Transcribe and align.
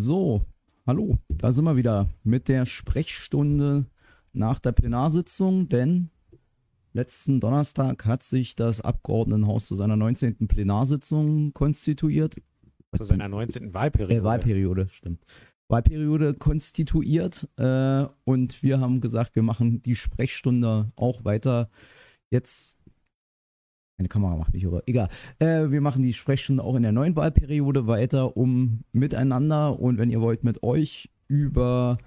So, 0.00 0.46
hallo, 0.86 1.18
da 1.26 1.50
sind 1.50 1.64
wir 1.64 1.74
wieder 1.74 2.08
mit 2.22 2.46
der 2.46 2.66
Sprechstunde 2.66 3.86
nach 4.32 4.60
der 4.60 4.70
Plenarsitzung, 4.70 5.68
denn 5.68 6.10
letzten 6.92 7.40
Donnerstag 7.40 8.04
hat 8.04 8.22
sich 8.22 8.54
das 8.54 8.80
Abgeordnetenhaus 8.80 9.66
zu 9.66 9.74
seiner 9.74 9.96
19. 9.96 10.46
Plenarsitzung 10.46 11.52
konstituiert. 11.52 12.36
Zu 12.96 13.02
seiner 13.02 13.26
19. 13.26 13.74
Wahlperiode. 13.74 14.20
Äh, 14.20 14.22
Wahlperiode, 14.22 14.88
stimmt. 14.92 15.24
Wahlperiode 15.66 16.34
konstituiert 16.34 17.48
äh, 17.56 18.06
und 18.22 18.62
wir 18.62 18.78
haben 18.78 19.00
gesagt, 19.00 19.34
wir 19.34 19.42
machen 19.42 19.82
die 19.82 19.96
Sprechstunde 19.96 20.92
auch 20.94 21.24
weiter. 21.24 21.70
Jetzt 22.30 22.78
meine 23.98 24.08
Kamera 24.08 24.36
macht 24.36 24.54
mich 24.54 24.62
über. 24.62 24.82
Egal. 24.86 25.08
Äh, 25.40 25.70
wir 25.70 25.80
machen 25.80 26.02
die 26.02 26.14
Sprechstunde 26.14 26.62
auch 26.62 26.76
in 26.76 26.82
der 26.84 26.92
neuen 26.92 27.16
Wahlperiode 27.16 27.86
weiter, 27.86 28.36
um 28.36 28.84
miteinander 28.92 29.78
und 29.78 29.98
wenn 29.98 30.10
ihr 30.10 30.20
wollt, 30.20 30.44
mit 30.44 30.62
euch 30.62 31.10
über 31.26 31.98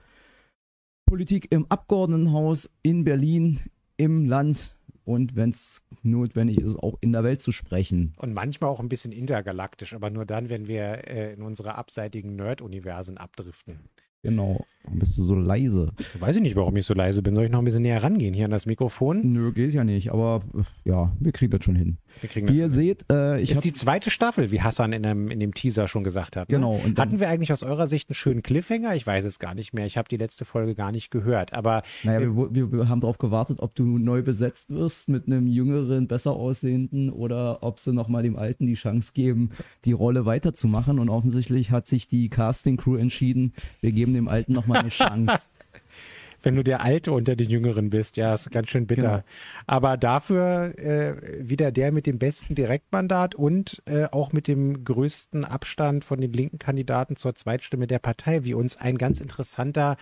Politik 1.05 1.51
im 1.51 1.65
Abgeordnetenhaus 1.67 2.69
in 2.81 3.03
Berlin, 3.03 3.59
im 3.97 4.25
Land 4.25 4.77
und 5.03 5.35
wenn 5.35 5.49
es 5.49 5.83
notwendig 6.03 6.59
ist, 6.59 6.77
auch 6.77 6.97
in 7.01 7.11
der 7.11 7.23
Welt 7.23 7.41
zu 7.41 7.51
sprechen. 7.51 8.13
Und 8.17 8.33
manchmal 8.33 8.69
auch 8.69 8.79
ein 8.79 8.89
bisschen 8.89 9.11
intergalaktisch, 9.11 9.93
aber 9.93 10.09
nur 10.09 10.25
dann, 10.25 10.49
wenn 10.49 10.67
wir 10.67 11.07
äh, 11.07 11.33
in 11.33 11.41
unsere 11.41 11.75
abseitigen 11.75 12.37
Nerd-Universen 12.37 13.17
abdriften. 13.17 13.89
Genau. 14.23 14.65
Warum 14.83 14.97
bist 14.97 15.15
du 15.17 15.23
so 15.23 15.35
leise? 15.35 15.91
Weiß 16.19 16.35
ich 16.35 16.41
nicht, 16.41 16.55
warum 16.55 16.75
ich 16.75 16.87
so 16.87 16.95
leise 16.95 17.21
bin. 17.21 17.35
Soll 17.35 17.45
ich 17.45 17.51
noch 17.51 17.59
ein 17.59 17.65
bisschen 17.65 17.83
näher 17.83 18.01
rangehen 18.01 18.33
hier 18.33 18.45
an 18.45 18.51
das 18.51 18.65
Mikrofon? 18.65 19.21
Nö, 19.23 19.51
geht 19.51 19.73
ja 19.73 19.83
nicht, 19.83 20.11
aber 20.11 20.39
ja, 20.85 21.11
wir 21.19 21.31
kriegen 21.31 21.51
das 21.51 21.63
schon 21.63 21.75
hin. 21.75 21.97
Wir 22.19 22.29
kriegen 22.29 22.47
das 22.47 22.55
Wie 22.55 22.59
ihr 22.59 22.65
schon. 22.65 22.71
seht, 22.73 23.05
äh, 23.11 23.39
ich 23.39 23.51
ist 23.51 23.63
die 23.63 23.73
zweite 23.73 24.09
Staffel, 24.09 24.49
wie 24.51 24.61
Hassan 24.61 24.91
in 24.91 25.03
dem, 25.03 25.29
in 25.29 25.39
dem 25.39 25.53
Teaser 25.53 25.87
schon 25.87 26.03
gesagt 26.03 26.35
hat. 26.35 26.49
Ne? 26.49 26.55
Genau, 26.55 26.73
und 26.83 26.97
Hatten 26.99 27.19
wir 27.19 27.29
eigentlich 27.29 27.53
aus 27.53 27.61
eurer 27.61 27.85
Sicht 27.85 28.09
einen 28.09 28.15
schönen 28.15 28.41
Cliffhanger? 28.41 28.95
Ich 28.95 29.05
weiß 29.05 29.23
es 29.25 29.37
gar 29.37 29.53
nicht 29.53 29.71
mehr. 29.73 29.85
Ich 29.85 29.97
habe 29.97 30.09
die 30.09 30.17
letzte 30.17 30.45
Folge 30.45 30.73
gar 30.73 30.91
nicht 30.91 31.11
gehört. 31.11 31.53
Aber 31.53 31.83
Naja, 32.03 32.21
wir, 32.21 32.35
wir, 32.51 32.71
wir 32.71 32.89
haben 32.89 33.01
darauf 33.01 33.19
gewartet, 33.19 33.59
ob 33.59 33.75
du 33.75 33.99
neu 33.99 34.23
besetzt 34.23 34.71
wirst 34.71 35.09
mit 35.09 35.27
einem 35.27 35.45
jüngeren, 35.45 36.07
besser 36.07 36.31
aussehenden 36.31 37.11
oder 37.11 37.61
ob 37.61 37.79
sie 37.79 37.93
nochmal 37.93 38.23
dem 38.23 38.35
Alten 38.35 38.65
die 38.65 38.73
Chance 38.73 39.11
geben, 39.13 39.51
die 39.85 39.93
Rolle 39.93 40.25
weiterzumachen. 40.25 40.97
Und 40.97 41.09
offensichtlich 41.09 41.69
hat 41.69 41.85
sich 41.85 42.07
die 42.07 42.29
Casting-Crew 42.29 42.95
entschieden, 42.95 43.53
wir 43.79 43.91
geben 43.91 44.10
dem 44.13 44.27
Alten 44.27 44.53
nochmal 44.53 44.79
eine 44.79 44.89
Chance. 44.89 45.49
wenn 46.43 46.55
du 46.55 46.63
der 46.63 46.81
Alte 46.81 47.11
unter 47.11 47.35
den 47.35 47.49
Jüngeren 47.49 47.89
bist, 47.89 48.17
ja, 48.17 48.33
ist 48.33 48.51
ganz 48.51 48.69
schön 48.69 48.87
bitter. 48.87 49.01
Genau. 49.01 49.23
Aber 49.67 49.97
dafür 49.97 50.77
äh, 50.77 51.15
wieder 51.47 51.71
der 51.71 51.91
mit 51.91 52.07
dem 52.07 52.19
besten 52.19 52.55
Direktmandat 52.55 53.35
und 53.35 53.81
äh, 53.85 54.05
auch 54.11 54.31
mit 54.31 54.47
dem 54.47 54.83
größten 54.83 55.45
Abstand 55.45 56.03
von 56.03 56.19
den 56.19 56.33
linken 56.33 56.59
Kandidaten 56.59 57.15
zur 57.15 57.35
Zweitstimme 57.35 57.87
der 57.87 57.99
Partei, 57.99 58.43
wie 58.43 58.53
uns 58.53 58.77
ein 58.77 58.97
ganz 58.97 59.21
interessanter, 59.21 59.97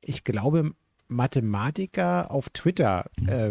ich 0.00 0.24
glaube, 0.24 0.72
Mathematiker 1.08 2.30
auf 2.30 2.48
Twitter 2.48 3.10
äh, 3.26 3.50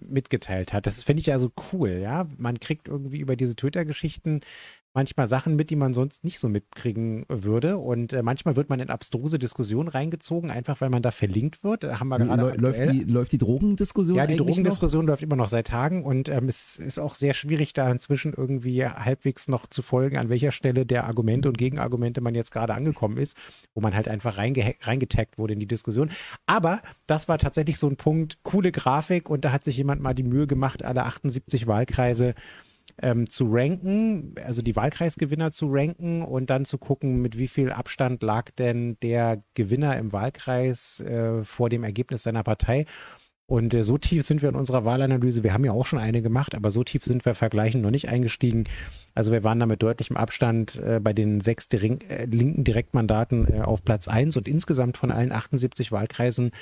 mitgeteilt 0.00 0.72
hat. 0.72 0.86
Das 0.86 1.02
finde 1.02 1.20
ich 1.20 1.26
ja 1.26 1.38
so 1.38 1.52
cool, 1.72 1.98
ja. 2.02 2.26
Man 2.38 2.58
kriegt 2.58 2.88
irgendwie 2.88 3.18
über 3.18 3.36
diese 3.36 3.54
Twitter-Geschichten 3.54 4.40
manchmal 4.94 5.26
Sachen 5.28 5.56
mit, 5.56 5.70
die 5.70 5.76
man 5.76 5.94
sonst 5.94 6.24
nicht 6.24 6.38
so 6.38 6.48
mitkriegen 6.48 7.24
würde. 7.28 7.78
Und 7.78 8.12
äh, 8.12 8.22
manchmal 8.22 8.56
wird 8.56 8.68
man 8.68 8.80
in 8.80 8.90
abstruse 8.90 9.38
Diskussionen 9.38 9.88
reingezogen, 9.88 10.50
einfach 10.50 10.80
weil 10.80 10.90
man 10.90 11.02
da 11.02 11.10
verlinkt 11.10 11.64
wird. 11.64 11.84
Da 11.84 12.00
haben 12.00 12.08
wir 12.08 12.18
gerade 12.18 12.52
Lä- 12.52 12.60
läuft, 12.60 12.90
die, 12.90 13.00
läuft 13.00 13.32
die 13.32 13.38
Drogendiskussion 13.38 14.16
ja, 14.16 14.26
die 14.26 14.36
noch? 14.36 14.46
Drogendiskussion 14.46 15.06
läuft 15.06 15.22
immer 15.22 15.36
noch 15.36 15.48
seit 15.48 15.68
Tagen 15.68 16.04
und 16.04 16.28
ähm, 16.28 16.48
es 16.48 16.78
ist 16.78 16.98
auch 16.98 17.14
sehr 17.14 17.34
schwierig, 17.34 17.72
da 17.72 17.90
inzwischen 17.90 18.34
irgendwie 18.34 18.84
halbwegs 18.84 19.48
noch 19.48 19.66
zu 19.66 19.82
folgen, 19.82 20.18
an 20.18 20.28
welcher 20.28 20.52
Stelle 20.52 20.84
der 20.84 21.04
Argumente 21.04 21.48
und 21.48 21.56
Gegenargumente 21.56 22.20
man 22.20 22.34
jetzt 22.34 22.52
gerade 22.52 22.74
angekommen 22.74 23.16
ist, 23.16 23.36
wo 23.74 23.80
man 23.80 23.94
halt 23.94 24.08
einfach 24.08 24.38
reinge 24.38 24.74
reingetaggt 24.82 25.38
wurde 25.38 25.54
in 25.54 25.60
die 25.60 25.66
Diskussion. 25.66 26.10
Aber 26.46 26.82
das 27.06 27.28
war 27.28 27.38
tatsächlich 27.38 27.78
so 27.78 27.88
ein 27.88 27.96
Punkt, 27.96 28.38
coole 28.42 28.72
Grafik 28.72 29.30
und 29.30 29.44
da 29.44 29.52
hat 29.52 29.64
sich 29.64 29.76
jemand 29.76 30.02
mal 30.02 30.14
die 30.14 30.22
Mühe 30.22 30.46
gemacht, 30.46 30.84
alle 30.84 31.04
78 31.04 31.66
Wahlkreise 31.66 32.34
ähm, 33.00 33.28
zu 33.28 33.46
ranken, 33.48 34.34
also 34.44 34.62
die 34.62 34.76
Wahlkreisgewinner 34.76 35.50
zu 35.50 35.66
ranken 35.70 36.22
und 36.22 36.50
dann 36.50 36.64
zu 36.64 36.78
gucken, 36.78 37.22
mit 37.22 37.38
wie 37.38 37.48
viel 37.48 37.70
Abstand 37.70 38.22
lag 38.22 38.50
denn 38.52 38.96
der 39.02 39.42
Gewinner 39.54 39.96
im 39.96 40.12
Wahlkreis 40.12 41.00
äh, 41.00 41.44
vor 41.44 41.68
dem 41.68 41.84
Ergebnis 41.84 42.22
seiner 42.24 42.42
Partei. 42.42 42.86
Und 43.46 43.74
äh, 43.74 43.82
so 43.82 43.98
tief 43.98 44.24
sind 44.24 44.40
wir 44.40 44.48
in 44.48 44.54
unserer 44.54 44.84
Wahlanalyse. 44.84 45.42
Wir 45.42 45.52
haben 45.52 45.64
ja 45.64 45.72
auch 45.72 45.84
schon 45.84 45.98
eine 45.98 46.22
gemacht, 46.22 46.54
aber 46.54 46.70
so 46.70 46.84
tief 46.84 47.04
sind 47.04 47.24
wir 47.24 47.34
vergleichend 47.34 47.82
noch 47.82 47.90
nicht 47.90 48.08
eingestiegen. 48.08 48.64
Also 49.14 49.32
wir 49.32 49.44
waren 49.44 49.60
da 49.60 49.66
mit 49.66 49.82
deutlichem 49.82 50.16
Abstand 50.16 50.76
äh, 50.76 51.00
bei 51.00 51.12
den 51.12 51.40
sechs 51.40 51.68
Direk 51.68 52.08
äh, 52.10 52.24
linken 52.24 52.64
Direktmandaten 52.64 53.52
äh, 53.52 53.60
auf 53.60 53.84
Platz 53.84 54.08
1 54.08 54.36
und 54.36 54.48
insgesamt 54.48 54.96
von 54.96 55.10
allen 55.10 55.32
78 55.32 55.92
Wahlkreisen 55.92 56.52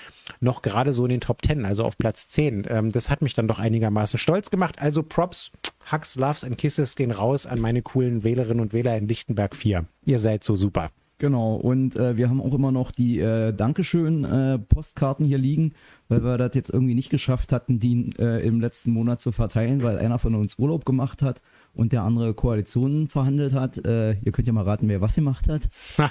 noch 0.41 0.63
gerade 0.63 0.93
so 0.93 1.05
in 1.05 1.11
den 1.11 1.21
Top 1.21 1.45
10, 1.45 1.65
also 1.65 1.85
auf 1.85 1.97
Platz 1.97 2.29
10. 2.29 2.67
Ähm, 2.69 2.91
das 2.91 3.11
hat 3.11 3.23
mich 3.23 3.35
dann 3.35 3.47
doch 3.47 3.59
einigermaßen 3.59 4.19
stolz 4.19 4.51
gemacht. 4.51 4.81
Also 4.81 5.03
Props, 5.03 5.53
Hugs, 5.93 6.17
Loves 6.17 6.45
and 6.45 6.59
Kisses 6.59 6.97
gehen 6.97 7.11
raus 7.11 7.47
an 7.47 7.61
meine 7.61 7.83
coolen 7.83 8.25
Wählerinnen 8.25 8.61
und 8.61 8.73
Wähler 8.73 8.97
in 8.97 9.07
Lichtenberg 9.07 9.55
4. 9.55 9.85
Ihr 10.07 10.19
seid 10.19 10.45
so 10.45 10.57
super. 10.57 10.91
Genau, 11.21 11.57
und 11.57 11.97
äh, 11.97 12.17
wir 12.17 12.31
haben 12.31 12.41
auch 12.41 12.55
immer 12.55 12.73
noch 12.73 12.91
die 12.91 13.21
äh, 13.21 13.53
Dankeschön-Postkarten 13.53 15.27
hier 15.27 15.37
liegen, 15.37 15.75
weil 16.09 16.25
wir 16.25 16.39
das 16.39 16.53
jetzt 16.55 16.71
irgendwie 16.71 16.95
nicht 16.95 17.11
geschafft 17.11 17.53
hatten, 17.53 17.79
die 17.79 18.09
äh, 18.19 18.43
im 18.45 18.59
letzten 18.59 18.91
Monat 18.93 19.21
zu 19.21 19.31
verteilen, 19.31 19.83
weil 19.83 19.99
einer 19.99 20.19
von 20.19 20.35
uns 20.35 20.59
Urlaub 20.59 20.87
gemacht 20.87 21.21
hat 21.21 21.43
und 21.75 21.93
der 21.93 22.05
andere 22.05 22.33
Koalitionen 22.33 23.07
verhandelt 23.07 23.53
hat. 23.53 23.85
Äh, 23.85 24.15
ihr 24.15 24.33
könnt 24.33 24.49
ja 24.49 24.55
mal 24.55 24.65
raten, 24.65 24.89
wer 24.89 25.03
was 25.03 25.15
gemacht 25.15 25.47
hat. 25.47 25.69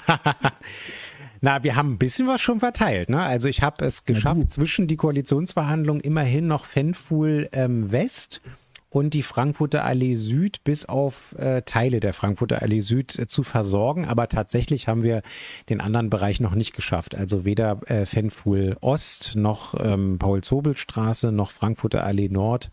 Na, 1.40 1.64
wir 1.64 1.74
haben 1.74 1.94
ein 1.94 1.98
bisschen 1.98 2.28
was 2.28 2.40
schon 2.40 2.60
verteilt. 2.60 3.08
Ne? 3.10 3.18
Also 3.18 3.48
ich 3.48 3.62
habe 3.62 3.84
es 3.84 4.04
geschafft, 4.04 4.48
zwischen 4.52 4.86
die 4.86 4.96
Koalitionsverhandlungen 4.96 6.02
immerhin 6.02 6.46
noch 6.46 6.66
Fenfuhl 6.66 7.48
ähm, 7.50 7.90
West 7.90 8.42
und 8.90 9.14
die 9.14 9.22
Frankfurter 9.22 9.84
Allee 9.84 10.16
Süd 10.16 10.62
bis 10.64 10.84
auf 10.84 11.34
äh, 11.38 11.62
Teile 11.62 12.00
der 12.00 12.12
Frankfurter 12.12 12.60
Allee 12.60 12.80
Süd 12.80 13.18
äh, 13.18 13.26
zu 13.26 13.44
versorgen. 13.44 14.06
Aber 14.06 14.28
tatsächlich 14.28 14.88
haben 14.88 15.04
wir 15.04 15.22
den 15.68 15.80
anderen 15.80 16.10
Bereich 16.10 16.40
noch 16.40 16.54
nicht 16.54 16.74
geschafft. 16.74 17.14
Also 17.14 17.44
weder 17.44 17.80
äh, 17.88 18.04
Fenfuhl 18.04 18.76
Ost 18.80 19.36
noch 19.36 19.74
ähm, 19.78 20.18
Paul-Zobel-Straße 20.18 21.30
noch 21.30 21.52
Frankfurter 21.52 22.04
Allee 22.04 22.28
Nord. 22.28 22.70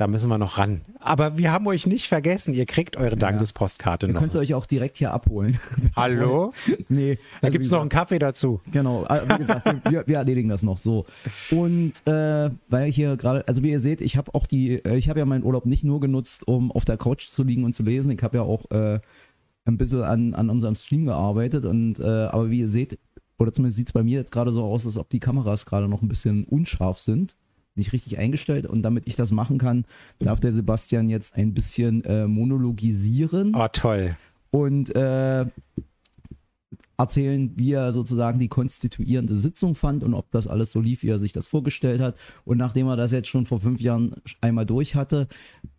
Da 0.00 0.06
müssen 0.06 0.30
wir 0.30 0.38
noch 0.38 0.56
ran. 0.56 0.80
Aber 0.98 1.36
wir 1.36 1.52
haben 1.52 1.66
euch 1.66 1.86
nicht 1.86 2.08
vergessen. 2.08 2.54
Ihr 2.54 2.64
kriegt 2.64 2.96
eure 2.96 3.18
Dankespostkarte 3.18 4.06
Ihr 4.06 4.14
noch. 4.14 4.20
könnt 4.20 4.32
ihr 4.32 4.40
euch 4.40 4.54
auch 4.54 4.64
direkt 4.64 4.96
hier 4.96 5.12
abholen. 5.12 5.60
Hallo? 5.94 6.54
nee, 6.88 7.16
Da 7.16 7.48
also 7.48 7.52
gibt's 7.52 7.68
wie 7.68 7.74
noch 7.74 7.82
einen 7.82 7.90
Kaffee 7.90 8.18
dazu. 8.18 8.62
Genau, 8.72 9.04
äh, 9.04 9.28
wie 9.28 9.36
gesagt, 9.36 9.66
wir, 9.90 10.06
wir 10.06 10.16
erledigen 10.16 10.48
das 10.48 10.62
noch 10.62 10.78
so. 10.78 11.04
Und 11.50 11.92
äh, 12.06 12.50
weil 12.70 12.90
hier 12.90 13.18
gerade, 13.18 13.46
also 13.46 13.62
wie 13.62 13.72
ihr 13.72 13.78
seht, 13.78 14.00
ich 14.00 14.16
habe 14.16 14.34
auch 14.34 14.46
die, 14.46 14.82
äh, 14.82 14.96
ich 14.96 15.10
habe 15.10 15.18
ja 15.18 15.26
meinen 15.26 15.44
Urlaub 15.44 15.66
nicht 15.66 15.84
nur 15.84 16.00
genutzt, 16.00 16.48
um 16.48 16.72
auf 16.72 16.86
der 16.86 16.96
Couch 16.96 17.28
zu 17.28 17.42
liegen 17.42 17.64
und 17.64 17.74
zu 17.74 17.82
lesen. 17.82 18.10
Ich 18.10 18.22
habe 18.22 18.38
ja 18.38 18.42
auch 18.42 18.70
äh, 18.70 19.00
ein 19.66 19.76
bisschen 19.76 20.02
an, 20.02 20.32
an 20.32 20.48
unserem 20.48 20.76
Stream 20.76 21.04
gearbeitet. 21.04 21.66
Und 21.66 21.98
äh, 22.00 22.04
aber 22.04 22.48
wie 22.48 22.60
ihr 22.60 22.68
seht, 22.68 22.98
oder 23.36 23.52
zumindest 23.52 23.76
sieht 23.76 23.88
es 23.88 23.92
bei 23.92 24.02
mir 24.02 24.20
jetzt 24.20 24.32
gerade 24.32 24.54
so 24.54 24.64
aus, 24.64 24.86
als 24.86 24.96
ob 24.96 25.10
die 25.10 25.20
Kameras 25.20 25.66
gerade 25.66 25.88
noch 25.88 26.00
ein 26.00 26.08
bisschen 26.08 26.44
unscharf 26.44 26.98
sind. 27.00 27.36
Nicht 27.80 27.92
richtig 27.92 28.18
eingestellt. 28.18 28.66
Und 28.66 28.82
damit 28.82 29.08
ich 29.08 29.16
das 29.16 29.32
machen 29.32 29.58
kann, 29.58 29.84
darf 30.18 30.38
der 30.38 30.52
Sebastian 30.52 31.08
jetzt 31.08 31.34
ein 31.34 31.54
bisschen 31.54 32.04
äh, 32.04 32.26
monologisieren 32.28 33.54
Oh, 33.56 33.66
toll. 33.72 34.16
und 34.50 34.94
äh, 34.94 35.46
erzählen, 36.98 37.50
wie 37.56 37.72
er 37.72 37.92
sozusagen 37.92 38.38
die 38.38 38.48
konstituierende 38.48 39.34
Sitzung 39.34 39.74
fand 39.74 40.04
und 40.04 40.12
ob 40.12 40.30
das 40.32 40.46
alles 40.46 40.70
so 40.70 40.80
lief, 40.82 41.02
wie 41.02 41.08
er 41.08 41.18
sich 41.18 41.32
das 41.32 41.46
vorgestellt 41.46 42.00
hat. 42.02 42.14
Und 42.44 42.58
nachdem 42.58 42.86
er 42.88 42.96
das 42.96 43.10
jetzt 43.12 43.28
schon 43.28 43.46
vor 43.46 43.60
fünf 43.60 43.80
Jahren 43.80 44.16
einmal 44.42 44.66
durch 44.66 44.94
hatte, 44.94 45.26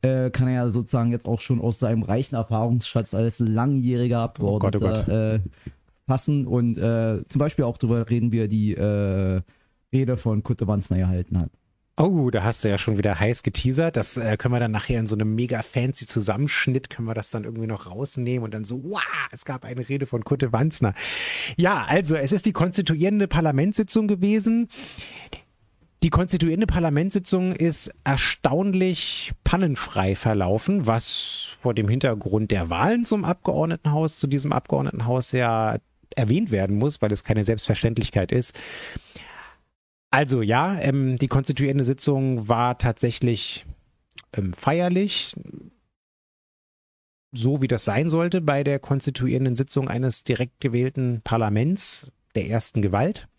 äh, 0.02 0.32
kann 0.32 0.48
er 0.48 0.54
ja 0.56 0.70
sozusagen 0.70 1.12
jetzt 1.12 1.28
auch 1.28 1.40
schon 1.40 1.62
aus 1.62 1.78
seinem 1.78 2.02
reichen 2.02 2.34
Erfahrungsschatz 2.36 3.14
als 3.14 3.38
langjähriger 3.38 4.34
Oh 4.40 4.58
Gott, 4.58 4.76
oh 4.76 4.86
Abgeordneter 4.86 5.36
Äh, 5.36 5.40
fassen 6.08 6.48
und 6.48 6.78
äh, 6.80 7.22
zum 7.30 7.40
Beispiel 7.40 7.66
auch 7.66 7.78
darüber 7.78 8.10
reden, 8.10 8.32
wie 8.32 8.40
er 8.40 8.48
die 8.48 8.74
äh, 8.74 9.42
Rede 9.94 10.18
von 10.18 10.42
Kutte 10.42 10.66
Wanzner 10.68 10.98
erhalten 10.98 11.38
hat. 11.38 11.52
Oh, 11.98 12.30
da 12.32 12.44
hast 12.44 12.64
du 12.64 12.70
ja 12.70 12.78
schon 12.78 12.98
wieder 12.98 13.20
heiß 13.20 13.44
geteasert. 13.44 13.98
Das 13.98 14.18
äh, 14.18 14.38
können 14.38 14.54
wir 14.54 14.60
dann 14.60 14.72
nachher 14.72 15.00
in 15.00 15.08
so 15.08 15.16
einem 15.16 15.36
mega 15.36 15.62
fancy 15.62 16.08
Zusammenschnitt, 16.08 16.90
können 16.90 17.08
wir 17.08 17.14
das 17.14 17.32
dann 17.32 17.44
irgendwie 17.44 17.68
noch 17.68 17.86
rausnehmen 17.86 18.44
und 18.44 18.54
dann 18.54 18.64
so, 18.64 18.82
wow, 18.84 19.02
es 19.32 19.46
gab 19.46 19.66
eine 19.66 19.88
Rede 19.88 20.06
von 20.06 20.24
Kutte 20.24 20.54
Wanzner. 20.54 20.94
Ja, 21.58 21.84
also 21.88 22.16
es 22.16 22.32
ist 22.32 22.46
die 22.46 22.54
konstituierende 22.54 23.28
Parlamentssitzung 23.28 24.08
gewesen. 24.08 24.70
Die 26.02 26.10
konstituierende 26.10 26.66
Parlamentssitzung 26.66 27.52
ist 27.52 27.92
erstaunlich 28.04 29.34
pannenfrei 29.44 30.16
verlaufen, 30.16 30.88
was 30.88 31.56
vor 31.62 31.76
dem 31.76 31.88
Hintergrund 31.88 32.50
der 32.50 32.72
Wahlen 32.72 33.06
zum 33.06 33.24
Abgeordnetenhaus, 33.24 34.18
zu 34.18 34.26
diesem 34.26 34.52
Abgeordnetenhaus 34.52 35.32
ja 35.34 35.78
erwähnt 36.16 36.50
werden 36.50 36.78
muss, 36.78 37.02
weil 37.02 37.12
es 37.12 37.24
keine 37.24 37.44
Selbstverständlichkeit 37.44 38.32
ist. 38.32 38.60
Also 40.12 40.42
ja, 40.42 40.78
ähm, 40.80 41.18
die 41.18 41.30
konstituierende 41.30 41.86
Sitzung 41.86 42.50
war 42.50 42.78
tatsächlich 42.78 43.66
ähm, 44.34 44.54
feierlich. 44.54 45.36
so, 47.34 47.62
wie 47.62 47.70
das 47.70 47.86
sein 47.86 48.10
sollte 48.10 48.42
bei 48.42 48.64
der 48.64 48.78
konstituierenden 48.80 49.56
Sitzung 49.56 49.88
eines 49.88 50.26
direkt 50.26 50.60
gewählten 50.60 51.22
Parlaments 51.24 52.12
der 52.36 52.48
ersten 52.48 52.82
Gewalt. 52.82 53.30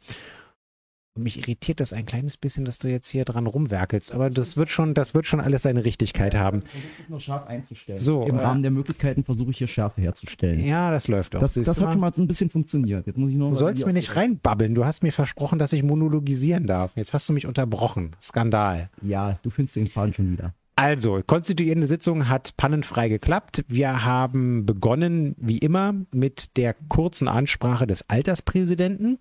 Und 1.14 1.25
mich 1.25 1.38
irritiert 1.38 1.81
das 1.81 1.93
ein 1.93 2.06
kleines 2.06 2.38
bisschen, 2.38 2.64
dass 2.64 2.79
du 2.79 2.88
jetzt 2.88 3.06
hier 3.09 3.26
dran 3.26 3.47
rumwerkelst. 3.47 4.12
Aber 4.12 4.31
das 4.31 4.56
wird 4.56 4.70
schon, 4.70 4.94
das 4.94 5.12
wird 5.12 5.26
schon 5.26 5.41
alles 5.41 5.62
seine 5.62 5.85
Richtigkeit 5.85 6.35
haben. 6.35 6.61
Nur 7.09 7.20
scharf 7.20 7.47
einzustellen. 7.47 7.99
So, 7.99 8.25
Im 8.25 8.38
äh, 8.38 8.43
Rahmen 8.43 8.62
der 8.62 8.70
Möglichkeiten 8.70 9.23
versuche 9.23 9.50
ich 9.50 9.59
hier 9.59 9.67
Schärfe 9.67 10.00
herzustellen. 10.00 10.64
Ja, 10.64 10.91
das 10.91 11.09
läuft 11.09 11.35
doch. 11.35 11.41
das 11.41 11.53
das 11.53 11.81
hat 11.82 11.93
schon 11.93 12.00
mal 12.00 12.14
so 12.14 12.23
ein 12.23 12.26
bisschen 12.29 12.49
funktioniert. 12.49 13.06
Jetzt 13.06 13.19
muss 13.19 13.31
ich 13.31 13.37
noch 13.37 13.50
Du 13.50 13.56
sollst 13.56 13.85
mir 13.85 13.93
nicht 13.93 14.17
reinbabbeln. 14.17 14.75
Du 14.75 14.87
hast 14.87 15.03
mir 15.03 15.12
versprochen, 15.12 15.59
dass 15.59 15.75
ich 15.75 15.82
monologisieren 15.82 16.67
darf. 16.67 16.93
Jetzt 16.97 17.12
hast 17.12 17.29
du 17.29 17.35
mich 17.35 17.47
unterbrochen. 17.47 18.17
Skandal. 18.19 18.88
Ja, 19.03 19.38
du 19.43 19.50
findest 19.50 19.76
den 19.76 19.88
Faden 19.88 20.15
schon 20.15 20.32
wieder. 20.32 20.55
Also, 20.75 21.21
konstituierende 21.27 21.87
Sitzung 21.87 22.31
hat 22.31 22.57
pannenfrei 22.57 23.11
geklappt. 23.11 23.63
Wir 23.69 24.07
haben 24.07 24.65
begonnen, 24.65 25.35
wie 25.37 25.59
immer, 25.59 25.95
mit 26.13 26.57
der 26.57 26.75
kurzen 26.89 27.29
Ansprache 27.29 27.87
des 27.87 28.09
Alterspräsidenten. 28.09 29.19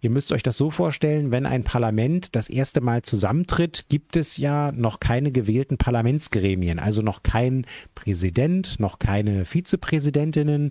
Ihr 0.00 0.08
müsst 0.08 0.32
euch 0.32 0.42
das 0.42 0.56
so 0.56 0.70
vorstellen, 0.70 1.30
wenn 1.30 1.44
ein 1.44 1.62
Parlament 1.62 2.34
das 2.34 2.48
erste 2.48 2.80
Mal 2.80 3.02
zusammentritt, 3.02 3.84
gibt 3.90 4.16
es 4.16 4.38
ja 4.38 4.72
noch 4.72 4.98
keine 4.98 5.30
gewählten 5.30 5.76
Parlamentsgremien, 5.76 6.78
also 6.78 7.02
noch 7.02 7.22
kein 7.22 7.66
Präsident, 7.94 8.80
noch 8.80 8.98
keine 8.98 9.44
Vizepräsidentinnen, 9.44 10.70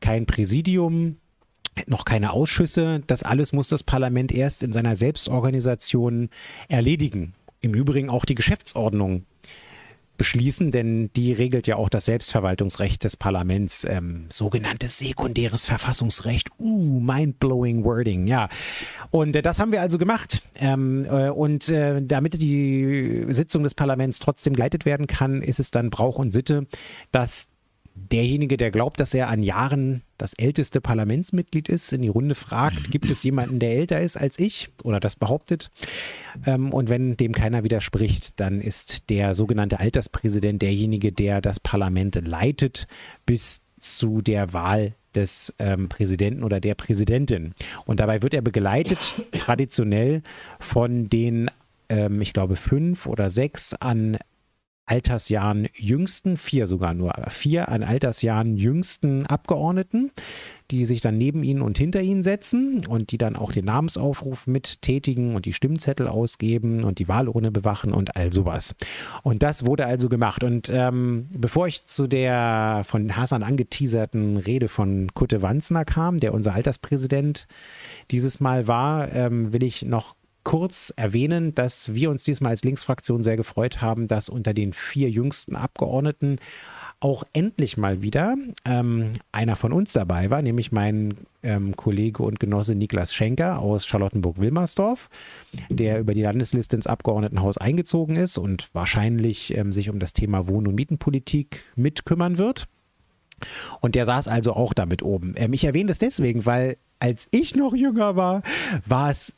kein 0.00 0.26
Präsidium, 0.26 1.16
noch 1.88 2.04
keine 2.04 2.32
Ausschüsse. 2.32 3.02
Das 3.08 3.24
alles 3.24 3.52
muss 3.52 3.68
das 3.68 3.82
Parlament 3.82 4.30
erst 4.30 4.62
in 4.62 4.72
seiner 4.72 4.94
Selbstorganisation 4.94 6.30
erledigen. 6.68 7.34
Im 7.60 7.74
Übrigen 7.74 8.10
auch 8.10 8.24
die 8.24 8.34
Geschäftsordnung 8.34 9.24
beschließen, 10.16 10.70
denn 10.70 11.10
die 11.14 11.32
regelt 11.32 11.66
ja 11.66 11.76
auch 11.76 11.88
das 11.88 12.06
Selbstverwaltungsrecht 12.06 13.04
des 13.04 13.16
Parlaments, 13.16 13.84
ähm, 13.84 14.26
sogenanntes 14.28 14.98
sekundäres 14.98 15.66
Verfassungsrecht. 15.66 16.50
Uh, 16.58 17.00
mind-blowing 17.00 17.84
wording, 17.84 18.26
ja. 18.26 18.48
Und 19.10 19.36
äh, 19.36 19.42
das 19.42 19.58
haben 19.58 19.72
wir 19.72 19.80
also 19.80 19.98
gemacht. 19.98 20.42
Ähm, 20.56 21.04
äh, 21.04 21.28
und 21.28 21.68
äh, 21.68 22.02
damit 22.02 22.40
die 22.40 23.26
Sitzung 23.28 23.62
des 23.62 23.74
Parlaments 23.74 24.18
trotzdem 24.18 24.54
geleitet 24.54 24.84
werden 24.86 25.06
kann, 25.06 25.42
ist 25.42 25.60
es 25.60 25.70
dann 25.70 25.90
Brauch 25.90 26.18
und 26.18 26.32
Sitte, 26.32 26.66
dass 27.12 27.48
derjenige, 27.96 28.56
der 28.56 28.70
glaubt, 28.70 29.00
dass 29.00 29.14
er 29.14 29.28
an 29.28 29.42
Jahren 29.42 30.02
das 30.18 30.34
älteste 30.34 30.80
Parlamentsmitglied 30.80 31.68
ist, 31.68 31.92
in 31.92 32.02
die 32.02 32.08
Runde 32.08 32.34
fragt, 32.34 32.90
gibt 32.90 33.10
es 33.10 33.22
jemanden, 33.22 33.58
der 33.58 33.72
älter 33.72 34.00
ist 34.00 34.16
als 34.16 34.38
ich 34.38 34.68
oder 34.84 35.00
das 35.00 35.16
behauptet? 35.16 35.70
Ähm, 36.46 36.72
und 36.72 36.88
wenn 36.88 37.16
dem 37.16 37.32
keiner 37.32 37.64
widerspricht, 37.64 38.38
dann 38.40 38.60
ist 38.60 39.10
der 39.10 39.34
sogenannte 39.34 39.80
Alterspräsident 39.80 40.62
derjenige, 40.62 41.12
der 41.12 41.40
das 41.40 41.58
Parlament 41.58 42.20
leitet 42.26 42.86
bis 43.24 43.62
zu 43.80 44.20
der 44.20 44.52
Wahl 44.52 44.94
des 45.14 45.54
ähm, 45.58 45.88
Präsidenten 45.88 46.44
oder 46.44 46.60
der 46.60 46.74
Präsidentin. 46.74 47.54
Und 47.86 48.00
dabei 48.00 48.22
wird 48.22 48.34
er 48.34 48.42
begleitet 48.42 48.98
traditionell 49.32 50.22
von 50.60 51.08
den, 51.08 51.50
ähm, 51.88 52.20
ich 52.20 52.32
glaube, 52.32 52.56
fünf 52.56 53.06
oder 53.06 53.30
sechs 53.30 53.74
an 53.74 54.18
Altersjahren 54.86 55.68
jüngsten, 55.74 56.36
vier 56.36 56.68
sogar 56.68 56.94
nur, 56.94 57.12
vier 57.28 57.68
an 57.68 57.82
Altersjahren 57.82 58.56
jüngsten 58.56 59.26
Abgeordneten, 59.26 60.12
die 60.70 60.86
sich 60.86 61.00
dann 61.00 61.18
neben 61.18 61.42
ihnen 61.42 61.60
und 61.60 61.76
hinter 61.76 62.00
ihnen 62.00 62.22
setzen 62.22 62.86
und 62.86 63.10
die 63.10 63.18
dann 63.18 63.34
auch 63.34 63.50
den 63.50 63.64
Namensaufruf 63.64 64.46
mittätigen 64.46 65.34
und 65.34 65.44
die 65.44 65.52
Stimmzettel 65.52 66.06
ausgeben 66.06 66.84
und 66.84 67.00
die 67.00 67.08
Wahlurne 67.08 67.50
bewachen 67.50 67.92
und 67.92 68.16
all 68.16 68.32
sowas. 68.32 68.74
Und 69.22 69.42
das 69.42 69.66
wurde 69.66 69.86
also 69.86 70.08
gemacht. 70.08 70.44
Und 70.44 70.70
ähm, 70.72 71.26
bevor 71.34 71.66
ich 71.66 71.84
zu 71.86 72.06
der 72.06 72.82
von 72.86 73.16
Hassan 73.16 73.42
angeteaserten 73.42 74.36
Rede 74.36 74.68
von 74.68 75.12
Kutte 75.14 75.42
Wanzner 75.42 75.84
kam, 75.84 76.18
der 76.18 76.32
unser 76.32 76.54
Alterspräsident 76.54 77.48
dieses 78.12 78.38
Mal 78.38 78.68
war, 78.68 79.12
ähm, 79.12 79.52
will 79.52 79.64
ich 79.64 79.82
noch 79.82 80.14
kurz 80.46 80.94
erwähnen, 80.94 81.56
dass 81.56 81.92
wir 81.92 82.08
uns 82.08 82.22
diesmal 82.22 82.50
als 82.50 82.62
Linksfraktion 82.62 83.24
sehr 83.24 83.36
gefreut 83.36 83.82
haben, 83.82 84.06
dass 84.06 84.28
unter 84.28 84.54
den 84.54 84.72
vier 84.72 85.10
jüngsten 85.10 85.56
Abgeordneten 85.56 86.38
auch 87.00 87.24
endlich 87.32 87.76
mal 87.76 88.00
wieder 88.00 88.36
ähm, 88.64 89.14
einer 89.32 89.56
von 89.56 89.72
uns 89.72 89.92
dabei 89.92 90.30
war, 90.30 90.42
nämlich 90.42 90.70
mein 90.70 91.14
ähm, 91.42 91.74
Kollege 91.74 92.22
und 92.22 92.38
Genosse 92.38 92.76
Niklas 92.76 93.12
Schenker 93.12 93.58
aus 93.58 93.86
Charlottenburg-Wilmersdorf, 93.88 95.10
der 95.68 95.98
über 95.98 96.14
die 96.14 96.22
Landesliste 96.22 96.76
ins 96.76 96.86
Abgeordnetenhaus 96.86 97.58
eingezogen 97.58 98.14
ist 98.14 98.38
und 98.38 98.72
wahrscheinlich 98.72 99.52
ähm, 99.56 99.72
sich 99.72 99.90
um 99.90 99.98
das 99.98 100.12
Thema 100.12 100.46
Wohn- 100.46 100.68
und 100.68 100.76
Mietenpolitik 100.76 101.64
mitkümmern 101.74 102.38
wird. 102.38 102.68
Und 103.80 103.96
der 103.96 104.04
saß 104.04 104.28
also 104.28 104.52
auch 104.52 104.74
damit 104.74 105.02
oben. 105.02 105.34
Ähm, 105.36 105.54
ich 105.54 105.64
erwähne 105.64 105.88
das 105.88 105.98
deswegen, 105.98 106.46
weil 106.46 106.76
als 107.00 107.26
ich 107.32 107.56
noch 107.56 107.74
jünger 107.74 108.14
war, 108.14 108.42
war 108.86 109.10
es 109.10 109.34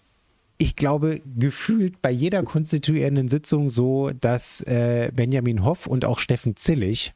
ich 0.59 0.75
glaube, 0.75 1.23
gefühlt 1.39 2.03
bei 2.03 2.11
jeder 2.11 2.43
konstituierenden 2.43 3.29
Sitzung 3.29 3.69
so, 3.69 4.11
dass 4.11 4.61
äh, 4.63 5.11
Benjamin 5.15 5.65
Hoff 5.65 5.87
und 5.87 6.05
auch 6.05 6.19
Steffen 6.19 6.57
Zillig 6.57 7.15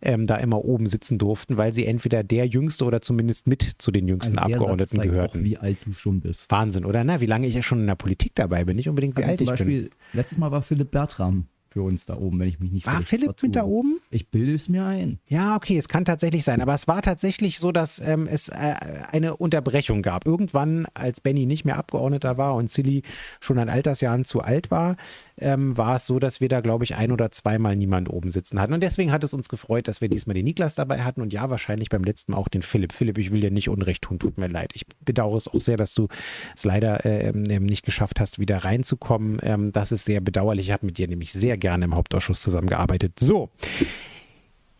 ähm, 0.00 0.26
da 0.26 0.36
immer 0.36 0.64
oben 0.64 0.86
sitzen 0.86 1.18
durften, 1.18 1.58
weil 1.58 1.74
sie 1.74 1.84
entweder 1.84 2.24
der 2.24 2.46
Jüngste 2.46 2.86
oder 2.86 3.02
zumindest 3.02 3.46
mit 3.46 3.74
zu 3.76 3.90
den 3.90 4.08
jüngsten 4.08 4.38
Also 4.38 4.52
Satz 4.52 4.60
Abgeordneten 4.60 4.96
zeigt 4.96 5.10
gehörten. 5.10 5.40
Auch, 5.40 5.44
wie 5.44 5.58
alt 5.58 5.78
du 5.84 5.92
schon 5.92 6.20
bist. 6.20 6.50
Wahnsinn, 6.50 6.86
oder? 6.86 7.04
Na, 7.04 7.20
wie 7.20 7.26
lange 7.26 7.46
ich 7.46 7.54
ja 7.54 7.62
schon 7.62 7.80
in 7.80 7.86
der 7.86 7.94
Politik 7.94 8.34
dabei 8.34 8.64
bin, 8.64 8.76
nicht 8.76 8.88
unbedingt 8.88 9.16
wie 9.18 9.22
Also 9.22 9.30
alt 9.32 9.38
zum 9.38 9.44
ich 9.44 9.58
bin. 9.58 9.66
Beispiel, 9.66 9.90
letztes 10.14 10.38
Mal 10.38 10.50
war 10.50 10.62
Philipp 10.62 10.90
Bertram 10.90 11.46
für 11.70 11.82
uns 11.82 12.06
da 12.06 12.16
oben, 12.16 12.38
wenn 12.40 12.48
ich 12.48 12.60
mich 12.60 12.72
nicht 12.72 12.86
War 12.86 13.02
Philipp 13.02 13.26
vertue. 13.26 13.48
mit 13.48 13.56
da 13.56 13.64
oben? 13.64 14.00
Ich 14.10 14.28
bilde 14.28 14.54
es 14.54 14.68
mir 14.68 14.84
ein. 14.84 15.18
Ja, 15.26 15.56
okay, 15.56 15.76
es 15.76 15.88
kann 15.88 16.04
tatsächlich 16.04 16.44
sein. 16.44 16.60
Aber 16.60 16.74
es 16.74 16.88
war 16.88 17.02
tatsächlich 17.02 17.58
so, 17.58 17.72
dass 17.72 18.00
ähm, 18.00 18.26
es 18.26 18.48
äh, 18.48 18.74
eine 19.10 19.36
Unterbrechung 19.36 20.02
gab. 20.02 20.26
Irgendwann, 20.26 20.86
als 20.94 21.20
Benny 21.20 21.46
nicht 21.46 21.64
mehr 21.64 21.76
Abgeordneter 21.76 22.38
war 22.38 22.54
und 22.54 22.70
Silly 22.70 23.02
schon 23.40 23.58
an 23.58 23.68
Altersjahren 23.68 24.24
zu 24.24 24.40
alt 24.40 24.70
war, 24.70 24.96
ähm, 25.40 25.76
war 25.76 25.96
es 25.96 26.06
so, 26.06 26.18
dass 26.18 26.40
wir 26.40 26.48
da, 26.48 26.60
glaube 26.60 26.84
ich, 26.84 26.94
ein 26.94 27.12
oder 27.12 27.30
zweimal 27.30 27.76
niemand 27.76 28.10
oben 28.10 28.30
sitzen 28.30 28.60
hatten. 28.60 28.72
Und 28.72 28.82
deswegen 28.82 29.12
hat 29.12 29.24
es 29.24 29.34
uns 29.34 29.48
gefreut, 29.48 29.88
dass 29.88 30.00
wir 30.00 30.08
diesmal 30.08 30.34
den 30.34 30.44
Niklas 30.44 30.74
dabei 30.74 31.02
hatten 31.02 31.20
und 31.20 31.32
ja, 31.32 31.50
wahrscheinlich 31.50 31.88
beim 31.88 32.04
letzten 32.04 32.32
Mal 32.32 32.38
auch 32.38 32.48
den 32.48 32.62
Philipp. 32.62 32.92
Philipp, 32.92 33.18
ich 33.18 33.30
will 33.30 33.40
dir 33.40 33.50
nicht 33.50 33.68
Unrecht 33.68 34.02
tun, 34.02 34.18
tut 34.18 34.38
mir 34.38 34.48
leid. 34.48 34.72
Ich 34.74 34.86
bedauere 35.04 35.36
es 35.36 35.48
auch 35.48 35.60
sehr, 35.60 35.76
dass 35.76 35.94
du 35.94 36.08
es 36.54 36.64
leider 36.64 37.04
äh, 37.04 37.28
ähm, 37.28 37.66
nicht 37.66 37.84
geschafft 37.84 38.20
hast, 38.20 38.38
wieder 38.38 38.58
reinzukommen. 38.58 39.38
Ähm, 39.42 39.72
das 39.72 39.92
ist 39.92 40.04
sehr 40.04 40.20
bedauerlich. 40.20 40.66
Ich 40.66 40.72
habe 40.72 40.86
mit 40.86 40.98
dir 40.98 41.08
nämlich 41.08 41.32
sehr 41.32 41.56
gerne 41.56 41.84
im 41.84 41.94
Hauptausschuss 41.94 42.40
zusammengearbeitet. 42.42 43.18
So, 43.18 43.50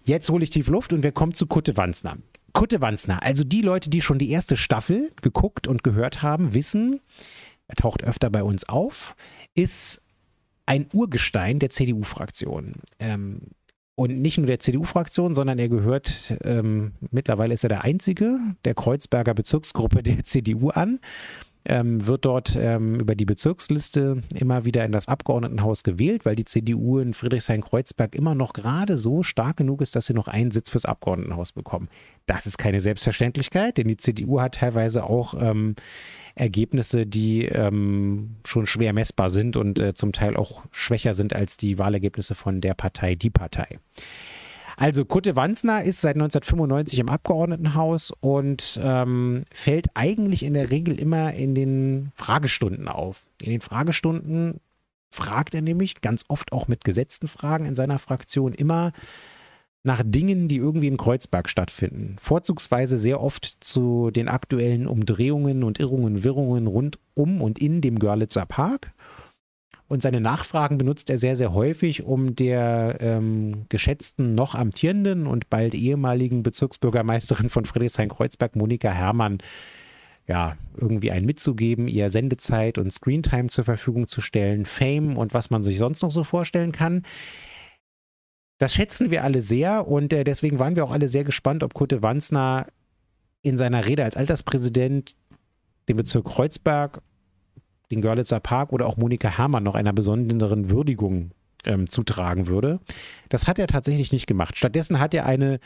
Jetzt 0.09 0.31
hole 0.31 0.43
ich 0.43 0.49
tief 0.49 0.69
Luft 0.69 0.95
und 0.95 1.03
wir 1.03 1.13
kommen 1.13 1.35
zu 1.35 1.47
Kutte 1.47 1.77
Wanzner. 1.77 2.17
Kutte 2.55 2.81
Wanzner, 2.81 3.23
also 3.23 3.45
die 3.45 3.61
Leute, 3.61 3.91
die 3.91 4.01
schon 4.01 4.19
die 4.19 4.31
erste 4.31 4.57
Staffel 4.57 5.11
geguckt 5.21 5.69
und 5.69 5.85
gehört 5.85 6.23
haben, 6.23 6.55
wissen, 6.55 7.01
er 7.67 7.77
taucht 7.77 8.03
öfter 8.03 8.31
bei 8.31 8.43
uns 8.43 8.67
auf, 8.67 9.15
ist 9.55 10.01
ein 10.69 10.87
Urgestein 10.93 11.59
der 11.59 11.71
CDU-Fraktion. 11.71 12.75
Ähm, 12.99 13.41
und 13.95 14.21
nicht 14.21 14.39
nur 14.39 14.47
der 14.47 14.61
CDU-Fraktion, 14.61 15.35
sondern 15.35 15.59
er 15.59 15.69
gehört, 15.69 16.35
ähm, 16.45 16.93
mittlerweile 17.11 17.55
ist 17.55 17.65
er 17.65 17.71
der 17.71 17.83
Einzige 17.83 18.39
der 18.65 18.75
Kreuzberger 18.75 19.35
Bezirksgruppe 19.35 20.03
der 20.03 20.25
CDU 20.25 20.71
an 20.71 21.01
ähm, 21.69 22.07
wird 22.07 22.25
dort 22.25 22.57
ähm, 22.57 22.99
über 22.99 23.15
die 23.15 23.27
Bezirksliste 23.27 24.23
immer 24.35 24.65
wieder 24.65 24.85
in 24.85 24.93
das 24.93 25.07
Abgeordnetenhaus 25.07 25.83
gewählt, 25.83 26.25
weil 26.25 26.35
die 26.35 26.45
CDU 26.45 26.99
in 26.99 27.13
Friedrichshain-Kreuzberg 27.13 28.15
immer 28.15 28.35
noch 28.35 28.55
gerade 28.55 28.97
so 28.97 29.23
stark 29.23 29.59
genug 29.59 29.83
ist, 29.83 29.95
dass 29.95 30.07
sie 30.07 30.15
noch 30.15 30.29
einen 30.29 30.51
Sitz 30.51 30.71
fürs 30.71 30.87
Abgeordnetenhaus 30.87 31.53
bekommen. 31.53 31.89
Das 32.27 32.47
ist 32.47 32.59
keine 32.59 32.81
Selbstverständlichkeit, 32.81 33.77
denn 33.77 33.89
die 33.89 33.97
CDU 33.99 34.41
hat 34.41 34.57
teilweise 34.57 35.05
auch 35.05 35.35
ähm, 35.39 35.75
Ergebnisse, 36.39 37.07
die 37.07 37.45
ähm, 37.47 38.37
schon 38.45 38.67
schwer 38.67 38.93
messbar 38.93 39.31
sind 39.31 39.57
und 39.57 39.81
äh, 39.81 39.95
zum 39.95 40.13
Teil 40.13 40.37
auch 40.37 40.63
schwächer 40.71 41.15
sind 41.15 41.35
als 41.35 41.57
die 41.57 41.79
Wahlergebnisse 41.79 42.35
von 42.35 42.61
der 42.61 42.75
Partei 42.75 43.15
Die 43.15 43.31
Partei. 43.31 43.79
Also 44.77 45.05
Kutte 45.05 45.35
Wanzner 45.35 45.83
ist 45.83 46.01
seit 46.01 46.15
1995 46.15 47.01
im 47.01 47.09
Abgeordnetenhaus 47.09 48.13
und 48.21 48.79
ähm, 48.81 49.45
fällt 49.53 49.89
eigentlich 49.95 50.45
in 50.45 50.55
der 50.55 50.71
Regel 50.71 51.01
immer 51.01 51.35
in 51.35 51.57
den 51.57 52.13
Fragestunden 52.15 52.87
auf. 52.87 53.27
In 53.43 53.51
den 53.51 53.61
Fragestunden 53.61 54.61
fragt 55.11 55.55
er 55.55 55.63
nämlich 55.63 56.01
ganz 56.01 56.25
oft 56.29 56.53
auch 56.53 56.69
mit 56.69 56.85
gesetzten 56.85 57.27
Fragen 57.27 57.65
in 57.65 57.75
seiner 57.75 57.99
Fraktion 57.99 58.53
immer 58.53 58.93
nach 59.89 60.03
Dingen, 60.05 60.49
die 60.49 60.59
irgendwie 60.59 60.87
in 60.87 60.99
Kreuzberg 60.99 61.49
stattfinden. 61.49 62.17
Vorzugsweise 62.21 62.99
sehr 62.99 63.21
oft 63.21 63.57
zu 63.61 64.11
den 64.11 64.29
aktuellen 64.29 64.87
Umdrehungen 64.87 65.65
und 65.65 65.81
Irrungen, 65.81 66.23
Wirrungen 66.23 66.67
rund 66.67 66.99
um 67.15 67.41
und 67.41 67.59
in 67.59 67.81
dem 67.81 67.99
Görlitzer 67.99 68.45
Park. 68.47 68.93
Und 69.89 70.03
seine 70.03 70.21
Nachfragen 70.21 70.77
benutzt 70.77 71.09
er 71.09 71.17
sehr, 71.17 71.35
sehr 71.35 71.55
häufig, 71.55 72.05
um 72.05 72.37
der 72.37 72.99
ähm, 73.01 73.65
geschätzten, 73.71 74.35
noch 74.35 74.55
amtierenden 74.55 75.27
und 75.27 75.49
bald 75.49 75.75
ehemaligen 75.75 76.43
Bezirksbürgermeisterin 76.43 77.49
von 77.49 77.65
Friedrichshain-Kreuzberg, 77.65 78.55
Monika 78.55 78.91
Herrmann, 78.91 79.39
ja, 80.27 80.59
irgendwie 80.77 81.11
einen 81.11 81.25
mitzugeben, 81.25 81.89
ihr 81.89 82.11
Sendezeit 82.11 82.77
und 82.77 82.93
Screentime 82.93 83.49
zur 83.49 83.65
Verfügung 83.65 84.07
zu 84.07 84.21
stellen, 84.21 84.67
Fame 84.67 85.17
und 85.17 85.33
was 85.33 85.49
man 85.49 85.63
sich 85.63 85.79
sonst 85.79 86.03
noch 86.03 86.11
so 86.11 86.23
vorstellen 86.23 86.73
kann. 86.73 87.05
Das 88.59 88.75
schätzen 88.75 89.11
wir 89.11 89.25
alle 89.25 89.41
sehr 89.41 89.87
und 89.87 90.13
äh, 90.13 90.25
deswegen 90.25 90.59
waren 90.59 90.77
wir 90.77 90.85
auch 90.85 90.91
alle 90.91 91.09
sehr 91.09 91.25
gespannt, 91.25 91.63
ob 91.63 91.75
Kutte 91.75 92.03
Wanzner 92.03 92.67
in 93.43 93.57
seiner 93.57 93.87
Rede 93.87 94.05
als 94.05 94.17
Alterspräsident 94.17 95.15
den 95.89 95.97
Bezirk 95.97 96.27
Kreuzberg, 96.27 97.01
den 97.91 98.01
Görlitzer 98.01 98.41
Park 98.41 98.73
oder 98.73 98.87
auch 98.87 98.97
Monika 98.97 99.29
Herrmann 99.29 99.63
noch 99.63 99.75
einer 99.75 99.93
besonderen 99.93 100.71
Würdigung 100.71 101.31
ähm, 101.65 101.89
zutragen 101.89 102.47
würde. 102.47 102.81
Das 103.29 103.47
hat 103.47 103.59
er 103.59 103.69
tatsächlich 103.69 104.13
nicht 104.13 104.27
gemacht. 104.27 104.57
Stattdessen 104.59 105.01
hat 105.01 105.15
er 105.15 105.25
eine 105.25 105.61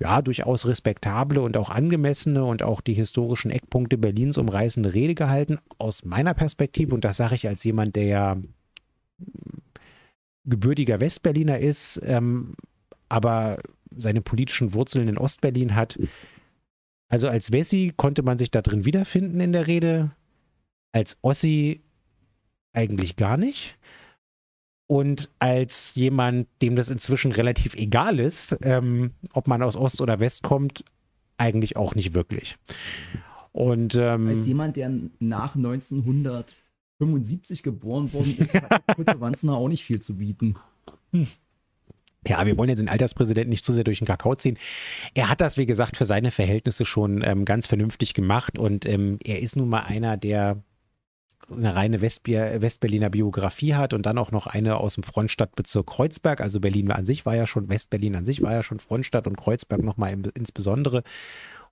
ja, 0.00 0.22
durchaus 0.22 0.66
respektable 0.66 1.40
und 1.40 1.56
auch 1.56 1.70
angemessene 1.70 2.44
und 2.44 2.62
auch 2.62 2.80
die 2.80 2.94
historischen 2.94 3.50
Eckpunkte 3.50 3.96
Berlins 3.96 4.38
umreißende 4.38 4.92
Rede 4.92 5.14
gehalten. 5.14 5.58
Aus 5.78 6.04
meiner 6.04 6.34
Perspektive, 6.34 6.94
und 6.94 7.04
das 7.04 7.16
sage 7.16 7.36
ich 7.36 7.46
als 7.46 7.62
jemand, 7.62 7.94
der 7.94 8.04
ja 8.04 8.36
gebürtiger 10.44 11.00
Westberliner 11.00 11.58
ist, 11.58 12.00
ähm, 12.04 12.54
aber 13.08 13.58
seine 13.96 14.20
politischen 14.20 14.72
Wurzeln 14.72 15.08
in 15.08 15.18
Ostberlin 15.18 15.74
hat. 15.74 15.98
Also 17.08 17.28
als 17.28 17.52
Wessi 17.52 17.92
konnte 17.96 18.22
man 18.22 18.38
sich 18.38 18.50
da 18.50 18.62
drin 18.62 18.84
wiederfinden 18.84 19.40
in 19.40 19.52
der 19.52 19.66
Rede. 19.66 20.10
Als 20.92 21.16
Ossi 21.22 21.82
eigentlich 22.72 23.16
gar 23.16 23.36
nicht. 23.36 23.76
Und 24.86 25.30
als 25.38 25.94
jemand, 25.94 26.46
dem 26.60 26.76
das 26.76 26.90
inzwischen 26.90 27.32
relativ 27.32 27.74
egal 27.74 28.20
ist, 28.20 28.58
ähm, 28.62 29.12
ob 29.32 29.48
man 29.48 29.62
aus 29.62 29.76
Ost 29.76 30.00
oder 30.00 30.20
West 30.20 30.42
kommt, 30.42 30.84
eigentlich 31.38 31.76
auch 31.76 31.94
nicht 31.94 32.14
wirklich. 32.14 32.56
Und 33.52 33.94
ähm, 33.94 34.28
als 34.28 34.46
jemand, 34.46 34.76
der 34.76 34.92
nach 35.20 35.54
1975 37.00 37.62
geboren 37.62 38.12
worden 38.12 38.36
ist, 38.38 38.54
hat 38.54 38.82
Kutte 38.94 39.20
Wanzner 39.20 39.54
auch 39.54 39.68
nicht 39.68 39.84
viel 39.84 40.00
zu 40.00 40.16
bieten. 40.16 40.56
Hm. 41.12 41.26
Ja, 42.26 42.46
wir 42.46 42.56
wollen 42.56 42.70
jetzt 42.70 42.80
den 42.80 42.88
Alterspräsidenten 42.88 43.50
nicht 43.50 43.64
zu 43.64 43.72
sehr 43.72 43.84
durch 43.84 43.98
den 43.98 44.06
Kakao 44.06 44.34
ziehen. 44.34 44.56
Er 45.12 45.28
hat 45.28 45.42
das, 45.42 45.58
wie 45.58 45.66
gesagt, 45.66 45.96
für 45.96 46.06
seine 46.06 46.30
Verhältnisse 46.30 46.86
schon 46.86 47.22
ähm, 47.22 47.44
ganz 47.44 47.66
vernünftig 47.66 48.14
gemacht 48.14 48.58
und 48.58 48.86
ähm, 48.86 49.18
er 49.22 49.40
ist 49.40 49.56
nun 49.56 49.68
mal 49.68 49.80
einer, 49.80 50.16
der 50.16 50.62
eine 51.50 51.74
reine 51.74 52.00
Westbier, 52.00 52.62
Westberliner 52.62 53.10
Biografie 53.10 53.74
hat 53.74 53.92
und 53.92 54.06
dann 54.06 54.16
auch 54.16 54.30
noch 54.30 54.46
eine 54.46 54.78
aus 54.78 54.94
dem 54.94 55.02
Frontstadtbezirk 55.02 55.86
Kreuzberg. 55.86 56.40
Also 56.40 56.60
Berlin 56.60 56.90
an 56.90 57.04
sich 57.04 57.26
war 57.26 57.36
ja 57.36 57.46
schon, 57.46 57.68
Westberlin 57.68 58.16
an 58.16 58.24
sich 58.24 58.42
war 58.42 58.52
ja 58.52 58.62
schon 58.62 58.80
Frontstadt 58.80 59.26
und 59.26 59.36
Kreuzberg 59.36 59.82
nochmal 59.82 60.16
insbesondere. 60.34 61.02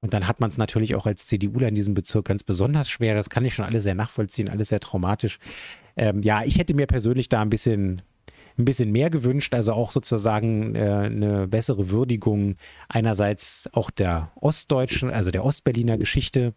Und 0.03 0.13
dann 0.15 0.27
hat 0.27 0.41
man 0.41 0.51
es 0.51 0.59
natürlich 0.59 0.95
auch 0.97 1.07
als 1.07 1.29
CDUler 1.29 1.69
in 1.69 1.77
diesem 1.77 1.95
Bezirk 1.95 2.27
ganz 2.27 2.43
besonders 2.43 2.91
schwer. 2.91 3.15
Das 3.15 3.31
kann 3.31 3.45
ich 3.45 3.55
schon 3.55 3.65
alles 3.65 3.85
sehr 3.85 3.95
nachvollziehen, 3.95 4.49
alles 4.49 4.69
sehr 4.69 4.81
traumatisch. 4.81 5.39
Ähm, 5.97 6.23
ja, 6.23 6.43
ich 6.45 6.59
hätte 6.59 6.75
mir 6.75 6.87
persönlich 6.87 7.29
da 7.29 7.41
ein 7.41 7.51
bisschen 7.51 8.03
ein 8.59 8.65
bisschen 8.65 8.93
mehr 8.93 9.11
gewünscht, 9.11 9.55
also 9.55 9.73
auch 9.73 9.93
sozusagen 9.93 10.75
äh, 10.75 10.81
eine 10.81 11.49
bessere 11.49 11.89
Würdigung 11.89 12.57
einerseits 12.89 13.69
auch 13.73 13.91
der 13.91 14.31
ostdeutschen, 14.35 15.11
also 15.11 15.31
der 15.31 15.45
Ostberliner 15.45 15.97
Geschichte 15.97 16.53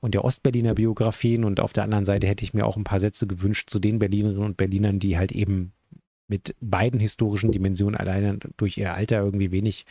und 0.00 0.14
der 0.14 0.24
Ostberliner 0.24 0.74
Biografien 0.74 1.44
und 1.44 1.60
auf 1.60 1.72
der 1.72 1.84
anderen 1.84 2.04
Seite 2.04 2.26
hätte 2.26 2.44
ich 2.44 2.54
mir 2.54 2.66
auch 2.66 2.76
ein 2.76 2.84
paar 2.84 3.00
Sätze 3.00 3.26
gewünscht 3.26 3.68
zu 3.68 3.78
den 3.80 3.98
Berlinerinnen 3.98 4.44
und 4.44 4.56
Berlinern, 4.56 5.00
die 5.00 5.18
halt 5.18 5.32
eben 5.32 5.72
mit 6.30 6.54
beiden 6.60 7.00
historischen 7.00 7.52
Dimensionen 7.52 7.96
alleine 7.96 8.38
durch 8.56 8.78
ihr 8.78 8.94
Alter 8.94 9.18
irgendwie 9.18 9.50
wenig 9.50 9.84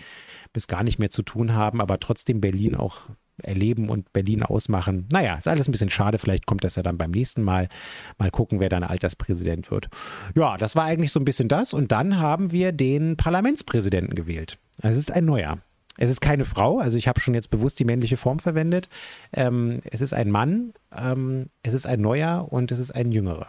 bis 0.53 0.67
gar 0.67 0.83
nicht 0.83 0.97
mehr 0.97 1.09
zu 1.09 1.21
tun 1.21 1.53
haben, 1.53 1.81
aber 1.81 1.99
trotzdem 1.99 2.41
Berlin 2.41 2.75
auch 2.75 3.01
erleben 3.43 3.89
und 3.89 4.11
Berlin 4.11 4.43
ausmachen. 4.43 5.07
Naja, 5.11 5.35
ist 5.35 5.47
alles 5.47 5.67
ein 5.67 5.71
bisschen 5.71 5.89
schade. 5.89 6.17
Vielleicht 6.17 6.45
kommt 6.45 6.63
das 6.63 6.75
ja 6.75 6.83
dann 6.83 6.97
beim 6.97 7.11
nächsten 7.11 7.43
Mal. 7.43 7.69
Mal 8.17 8.31
gucken, 8.31 8.59
wer 8.59 8.69
dann 8.69 8.83
Alterspräsident 8.83 9.71
wird. 9.71 9.89
Ja, 10.35 10.57
das 10.57 10.75
war 10.75 10.85
eigentlich 10.85 11.11
so 11.11 11.19
ein 11.19 11.25
bisschen 11.25 11.47
das. 11.47 11.73
Und 11.73 11.91
dann 11.91 12.19
haben 12.19 12.51
wir 12.51 12.71
den 12.71 13.17
Parlamentspräsidenten 13.17 14.15
gewählt. 14.15 14.57
Es 14.81 14.97
ist 14.97 15.11
ein 15.11 15.25
neuer. 15.25 15.59
Es 16.01 16.09
ist 16.09 16.21
keine 16.21 16.45
Frau, 16.45 16.79
also 16.79 16.97
ich 16.97 17.09
habe 17.09 17.19
schon 17.19 17.33
jetzt 17.33 17.49
bewusst 17.49 17.77
die 17.77 17.83
männliche 17.83 18.15
Form 18.15 18.39
verwendet. 18.39 18.87
Ähm, 19.33 19.81
es 19.83 19.99
ist 19.99 20.13
ein 20.13 20.31
Mann, 20.31 20.71
ähm, 20.95 21.47
es 21.61 21.73
ist 21.73 21.85
ein 21.85 21.99
neuer 21.99 22.47
und 22.49 22.71
es 22.71 22.79
ist 22.79 22.91
ein 22.91 23.11
jüngerer. 23.11 23.47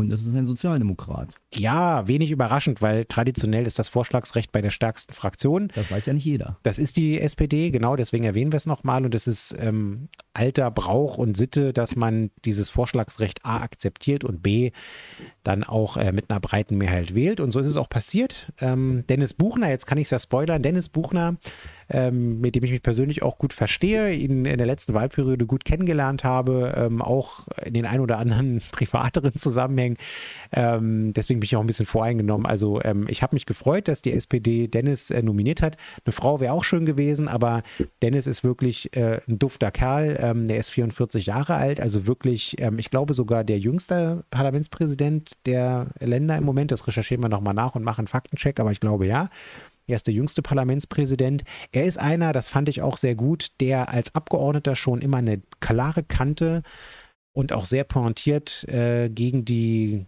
Und 0.00 0.12
es 0.12 0.22
ist 0.22 0.34
ein 0.34 0.46
Sozialdemokrat. 0.46 1.34
Ja, 1.54 2.06
wenig 2.06 2.30
überraschend, 2.30 2.82
weil 2.82 3.04
traditionell 3.04 3.66
ist 3.66 3.78
das 3.78 3.88
Vorschlagsrecht 3.88 4.52
bei 4.52 4.60
der 4.60 4.70
stärksten 4.70 5.12
Fraktion. 5.12 5.68
Das 5.74 5.90
weiß 5.90 6.06
ja 6.06 6.12
nicht 6.12 6.24
jeder. 6.24 6.58
Das 6.62 6.78
ist 6.78 6.96
die 6.96 7.20
SPD, 7.20 7.70
genau, 7.70 7.96
deswegen 7.96 8.24
erwähnen 8.24 8.52
wir 8.52 8.56
es 8.56 8.66
nochmal. 8.66 9.04
Und 9.04 9.14
es 9.14 9.26
ist 9.26 9.56
ähm, 9.58 10.08
alter 10.34 10.70
Brauch 10.70 11.18
und 11.18 11.36
Sitte, 11.36 11.72
dass 11.72 11.96
man 11.96 12.30
dieses 12.44 12.70
Vorschlagsrecht 12.70 13.44
A 13.44 13.62
akzeptiert 13.62 14.24
und 14.24 14.42
B 14.42 14.70
dann 15.42 15.64
auch 15.64 15.96
äh, 15.96 16.12
mit 16.12 16.30
einer 16.30 16.40
breiten 16.40 16.76
Mehrheit 16.78 17.14
wählt. 17.14 17.40
Und 17.40 17.50
so 17.50 17.60
ist 17.60 17.66
es 17.66 17.76
auch 17.76 17.88
passiert. 17.88 18.52
Ähm, 18.60 19.04
Dennis 19.08 19.34
Buchner, 19.34 19.70
jetzt 19.70 19.86
kann 19.86 19.98
ich 19.98 20.06
es 20.06 20.10
ja 20.10 20.18
spoilern, 20.18 20.62
Dennis 20.62 20.88
Buchner 20.88 21.36
ähm, 21.90 22.40
mit 22.40 22.54
dem 22.54 22.64
ich 22.64 22.70
mich 22.70 22.82
persönlich 22.82 23.22
auch 23.22 23.38
gut 23.38 23.52
verstehe, 23.52 24.12
ihn 24.12 24.44
in 24.44 24.58
der 24.58 24.66
letzten 24.66 24.94
Wahlperiode 24.94 25.46
gut 25.46 25.64
kennengelernt 25.64 26.24
habe, 26.24 26.74
ähm, 26.76 27.02
auch 27.02 27.48
in 27.64 27.74
den 27.74 27.86
ein 27.86 28.00
oder 28.00 28.18
anderen 28.18 28.60
privateren 28.72 29.34
Zusammenhängen. 29.34 29.96
Ähm, 30.52 31.12
deswegen 31.12 31.40
bin 31.40 31.46
ich 31.46 31.56
auch 31.56 31.60
ein 31.60 31.66
bisschen 31.66 31.86
voreingenommen. 31.86 32.46
Also 32.46 32.80
ähm, 32.82 33.06
ich 33.08 33.22
habe 33.22 33.34
mich 33.36 33.46
gefreut, 33.46 33.88
dass 33.88 34.02
die 34.02 34.12
SPD 34.12 34.68
Dennis 34.68 35.10
äh, 35.10 35.22
nominiert 35.22 35.62
hat. 35.62 35.76
Eine 36.04 36.12
Frau 36.12 36.40
wäre 36.40 36.52
auch 36.52 36.64
schön 36.64 36.86
gewesen, 36.86 37.28
aber 37.28 37.62
Dennis 38.02 38.26
ist 38.26 38.44
wirklich 38.44 38.96
äh, 38.96 39.20
ein 39.28 39.38
dufter 39.38 39.70
Kerl. 39.70 40.16
Ähm, 40.20 40.48
der 40.48 40.58
ist 40.58 40.70
44 40.70 41.26
Jahre 41.26 41.54
alt, 41.54 41.80
also 41.80 42.06
wirklich, 42.06 42.56
ähm, 42.60 42.78
ich 42.78 42.90
glaube 42.90 43.14
sogar 43.14 43.44
der 43.44 43.58
jüngste 43.58 44.24
Parlamentspräsident 44.30 45.32
der 45.46 45.88
Länder 46.00 46.36
im 46.36 46.44
Moment. 46.44 46.70
Das 46.70 46.86
recherchieren 46.86 47.22
wir 47.22 47.28
nochmal 47.28 47.54
nach 47.54 47.74
und 47.74 47.82
machen 47.82 48.06
Faktencheck, 48.06 48.60
aber 48.60 48.72
ich 48.72 48.80
glaube 48.80 49.06
ja. 49.06 49.28
Er 49.90 49.96
ist 49.96 50.06
der 50.06 50.14
jüngste 50.14 50.40
Parlamentspräsident. 50.40 51.42
Er 51.72 51.84
ist 51.84 51.98
einer, 51.98 52.32
das 52.32 52.48
fand 52.48 52.68
ich 52.68 52.80
auch 52.80 52.96
sehr 52.96 53.16
gut, 53.16 53.48
der 53.60 53.88
als 53.88 54.14
Abgeordneter 54.14 54.76
schon 54.76 55.02
immer 55.02 55.16
eine 55.16 55.42
klare 55.60 56.04
Kante 56.04 56.62
und 57.32 57.52
auch 57.52 57.64
sehr 57.64 57.84
pointiert 57.84 58.64
äh, 58.68 59.08
gegen 59.08 59.44
die 59.44 60.06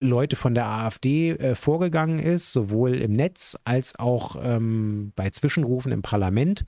Leute 0.00 0.36
von 0.36 0.54
der 0.54 0.66
AfD 0.66 1.32
äh, 1.32 1.56
vorgegangen 1.56 2.20
ist, 2.20 2.52
sowohl 2.52 2.94
im 2.94 3.12
Netz 3.14 3.58
als 3.64 3.98
auch 3.98 4.36
ähm, 4.40 5.12
bei 5.16 5.30
Zwischenrufen 5.30 5.90
im 5.90 6.02
Parlament. 6.02 6.64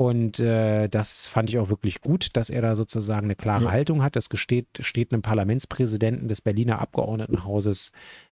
Und 0.00 0.38
äh, 0.38 0.86
das 0.88 1.26
fand 1.26 1.50
ich 1.50 1.58
auch 1.58 1.70
wirklich 1.70 2.00
gut, 2.00 2.28
dass 2.36 2.50
er 2.50 2.62
da 2.62 2.76
sozusagen 2.76 3.26
eine 3.26 3.34
klare 3.34 3.64
ja. 3.64 3.70
Haltung 3.72 4.04
hat. 4.04 4.14
Das 4.14 4.28
steht, 4.32 4.68
steht 4.78 5.12
einem 5.12 5.22
Parlamentspräsidenten 5.22 6.28
des 6.28 6.40
Berliner 6.40 6.78
Abgeordnetenhauses 6.78 7.90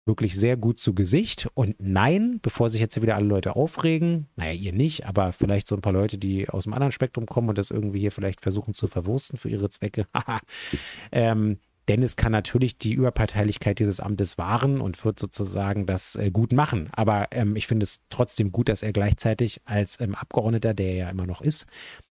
wirklich 0.05 0.37
sehr 0.37 0.57
gut 0.57 0.77
zu 0.77 0.93
Gesicht. 0.93 1.47
Und 1.53 1.77
nein, 1.79 2.39
bevor 2.41 2.69
sich 2.69 2.81
jetzt 2.81 3.01
wieder 3.01 3.15
alle 3.15 3.27
Leute 3.27 3.55
aufregen, 3.55 4.27
naja, 4.35 4.51
ihr 4.51 4.73
nicht, 4.73 5.05
aber 5.05 5.31
vielleicht 5.31 5.69
so 5.69 5.75
ein 5.75 5.81
paar 5.81 5.93
Leute, 5.93 6.17
die 6.17 6.49
aus 6.49 6.65
dem 6.65 6.73
anderen 6.73 6.91
Spektrum 6.91 7.27
kommen 7.27 7.47
und 7.47 7.57
das 7.57 7.71
irgendwie 7.71 8.01
hier 8.01 8.11
vielleicht 8.11 8.41
versuchen 8.41 8.73
zu 8.73 8.87
verwursten 8.87 9.37
für 9.37 9.47
ihre 9.47 9.69
Zwecke. 9.69 10.05
ähm, 11.13 11.59
Dennis 11.87 12.15
kann 12.15 12.31
natürlich 12.31 12.77
die 12.77 12.93
Überparteilichkeit 12.93 13.79
dieses 13.79 13.99
Amtes 13.99 14.37
wahren 14.37 14.79
und 14.79 15.03
wird 15.03 15.19
sozusagen 15.19 15.85
das 15.85 16.15
äh, 16.15 16.31
gut 16.31 16.53
machen. 16.53 16.89
Aber 16.93 17.27
ähm, 17.31 17.55
ich 17.55 17.67
finde 17.67 17.83
es 17.83 17.99
trotzdem 18.09 18.51
gut, 18.51 18.69
dass 18.69 18.83
er 18.83 18.93
gleichzeitig 18.93 19.61
als 19.65 19.99
ähm, 19.99 20.15
Abgeordneter, 20.15 20.73
der 20.73 20.87
er 20.87 20.95
ja 20.95 21.09
immer 21.09 21.25
noch 21.25 21.41
ist, 21.41 21.65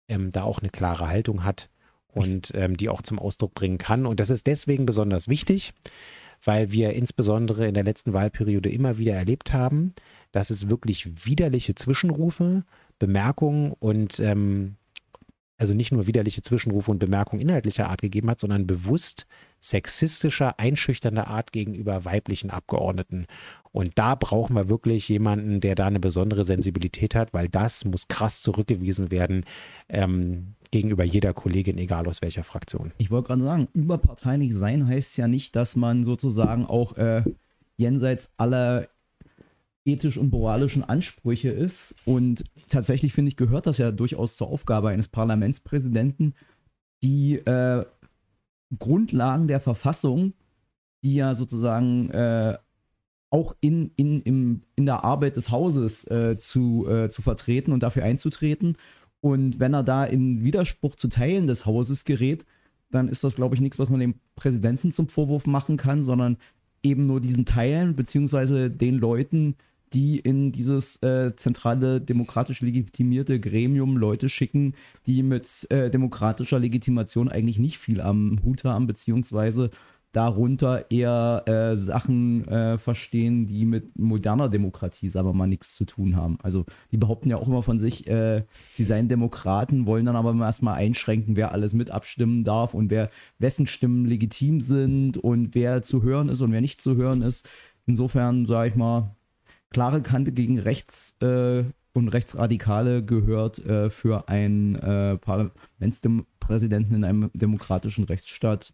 ähm, 0.09 0.31
da 0.31 0.43
auch 0.43 0.61
eine 0.61 0.71
klare 0.71 1.09
Haltung 1.09 1.45
hat 1.45 1.71
und 2.09 2.53
ähm, 2.55 2.77
die 2.77 2.89
auch 2.89 3.03
zum 3.03 3.19
Ausdruck 3.19 3.55
bringen 3.55 3.79
kann. 3.79 4.07
Und 4.07 4.21
das 4.21 4.31
ist 4.31 4.47
deswegen 4.47 4.87
besonders 4.87 5.29
wichtig, 5.29 5.73
weil 6.43 6.71
wir 6.71 6.93
insbesondere 6.93 7.67
in 7.67 7.75
der 7.75 7.85
letzten 7.85 8.13
Wahlperiode 8.13 8.71
immer 8.71 8.99
wieder 8.99 9.15
erlebt 9.15 9.53
haben, 9.53 9.95
dass 10.31 10.51
es 10.51 10.69
wirklich 10.69 11.27
widerliche 11.27 11.75
Zwischenrufe, 11.75 12.65
Bemerkungen 12.99 13.73
und 13.73 14.21
ähm, 14.21 14.77
also 15.57 15.75
nicht 15.75 15.93
nur 15.93 16.07
widerliche 16.07 16.43
Zwischenrufe 16.43 16.91
und 16.91 16.99
Bemerkungen 16.99 17.43
inhaltlicher 17.43 17.89
Art 17.89 18.03
gegeben 18.03 18.31
hat, 18.31 18.41
sondern 18.41 18.67
bewusst 18.67 19.27
sexistischer, 19.61 20.59
einschüchternder 20.59 21.29
Art 21.29 21.53
gegenüber 21.53 22.05
weiblichen 22.05 22.51
Abgeordneten. 22.51 23.27
Und 23.73 23.93
da 23.97 24.15
brauchen 24.15 24.55
wir 24.55 24.69
wirklich 24.69 25.09
jemanden, 25.09 25.61
der 25.61 25.75
da 25.75 25.87
eine 25.87 26.01
besondere 26.01 26.45
Sensibilität 26.45 27.15
hat, 27.15 27.33
weil 27.33 27.49
das 27.49 27.85
muss 27.85 28.09
krass 28.09 28.41
zurückgewiesen 28.43 29.11
werden 29.11 29.45
ähm, 29.89 30.55
gegenüber 30.71 31.05
jeder 31.05 31.33
Kollegin, 31.33 31.79
egal 31.79 32.07
aus 32.09 32.21
welcher 32.21 32.45
Fraktion. 32.45 32.93
Ich 32.99 33.11
wollte 33.11 33.29
gerade 33.29 33.43
sagen, 33.43 33.69
überparteilich 33.75 34.55
sein 34.55 34.87
heißt 34.87 35.17
ja 35.17 35.29
nicht, 35.29 35.57
dass 35.57 35.77
man 35.77 36.05
sozusagen 36.05 36.67
auch 36.67 36.97
äh, 36.97 37.23
jenseits 37.77 38.31
aller 38.37 38.89
ethisch 39.85 40.17
und 40.17 40.33
moralischen 40.33 40.83
Ansprüche 40.85 41.51
ist. 41.51 41.95
Und 42.05 42.45
tatsächlich 42.69 43.13
finde 43.13 43.31
ich, 43.31 43.37
gehört 43.37 43.67
das 43.67 43.79
ja 43.79 43.91
durchaus 43.91 44.37
zur 44.37 44.49
Aufgabe 44.49 44.89
eines 44.89 45.09
Parlamentspräsidenten, 45.09 46.35
die 47.03 47.37
äh, 47.37 47.85
Grundlagen 48.79 49.47
der 49.47 49.61
Verfassung, 49.61 50.33
die 51.05 51.17
ja 51.17 51.35
sozusagen 51.35 52.11
äh, 52.11 52.57
auch 53.31 53.55
in, 53.61 53.91
in, 53.97 54.23
im, 54.23 54.63
in 54.77 54.87
der 54.87 55.05
Arbeit 55.05 55.37
des 55.37 55.51
Hauses 55.51 56.09
äh, 56.11 56.39
zu, 56.39 56.89
äh, 56.89 57.11
zu 57.11 57.21
vertreten 57.21 57.73
und 57.73 57.83
dafür 57.83 58.05
einzutreten. 58.05 58.77
Und 59.21 59.59
wenn 59.59 59.75
er 59.75 59.83
da 59.83 60.05
in 60.05 60.45
Widerspruch 60.45 60.97
zu 60.97 61.09
Teilen 61.09 61.47
des 61.47 61.67
Hauses 61.67 62.05
gerät, 62.05 62.45
dann 62.91 63.09
ist 63.09 63.25
das, 63.25 63.35
glaube 63.35 63.55
ich, 63.55 63.61
nichts, 63.61 63.79
was 63.79 63.89
man 63.89 64.01
dem 64.01 64.15
Präsidenten 64.37 64.93
zum 64.93 65.09
Vorwurf 65.09 65.47
machen 65.47 65.77
kann, 65.77 66.03
sondern 66.03 66.37
eben 66.83 67.07
nur 67.07 67.21
diesen 67.21 67.45
Teilen, 67.45 67.97
beziehungsweise 67.97 68.71
den 68.71 68.95
Leuten, 68.97 69.57
die 69.95 70.19
in 70.19 70.53
dieses 70.53 71.01
äh, 71.03 71.35
zentrale 71.37 72.01
demokratisch 72.01 72.61
legitimierte 72.61 73.39
Gremium 73.41 73.97
Leute 73.97 74.29
schicken, 74.29 74.75
die 75.07 75.23
mit 75.23 75.67
äh, 75.71 75.91
demokratischer 75.91 76.59
Legitimation 76.59 77.29
eigentlich 77.29 77.59
nicht 77.59 77.79
viel 77.79 78.01
am 78.01 78.41
Hut 78.45 78.65
haben, 78.65 78.87
beziehungsweise 78.87 79.71
darunter 80.15 80.91
eher 80.91 81.43
äh, 81.47 81.77
Sachen 81.77 82.47
äh, 82.47 82.79
verstehen, 82.79 83.47
die 83.47 83.65
mit 83.65 83.99
moderner 83.99 84.49
Demokratie, 84.49 85.09
sagen 85.09 85.29
wir 85.29 85.33
mal, 85.33 85.49
nichts 85.49 85.75
zu 85.75 85.85
tun 85.85 86.15
haben. 86.15 86.39
Also 86.43 86.65
die 86.93 86.97
behaupten 86.97 87.31
ja 87.31 87.37
auch 87.37 87.49
immer 87.49 87.65
von 87.65 87.81
sich, 87.81 88.07
äh, 88.07 88.45
sie 88.73 88.85
seien 88.85 89.09
Demokraten, 89.09 89.87
wollen 89.87 90.07
dann 90.07 90.15
aber 90.15 90.35
erstmal 90.45 90.77
einschränken, 90.77 91.35
wer 91.37 91.51
alles 91.51 91.75
mit 91.75 91.91
abstimmen 91.91 92.45
darf 92.45 92.75
und 92.75 92.91
wer 92.91 93.11
wessen 93.39 93.67
Stimmen 93.67 94.07
legitim 94.07 94.61
sind 94.61 95.19
und 95.19 95.55
wer 95.55 95.83
zu 95.83 96.03
hören 96.03 96.29
ist 96.29 96.41
und 96.41 96.53
wer 96.53 96.61
nicht 96.61 96.81
zu 96.81 96.95
hören 96.95 97.21
ist. 97.23 97.49
Insofern, 97.87 98.47
sage 98.47 98.71
ich 98.71 98.77
mal, 98.77 99.17
klare 99.75 100.03
Kante 100.03 100.31
gegen 100.31 100.61
rechts 100.61 101.17
äh, 101.21 101.65
und 101.93 102.09
Rechtsradikale 102.09 103.05
gehört 103.05 103.59
äh, 103.59 103.91
für 103.91 104.29
einen 104.29 104.77
äh, 104.77 105.19
Parlamentspräsidenten 105.19 106.95
in 106.95 107.05
einem 107.05 107.31
demokratischen 107.35 108.05
Rechtsstaat 108.05 108.73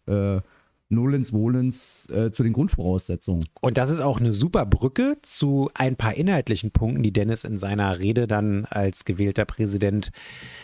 Nolens 0.91 1.33
Wohlens 1.33 2.09
äh, 2.09 2.31
zu 2.31 2.43
den 2.43 2.53
Grundvoraussetzungen. 2.53 3.45
Und 3.61 3.77
das 3.77 3.89
ist 3.89 4.01
auch 4.01 4.19
eine 4.19 4.31
super 4.31 4.65
Brücke 4.65 5.17
zu 5.21 5.69
ein 5.73 5.95
paar 5.95 6.15
inhaltlichen 6.15 6.71
Punkten, 6.71 7.03
die 7.03 7.13
Dennis 7.13 7.43
in 7.43 7.57
seiner 7.57 7.99
Rede 7.99 8.27
dann 8.27 8.65
als 8.65 9.05
gewählter 9.05 9.45
Präsident 9.45 10.11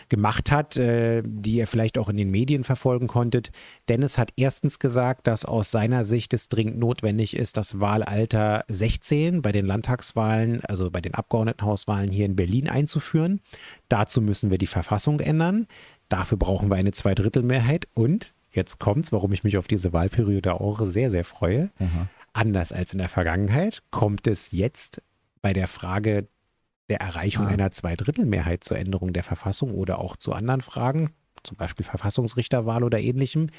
gemacht 0.10 0.52
hat, 0.52 0.78
äh, 0.78 1.24
die 1.26 1.56
ihr 1.56 1.68
vielleicht 1.68 1.98
auch 1.98 2.10
in 2.10 2.18
den 2.18 2.32
Medien 2.32 2.64
verfolgen 2.64 3.08
konntet. 3.08 3.52
Dennis 3.90 4.18
hat 4.18 4.32
erstens 4.36 4.80
gesagt, 4.80 5.28
dass 5.28 5.46
aus 5.46 5.72
seiner 5.72 6.06
Sicht 6.06 6.34
es 6.34 6.50
dringend 6.50 6.78
notwendig 6.78 7.36
ist, 7.36 7.58
das 7.58 7.80
Wahlalter 7.80 8.66
16 8.68 9.42
bei 9.42 9.52
den 9.52 9.66
Landtagswahlen, 9.66 10.62
also 10.66 10.92
bei 10.92 11.02
den 11.02 11.14
Abgeordnetenhauswahlen 11.14 12.12
hier 12.12 12.26
in 12.26 12.36
Berlin 12.36 12.68
einzuführen. 12.70 13.42
Dazu 13.90 14.22
müssen 14.22 14.52
wir 14.52 14.58
die 14.58 14.68
Verfassung 14.68 15.20
ändern. 15.20 15.68
Dafür 16.10 16.38
brauchen 16.38 16.70
wir 16.70 16.76
eine 16.76 16.92
Zweidrittelmehrheit 16.92 17.88
und 17.94 18.34
Jetzt 18.58 18.80
kommt's, 18.80 19.12
warum 19.12 19.32
ich 19.34 19.44
mich 19.44 19.60
auf 19.60 19.68
diese 19.68 19.94
Wahlperiode 19.94 20.60
auch 20.60 20.84
sehr, 20.84 21.12
sehr 21.12 21.24
freue. 21.24 21.70
Aha. 21.78 22.08
Anders 22.34 22.72
als 22.72 22.92
in 22.92 22.98
der 22.98 23.08
Vergangenheit 23.08 23.84
kommt 23.92 24.26
es 24.26 24.52
jetzt 24.52 25.00
bei 25.44 25.54
der 25.54 25.68
Frage 25.68 26.28
der 26.90 27.00
Erreichung 27.00 27.46
ah. 27.46 27.50
einer 27.50 27.70
Zweidrittelmehrheit 27.70 28.64
zur 28.64 28.80
Änderung 28.80 29.14
der 29.14 29.22
Verfassung 29.22 29.76
oder 29.76 30.00
auch 30.00 30.16
zu 30.16 30.34
anderen 30.34 30.62
Fragen, 30.62 31.12
zum 31.44 31.56
Beispiel 31.56 31.86
Verfassungsrichterwahl 31.86 32.84
oder 32.84 33.00
ähnlichem, 33.00 33.52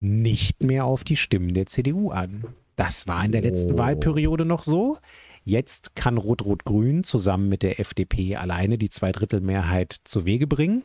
nicht 0.00 0.62
mehr 0.62 0.86
auf 0.86 1.04
die 1.04 1.16
Stimmen 1.16 1.52
der 1.52 1.66
CDU 1.66 2.10
an. 2.10 2.46
Das 2.74 3.06
war 3.06 3.22
in 3.22 3.32
der 3.32 3.42
letzten 3.42 3.74
oh. 3.74 3.78
Wahlperiode 3.78 4.46
noch 4.46 4.64
so. 4.64 4.96
Jetzt 5.44 5.96
kann 5.96 6.18
Rot-Rot-Grün 6.18 7.04
zusammen 7.04 7.48
mit 7.48 7.62
der 7.62 7.80
FDP 7.80 8.36
alleine 8.36 8.78
die 8.78 8.90
Zweidrittelmehrheit 8.90 9.96
zu 10.04 10.24
Wege 10.24 10.46
bringen. 10.46 10.84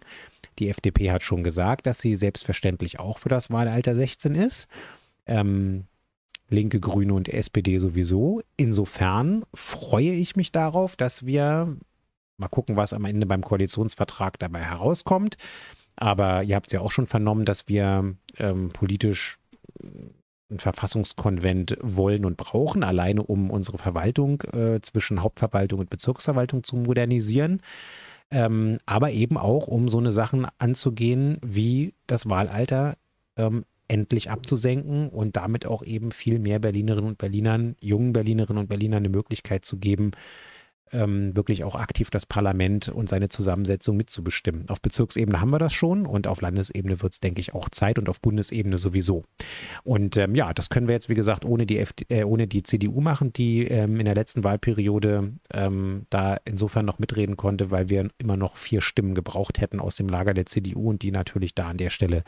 Die 0.60 0.70
FDP 0.70 1.12
hat 1.12 1.22
schon 1.22 1.44
gesagt, 1.44 1.86
dass 1.86 2.00
sie 2.00 2.16
selbstverständlich 2.16 3.00
auch 3.00 3.20
für 3.20 3.30
das 3.30 3.52
Wahlalter 3.52 3.96
16 3.96 4.36
ist. 4.36 4.68
Ähm, 5.28 5.86
Linke, 6.50 6.80
Grüne 6.80 7.14
und 7.14 7.30
SPD 7.30 7.78
sowieso. 7.78 8.42
Insofern 8.56 9.44
freue 9.54 10.14
ich 10.14 10.36
mich 10.36 10.52
darauf, 10.52 10.96
dass 10.96 11.26
wir 11.26 11.78
mal 12.38 12.48
gucken, 12.48 12.76
was 12.76 12.94
am 12.94 13.06
Ende 13.06 13.26
beim 13.26 13.42
Koalitionsvertrag 13.42 14.40
dabei 14.40 14.64
herauskommt. 14.64 15.38
Aber 15.96 16.44
ihr 16.44 16.56
habt 16.56 16.68
es 16.68 16.74
ja 16.74 16.82
auch 16.82 16.92
schon 16.92 17.08
vernommen, 17.08 17.46
dass 17.46 17.68
wir 17.68 18.16
ähm, 18.38 18.70
politisch 18.70 19.40
ein 20.50 20.60
Verfassungskonvent 20.60 21.78
wollen 21.82 22.26
und 22.26 22.38
brauchen, 22.38 22.84
alleine 22.84 23.24
um 23.24 23.52
unsere 23.52 23.78
Verwaltung 23.78 24.42
äh, 24.54 24.80
zwischen 24.82 25.22
Hauptverwaltung 25.22 25.80
und 25.80 25.90
Bezirksverwaltung 25.90 26.64
zu 26.64 26.78
modernisieren. 26.78 27.62
Ähm, 28.32 28.80
aber 28.86 29.12
eben 29.12 29.38
auch, 29.38 29.68
um 29.68 29.88
so 29.88 29.98
eine 30.00 30.12
Sachen 30.12 30.48
anzugehen, 30.58 31.38
wie 31.46 31.94
das 32.08 32.30
Wahlalter 32.30 32.98
ähm, 33.38 33.66
endlich 33.88 34.30
abzusenken 34.30 35.10
und 35.10 35.38
damit 35.38 35.66
auch 35.66 35.84
eben 35.84 36.12
viel 36.12 36.40
mehr 36.40 36.60
Berlinerinnen 36.60 37.10
und 37.10 37.18
Berlinern, 37.18 37.76
jungen 37.80 38.12
Berlinerinnen 38.14 38.64
und 38.64 38.68
Berlinern 38.68 38.98
eine 38.98 39.10
Möglichkeit 39.10 39.64
zu 39.64 39.78
geben, 39.78 40.12
ähm, 40.92 41.36
wirklich 41.36 41.64
auch 41.64 41.76
aktiv 41.76 42.10
das 42.10 42.26
Parlament 42.26 42.90
und 42.90 43.10
seine 43.10 43.30
Zusammensetzung 43.30 43.98
mitzubestimmen. 43.98 44.70
Auf 44.70 44.82
Bezirksebene 44.82 45.42
haben 45.42 45.50
wir 45.50 45.60
das 45.60 45.74
schon 45.74 46.06
und 46.06 46.28
auf 46.28 46.42
Landesebene 46.42 47.02
wird 47.02 47.14
es, 47.14 47.20
denke 47.20 47.42
ich, 47.42 47.54
auch 47.54 47.70
Zeit 47.70 48.00
und 48.00 48.10
auf 48.10 48.22
Bundesebene 48.22 48.78
sowieso. 48.78 49.24
Und 49.84 50.18
ähm, 50.18 50.36
ja, 50.36 50.54
das 50.54 50.70
können 50.70 50.88
wir 50.88 50.94
jetzt, 50.94 51.10
wie 51.10 51.16
gesagt, 51.16 51.46
ohne 51.46 51.66
die, 51.66 51.80
FD, 51.80 52.06
äh, 52.10 52.24
ohne 52.24 52.48
die 52.48 52.64
CDU 52.64 53.02
machen, 53.02 53.34
die 53.34 53.66
ähm, 53.66 54.00
in 54.00 54.06
der 54.06 54.16
letzten 54.16 54.44
Wahlperiode 54.44 55.34
ähm, 55.54 56.06
da 56.10 56.38
insofern 56.46 56.86
noch 56.86 57.00
mitreden 57.00 57.38
konnte, 57.38 57.72
weil 57.72 57.90
wir 57.90 58.10
immer 58.18 58.38
noch 58.38 58.58
vier 58.58 58.82
Stimmen 58.82 59.16
gebraucht 59.16 59.60
hätten 59.60 59.80
aus 59.80 59.96
dem 59.96 60.08
Lager 60.08 60.34
der 60.34 60.46
CDU 60.46 60.90
und 60.90 61.02
die 61.02 61.12
natürlich 61.12 61.56
da 61.56 61.68
an 61.70 61.78
der 61.78 61.90
Stelle 61.90 62.24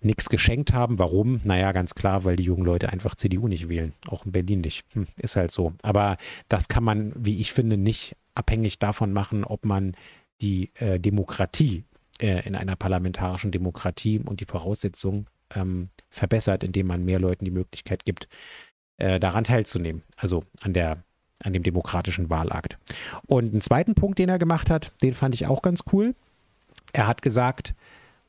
nichts 0.00 0.28
geschenkt 0.28 0.72
haben. 0.72 0.98
Warum? 0.98 1.40
Naja, 1.44 1.72
ganz 1.72 1.94
klar, 1.94 2.24
weil 2.24 2.36
die 2.36 2.44
jungen 2.44 2.64
Leute 2.64 2.92
einfach 2.92 3.14
CDU 3.14 3.48
nicht 3.48 3.68
wählen. 3.68 3.92
Auch 4.06 4.24
in 4.24 4.32
Berlin 4.32 4.60
nicht. 4.60 4.84
Hm, 4.92 5.06
ist 5.20 5.36
halt 5.36 5.50
so. 5.50 5.72
Aber 5.82 6.16
das 6.48 6.68
kann 6.68 6.84
man, 6.84 7.12
wie 7.16 7.40
ich 7.40 7.52
finde, 7.52 7.76
nicht 7.76 7.87
nicht 7.88 8.16
abhängig 8.34 8.78
davon 8.78 9.14
machen, 9.14 9.44
ob 9.44 9.64
man 9.64 9.96
die 10.42 10.70
äh, 10.74 11.00
Demokratie 11.00 11.84
äh, 12.20 12.46
in 12.46 12.54
einer 12.54 12.76
parlamentarischen 12.76 13.50
Demokratie 13.50 14.20
und 14.20 14.40
die 14.40 14.44
Voraussetzungen 14.44 15.26
ähm, 15.54 15.88
verbessert, 16.10 16.62
indem 16.62 16.86
man 16.86 17.04
mehr 17.06 17.18
Leuten 17.18 17.46
die 17.46 17.50
Möglichkeit 17.50 18.04
gibt, 18.04 18.28
äh, 18.98 19.18
daran 19.18 19.44
teilzunehmen. 19.44 20.02
Also 20.16 20.44
an 20.60 20.74
der 20.74 21.02
an 21.40 21.52
dem 21.52 21.62
demokratischen 21.62 22.30
Wahlakt. 22.30 22.78
Und 23.26 23.52
einen 23.52 23.60
zweiten 23.60 23.94
Punkt, 23.94 24.18
den 24.18 24.28
er 24.28 24.40
gemacht 24.40 24.70
hat, 24.70 24.92
den 25.02 25.14
fand 25.14 25.36
ich 25.36 25.46
auch 25.46 25.62
ganz 25.62 25.84
cool. 25.92 26.16
Er 26.92 27.06
hat 27.06 27.22
gesagt 27.22 27.74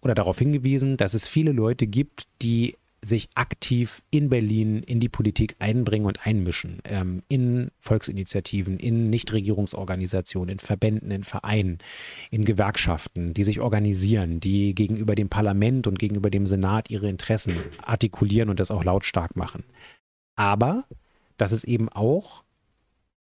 oder 0.01 0.13
darauf 0.13 0.37
hingewiesen, 0.37 0.95
dass 0.95 1.15
es 1.15 1.27
viele 1.27 1.51
Leute 1.51 1.87
gibt, 1.87 2.27
die 2.43 2.77
sich 3.01 3.29
aktiv 3.35 4.01
in 4.11 4.29
Berlin 4.29 4.83
in 4.83 4.99
die 4.99 5.09
Politik 5.09 5.55
einbringen 5.59 6.05
und 6.05 6.25
einmischen, 6.25 6.79
ähm, 6.83 7.23
in 7.29 7.71
Volksinitiativen, 7.79 8.77
in 8.77 9.09
Nichtregierungsorganisationen, 9.09 10.53
in 10.53 10.59
Verbänden, 10.59 11.11
in 11.11 11.23
Vereinen, 11.23 11.77
in 12.31 12.45
Gewerkschaften, 12.45 13.33
die 13.33 13.43
sich 13.43 13.59
organisieren, 13.59 14.39
die 14.39 14.75
gegenüber 14.75 15.15
dem 15.15 15.29
Parlament 15.29 15.87
und 15.87 15.99
gegenüber 15.99 16.29
dem 16.29 16.45
Senat 16.45 16.89
ihre 16.89 17.09
Interessen 17.09 17.55
artikulieren 17.81 18.49
und 18.49 18.59
das 18.59 18.71
auch 18.71 18.83
lautstark 18.83 19.35
machen. 19.35 19.63
Aber 20.35 20.85
dass 21.37 21.51
es 21.51 21.63
eben 21.63 21.89
auch 21.89 22.43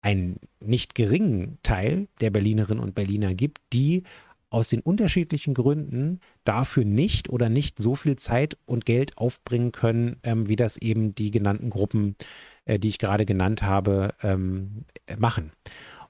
einen 0.00 0.38
nicht 0.60 0.94
geringen 0.94 1.58
Teil 1.62 2.08
der 2.20 2.30
Berlinerinnen 2.30 2.82
und 2.82 2.94
Berliner 2.94 3.34
gibt, 3.34 3.58
die 3.72 4.04
aus 4.50 4.68
den 4.68 4.80
unterschiedlichen 4.80 5.54
Gründen 5.54 6.20
dafür 6.44 6.84
nicht 6.84 7.28
oder 7.28 7.48
nicht 7.48 7.78
so 7.78 7.96
viel 7.96 8.16
Zeit 8.16 8.56
und 8.64 8.86
Geld 8.86 9.18
aufbringen 9.18 9.72
können, 9.72 10.16
ähm, 10.22 10.48
wie 10.48 10.56
das 10.56 10.76
eben 10.76 11.14
die 11.14 11.30
genannten 11.30 11.70
Gruppen, 11.70 12.16
äh, 12.64 12.78
die 12.78 12.88
ich 12.88 12.98
gerade 12.98 13.26
genannt 13.26 13.62
habe, 13.62 14.14
ähm, 14.22 14.84
machen. 15.18 15.52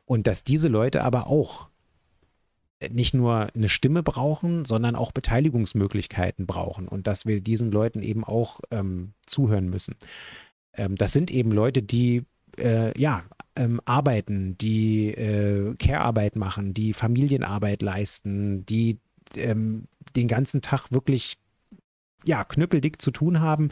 Und 0.04 0.26
dass 0.26 0.44
diese 0.44 0.68
Leute 0.68 1.02
aber 1.02 1.26
auch 1.26 1.68
nicht 2.90 3.12
nur 3.12 3.48
eine 3.54 3.68
Stimme 3.68 4.02
brauchen, 4.02 4.64
sondern 4.64 4.94
auch 4.94 5.10
Beteiligungsmöglichkeiten 5.10 6.46
brauchen 6.46 6.86
und 6.86 7.06
dass 7.06 7.26
wir 7.26 7.40
diesen 7.40 7.72
Leuten 7.72 8.02
eben 8.02 8.22
auch 8.24 8.60
ähm, 8.70 9.14
zuhören 9.26 9.68
müssen. 9.68 9.96
Ähm, 10.74 10.94
das 10.94 11.12
sind 11.12 11.30
eben 11.30 11.50
Leute, 11.50 11.82
die 11.82 12.22
äh, 12.56 12.98
ja 12.98 13.24
ähm, 13.58 13.80
arbeiten, 13.84 14.56
die 14.56 15.08
äh, 15.08 15.74
Care-Arbeit 15.76 16.36
machen, 16.36 16.72
die 16.72 16.92
Familienarbeit 16.92 17.82
leisten, 17.82 18.64
die 18.64 18.98
ähm, 19.36 19.88
den 20.16 20.28
ganzen 20.28 20.62
Tag 20.62 20.92
wirklich 20.92 21.38
ja, 22.24 22.44
knüppeldick 22.44 23.00
zu 23.00 23.10
tun 23.10 23.40
haben 23.40 23.70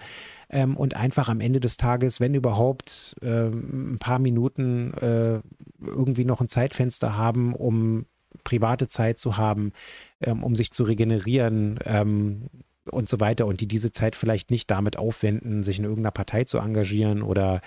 ähm, 0.51 0.77
und 0.77 0.94
einfach 0.94 1.29
am 1.29 1.40
Ende 1.40 1.61
des 1.61 1.77
Tages, 1.77 2.20
wenn 2.20 2.35
überhaupt, 2.35 3.16
äh, 3.20 3.49
ein 3.49 3.99
paar 3.99 4.18
Minuten 4.18 4.94
äh, 4.94 5.40
irgendwie 5.81 6.25
noch 6.25 6.40
ein 6.40 6.49
Zeitfenster 6.49 7.16
haben, 7.16 7.55
um 7.55 8.07
private 8.44 8.87
Zeit 8.87 9.18
zu 9.18 9.37
haben, 9.37 9.72
ähm, 10.20 10.42
um 10.44 10.55
sich 10.55 10.72
zu 10.72 10.85
regenerieren, 10.85 11.79
ähm, 11.85 12.49
und 12.90 13.09
so 13.09 13.20
weiter 13.20 13.46
und 13.46 13.61
die 13.61 13.68
diese 13.68 13.92
Zeit 13.92 14.16
vielleicht 14.16 14.51
nicht 14.51 14.70
damit 14.70 14.99
aufwenden, 14.99 15.62
sich 15.62 15.79
in 15.79 15.85
irgendeiner 15.85 16.11
Partei 16.11 16.44
zu 16.44 16.59
engagieren 16.59 17.22
oder 17.22 17.61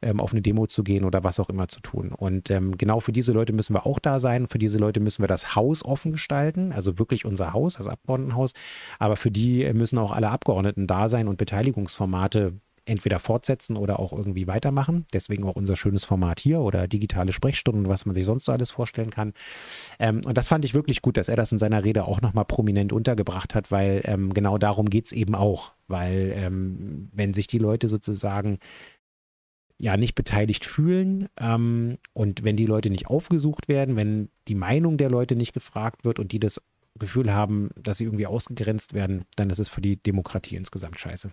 ähm, 0.00 0.20
auf 0.20 0.32
eine 0.32 0.42
Demo 0.42 0.66
zu 0.66 0.82
gehen 0.82 1.04
oder 1.04 1.24
was 1.24 1.38
auch 1.40 1.50
immer 1.50 1.68
zu 1.68 1.80
tun. 1.80 2.12
Und 2.12 2.50
ähm, 2.50 2.76
genau 2.76 3.00
für 3.00 3.12
diese 3.12 3.32
Leute 3.32 3.52
müssen 3.52 3.74
wir 3.74 3.86
auch 3.86 3.98
da 3.98 4.20
sein. 4.20 4.48
Für 4.48 4.58
diese 4.58 4.78
Leute 4.78 5.00
müssen 5.00 5.22
wir 5.22 5.28
das 5.28 5.54
Haus 5.54 5.84
offen 5.84 6.12
gestalten, 6.12 6.72
also 6.72 6.98
wirklich 6.98 7.24
unser 7.24 7.52
Haus, 7.52 7.74
das 7.74 7.86
Abgeordnetenhaus. 7.86 8.52
Aber 8.98 9.16
für 9.16 9.30
die 9.30 9.70
müssen 9.72 9.98
auch 9.98 10.12
alle 10.12 10.30
Abgeordneten 10.30 10.86
da 10.86 11.08
sein 11.08 11.28
und 11.28 11.36
Beteiligungsformate 11.36 12.54
entweder 12.84 13.18
fortsetzen 13.18 13.76
oder 13.76 13.98
auch 13.98 14.12
irgendwie 14.12 14.46
weitermachen. 14.46 15.06
Deswegen 15.12 15.44
auch 15.44 15.56
unser 15.56 15.76
schönes 15.76 16.04
Format 16.04 16.40
hier 16.40 16.60
oder 16.60 16.88
digitale 16.88 17.32
Sprechstunden, 17.32 17.88
was 17.88 18.06
man 18.06 18.14
sich 18.14 18.24
sonst 18.24 18.44
so 18.44 18.52
alles 18.52 18.70
vorstellen 18.70 19.10
kann. 19.10 19.34
Ähm, 19.98 20.22
und 20.24 20.36
das 20.36 20.48
fand 20.48 20.64
ich 20.64 20.74
wirklich 20.74 21.02
gut, 21.02 21.16
dass 21.16 21.28
er 21.28 21.36
das 21.36 21.52
in 21.52 21.58
seiner 21.58 21.84
Rede 21.84 22.04
auch 22.04 22.20
nochmal 22.20 22.44
prominent 22.44 22.92
untergebracht 22.92 23.54
hat, 23.54 23.70
weil 23.70 24.02
ähm, 24.04 24.34
genau 24.34 24.58
darum 24.58 24.90
geht 24.90 25.06
es 25.06 25.12
eben 25.12 25.34
auch. 25.34 25.72
Weil 25.88 26.32
ähm, 26.36 27.10
wenn 27.12 27.34
sich 27.34 27.46
die 27.46 27.58
Leute 27.58 27.88
sozusagen 27.88 28.58
ja 29.82 29.96
nicht 29.96 30.14
beteiligt 30.14 30.64
fühlen. 30.64 31.28
Ähm, 31.38 31.98
und 32.12 32.44
wenn 32.44 32.56
die 32.56 32.66
Leute 32.66 32.88
nicht 32.88 33.08
aufgesucht 33.08 33.68
werden, 33.68 33.96
wenn 33.96 34.30
die 34.46 34.54
Meinung 34.54 34.96
der 34.96 35.10
Leute 35.10 35.34
nicht 35.34 35.52
gefragt 35.52 36.04
wird 36.04 36.20
und 36.20 36.30
die 36.30 36.38
das 36.38 36.60
Gefühl 36.98 37.32
haben, 37.32 37.70
dass 37.74 37.98
sie 37.98 38.04
irgendwie 38.04 38.28
ausgegrenzt 38.28 38.94
werden, 38.94 39.24
dann 39.34 39.50
ist 39.50 39.58
es 39.58 39.68
für 39.68 39.80
die 39.80 39.96
Demokratie 39.96 40.56
insgesamt 40.56 41.00
scheiße. 41.00 41.32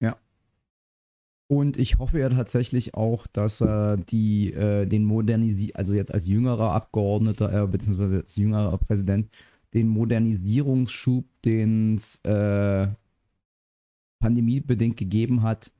Ja. 0.00 0.16
Und 1.52 1.76
ich 1.76 1.98
hoffe 1.98 2.18
ja 2.18 2.30
tatsächlich 2.30 2.94
auch, 2.94 3.26
dass 3.26 3.60
er 3.60 3.98
die, 3.98 4.54
äh, 4.54 4.86
den 4.86 5.04
Modernisi 5.04 5.72
also 5.74 5.92
jetzt 5.92 6.10
als 6.10 6.26
jüngerer 6.26 6.72
Abgeordneter, 6.72 7.64
äh, 7.64 7.66
beziehungsweise 7.66 8.20
als 8.20 8.36
jüngerer 8.36 8.78
Präsident, 8.78 9.28
den 9.74 9.86
Modernisierungsschub, 9.88 11.26
den 11.44 11.96
es 11.96 12.16
äh, 12.24 12.88
pandemiebedingt 14.18 14.96
gegeben 14.96 15.42
hat, 15.42 15.72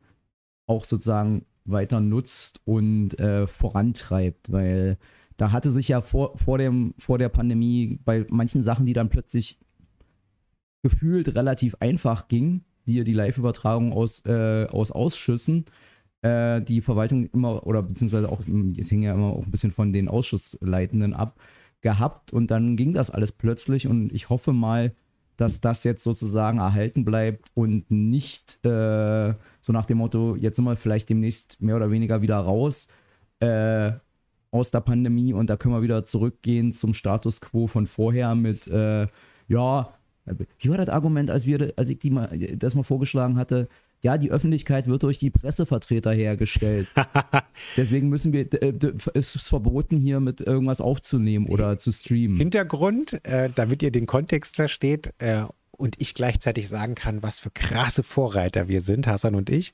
auch 0.66 0.84
sozusagen 0.84 1.46
weiter 1.64 2.00
nutzt 2.00 2.60
und 2.66 3.18
äh, 3.18 3.46
vorantreibt, 3.46 4.52
weil 4.52 4.98
da 5.38 5.52
hatte 5.52 5.70
sich 5.70 5.88
ja 5.88 6.02
vor, 6.02 6.36
vor, 6.36 6.58
dem, 6.58 6.92
vor 6.98 7.16
der 7.16 7.30
Pandemie 7.30 7.98
bei 8.04 8.26
manchen 8.28 8.62
Sachen, 8.62 8.84
die 8.84 8.92
dann 8.92 9.08
plötzlich 9.08 9.58
gefühlt 10.82 11.34
relativ 11.34 11.76
einfach 11.80 12.28
ging, 12.28 12.62
hier 12.84 13.04
die 13.04 13.12
Live-Übertragung 13.12 13.92
aus, 13.92 14.24
äh, 14.26 14.66
aus 14.66 14.90
Ausschüssen, 14.90 15.66
äh, 16.22 16.60
die 16.62 16.80
Verwaltung 16.80 17.26
immer, 17.26 17.66
oder 17.66 17.82
beziehungsweise 17.82 18.30
auch, 18.30 18.40
es 18.76 18.88
hing 18.88 19.02
ja 19.02 19.14
immer 19.14 19.32
auch 19.32 19.44
ein 19.44 19.50
bisschen 19.50 19.72
von 19.72 19.92
den 19.92 20.08
Ausschussleitenden 20.08 21.14
ab, 21.14 21.38
gehabt. 21.82 22.32
Und 22.32 22.50
dann 22.50 22.76
ging 22.76 22.94
das 22.94 23.10
alles 23.10 23.32
plötzlich 23.32 23.86
und 23.86 24.12
ich 24.12 24.30
hoffe 24.30 24.52
mal, 24.52 24.94
dass 25.36 25.60
das 25.60 25.84
jetzt 25.84 26.04
sozusagen 26.04 26.58
erhalten 26.58 27.04
bleibt 27.04 27.50
und 27.54 27.90
nicht 27.90 28.64
äh, 28.64 29.34
so 29.60 29.72
nach 29.72 29.86
dem 29.86 29.98
Motto, 29.98 30.36
jetzt 30.36 30.56
sind 30.56 30.64
wir 30.64 30.76
vielleicht 30.76 31.08
demnächst 31.08 31.60
mehr 31.60 31.76
oder 31.76 31.90
weniger 31.90 32.22
wieder 32.22 32.36
raus 32.36 32.86
äh, 33.40 33.92
aus 34.50 34.70
der 34.70 34.80
Pandemie 34.80 35.32
und 35.32 35.48
da 35.50 35.56
können 35.56 35.74
wir 35.74 35.82
wieder 35.82 36.04
zurückgehen 36.04 36.72
zum 36.72 36.94
Status 36.94 37.40
quo 37.40 37.66
von 37.66 37.86
vorher 37.86 38.34
mit, 38.34 38.68
äh, 38.68 39.08
ja, 39.48 39.92
wie 40.24 40.70
war 40.70 40.76
das 40.76 40.88
Argument, 40.88 41.30
als, 41.30 41.46
wir, 41.46 41.72
als 41.76 41.90
ich 41.90 41.98
die 41.98 42.10
mal, 42.10 42.28
das 42.56 42.74
mal 42.74 42.84
vorgeschlagen 42.84 43.36
hatte? 43.36 43.68
Ja, 44.02 44.18
die 44.18 44.30
Öffentlichkeit 44.30 44.88
wird 44.88 45.04
durch 45.04 45.18
die 45.18 45.30
Pressevertreter 45.30 46.12
hergestellt. 46.12 46.88
Deswegen 47.76 48.08
müssen 48.08 48.32
wir, 48.32 48.48
es 49.14 49.36
ist 49.36 49.48
verboten, 49.48 49.98
hier 49.98 50.18
mit 50.20 50.40
irgendwas 50.40 50.80
aufzunehmen 50.80 51.46
oder 51.46 51.78
zu 51.78 51.92
streamen. 51.92 52.36
Hintergrund, 52.36 53.24
äh, 53.24 53.50
damit 53.54 53.82
ihr 53.82 53.92
den 53.92 54.06
Kontext 54.06 54.56
versteht 54.56 55.14
äh, 55.18 55.44
und 55.70 56.00
ich 56.00 56.14
gleichzeitig 56.14 56.68
sagen 56.68 56.94
kann, 56.94 57.22
was 57.22 57.38
für 57.38 57.50
krasse 57.50 58.02
Vorreiter 58.02 58.68
wir 58.68 58.80
sind, 58.80 59.06
Hassan 59.06 59.34
und 59.36 59.50
ich, 59.50 59.72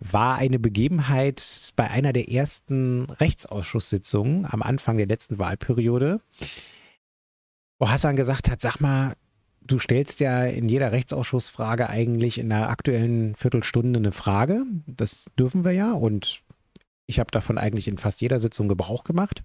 war 0.00 0.36
eine 0.36 0.58
Begebenheit 0.58 1.72
bei 1.76 1.90
einer 1.90 2.12
der 2.12 2.30
ersten 2.30 3.04
Rechtsausschusssitzungen 3.10 4.46
am 4.46 4.62
Anfang 4.62 4.96
der 4.98 5.06
letzten 5.06 5.38
Wahlperiode, 5.38 6.20
wo 7.78 7.88
Hassan 7.88 8.16
gesagt 8.16 8.50
hat, 8.50 8.60
sag 8.60 8.80
mal, 8.80 9.14
du 9.64 9.78
stellst 9.78 10.20
ja 10.20 10.44
in 10.44 10.68
jeder 10.68 10.92
Rechtsausschussfrage 10.92 11.88
eigentlich 11.88 12.38
in 12.38 12.48
der 12.48 12.68
aktuellen 12.68 13.34
Viertelstunde 13.34 13.98
eine 13.98 14.12
Frage. 14.12 14.64
Das 14.86 15.26
dürfen 15.38 15.64
wir 15.64 15.72
ja 15.72 15.92
und 15.92 16.42
ich 17.06 17.18
habe 17.18 17.30
davon 17.30 17.58
eigentlich 17.58 17.88
in 17.88 17.98
fast 17.98 18.20
jeder 18.20 18.38
Sitzung 18.38 18.68
Gebrauch 18.68 19.04
gemacht. 19.04 19.42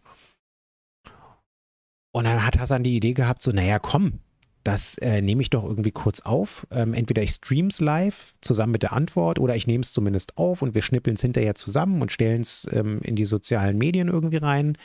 Und 2.12 2.24
dann 2.24 2.46
hat 2.46 2.60
Hassan 2.60 2.84
die 2.84 2.96
Idee 2.96 3.14
gehabt, 3.14 3.42
so, 3.42 3.52
naja, 3.52 3.80
komm, 3.80 4.20
das 4.64 4.98
äh, 4.98 5.22
nehme 5.22 5.42
ich 5.42 5.50
doch 5.50 5.64
irgendwie 5.64 5.92
kurz 5.92 6.22
auf. 6.22 6.68
Ähm, 6.72 6.94
entweder 6.94 7.22
ich 7.22 7.32
streams 7.32 7.80
live 7.80 8.34
zusammen 8.42 8.74
mit 8.74 8.84
der 8.84 8.94
Antwort 8.94 9.40
oder 9.40 9.56
ich 9.56 9.68
nehme 9.68 9.84
es 9.84 9.94
zumindest 9.94 10.38
auf 10.38 10.62
und 10.62 10.74
wir 10.74 10.82
schnippeln 10.82 11.16
es 11.16 11.22
hinterher 11.22 11.56
zusammen 11.56 12.02
und 12.02 12.12
stellen 12.12 12.42
es 12.42 12.68
ähm, 12.72 13.00
in 13.04 13.16
die 13.16 13.26
sozialen 13.26 13.78
Medien 13.78 14.08
irgendwie 14.08 14.38
rein. 14.38 14.78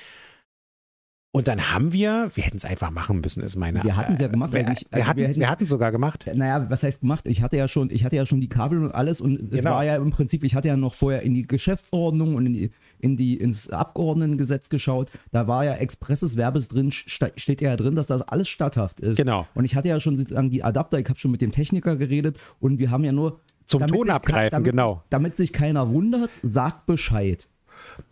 Und 1.35 1.49
dann 1.49 1.73
haben 1.73 1.93
wir, 1.93 2.31
wir 2.35 2.45
hätten 2.45 2.59
es 2.59 2.65
einfach 2.65 2.93
machen 2.93 3.21
müssen, 3.21 3.43
ist 3.43 3.57
meine. 3.57 3.83
Wir 3.83 3.97
hatten 3.97 4.13
es 4.13 4.21
ja 4.21 4.29
gemacht. 4.29 4.53
Wir, 4.53 4.69
ich, 4.69 4.87
wir 4.93 5.51
hatten 5.51 5.65
es 5.65 5.69
sogar 5.69 5.91
gemacht. 5.91 6.31
Naja, 6.33 6.71
was 6.71 6.85
heißt 6.85 7.01
gemacht? 7.01 7.27
Ich 7.27 7.43
hatte 7.43 7.57
ja 7.57 7.67
schon, 7.67 7.91
ich 7.91 8.05
hatte 8.05 8.15
ja 8.15 8.25
schon 8.25 8.41
die 8.41 8.49
Kabel 8.49 8.85
und 8.85 8.93
alles 8.93 9.21
und 9.21 9.53
es 9.53 9.59
genau. 9.59 9.73
war 9.73 9.85
ja 9.85 9.97
im 9.97 10.11
Prinzip, 10.11 10.45
ich 10.45 10.55
hatte 10.55 10.69
ja 10.69 10.77
noch 10.77 10.95
vorher 10.95 11.23
in 11.23 11.35
die 11.35 11.43
Geschäftsordnung 11.43 12.37
und 12.37 12.47
in 12.47 12.53
die, 12.53 12.71
in 13.01 13.17
die, 13.17 13.37
ins 13.37 13.69
Abgeordnetengesetz 13.69 14.69
geschaut. 14.69 15.11
Da 15.33 15.49
war 15.49 15.65
ja 15.65 15.75
expresses 15.75 16.37
Werbes 16.37 16.69
drin, 16.69 16.93
steht 16.93 17.61
ja 17.61 17.75
drin, 17.75 17.97
dass 17.97 18.07
das 18.07 18.23
alles 18.23 18.49
statthaft 18.49 19.01
ist. 19.01 19.17
Genau. 19.17 19.45
Und 19.55 19.65
ich 19.65 19.75
hatte 19.75 19.89
ja 19.89 19.99
schon 19.99 20.17
sozusagen 20.17 20.51
die 20.51 20.63
Adapter, 20.63 21.01
ich 21.01 21.09
habe 21.09 21.19
schon 21.19 21.33
mit 21.33 21.41
dem 21.41 21.51
Techniker 21.51 21.97
geredet 21.97 22.39
und 22.61 22.79
wir 22.79 22.93
haben 22.93 23.03
ja 23.03 23.11
nur. 23.11 23.41
Zum 23.67 23.85
Ton 23.89 24.09
abgreifen, 24.09 24.53
damit, 24.53 24.71
genau. 24.71 25.03
Damit 25.11 25.37
sich 25.37 25.53
keiner 25.53 25.91
wundert, 25.91 26.31
sagt 26.45 26.87
Bescheid. 26.87 27.49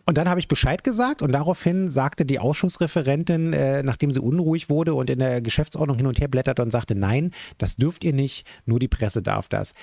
Und 0.05 0.17
dann 0.17 0.29
habe 0.29 0.39
ich 0.39 0.47
Bescheid 0.47 0.83
gesagt 0.83 1.21
und 1.21 1.31
daraufhin 1.31 1.89
sagte 1.89 2.25
die 2.25 2.39
Ausschussreferentin, 2.39 3.53
äh, 3.53 3.83
nachdem 3.83 4.11
sie 4.11 4.19
unruhig 4.19 4.69
wurde 4.69 4.93
und 4.93 5.09
in 5.09 5.19
der 5.19 5.41
Geschäftsordnung 5.41 5.97
hin 5.97 6.07
und 6.07 6.19
her 6.19 6.27
blätterte 6.27 6.61
und 6.61 6.71
sagte, 6.71 6.95
nein, 6.95 7.31
das 7.57 7.75
dürft 7.75 8.03
ihr 8.03 8.13
nicht, 8.13 8.45
nur 8.65 8.79
die 8.79 8.87
Presse 8.87 9.21
darf 9.21 9.47
das. 9.47 9.73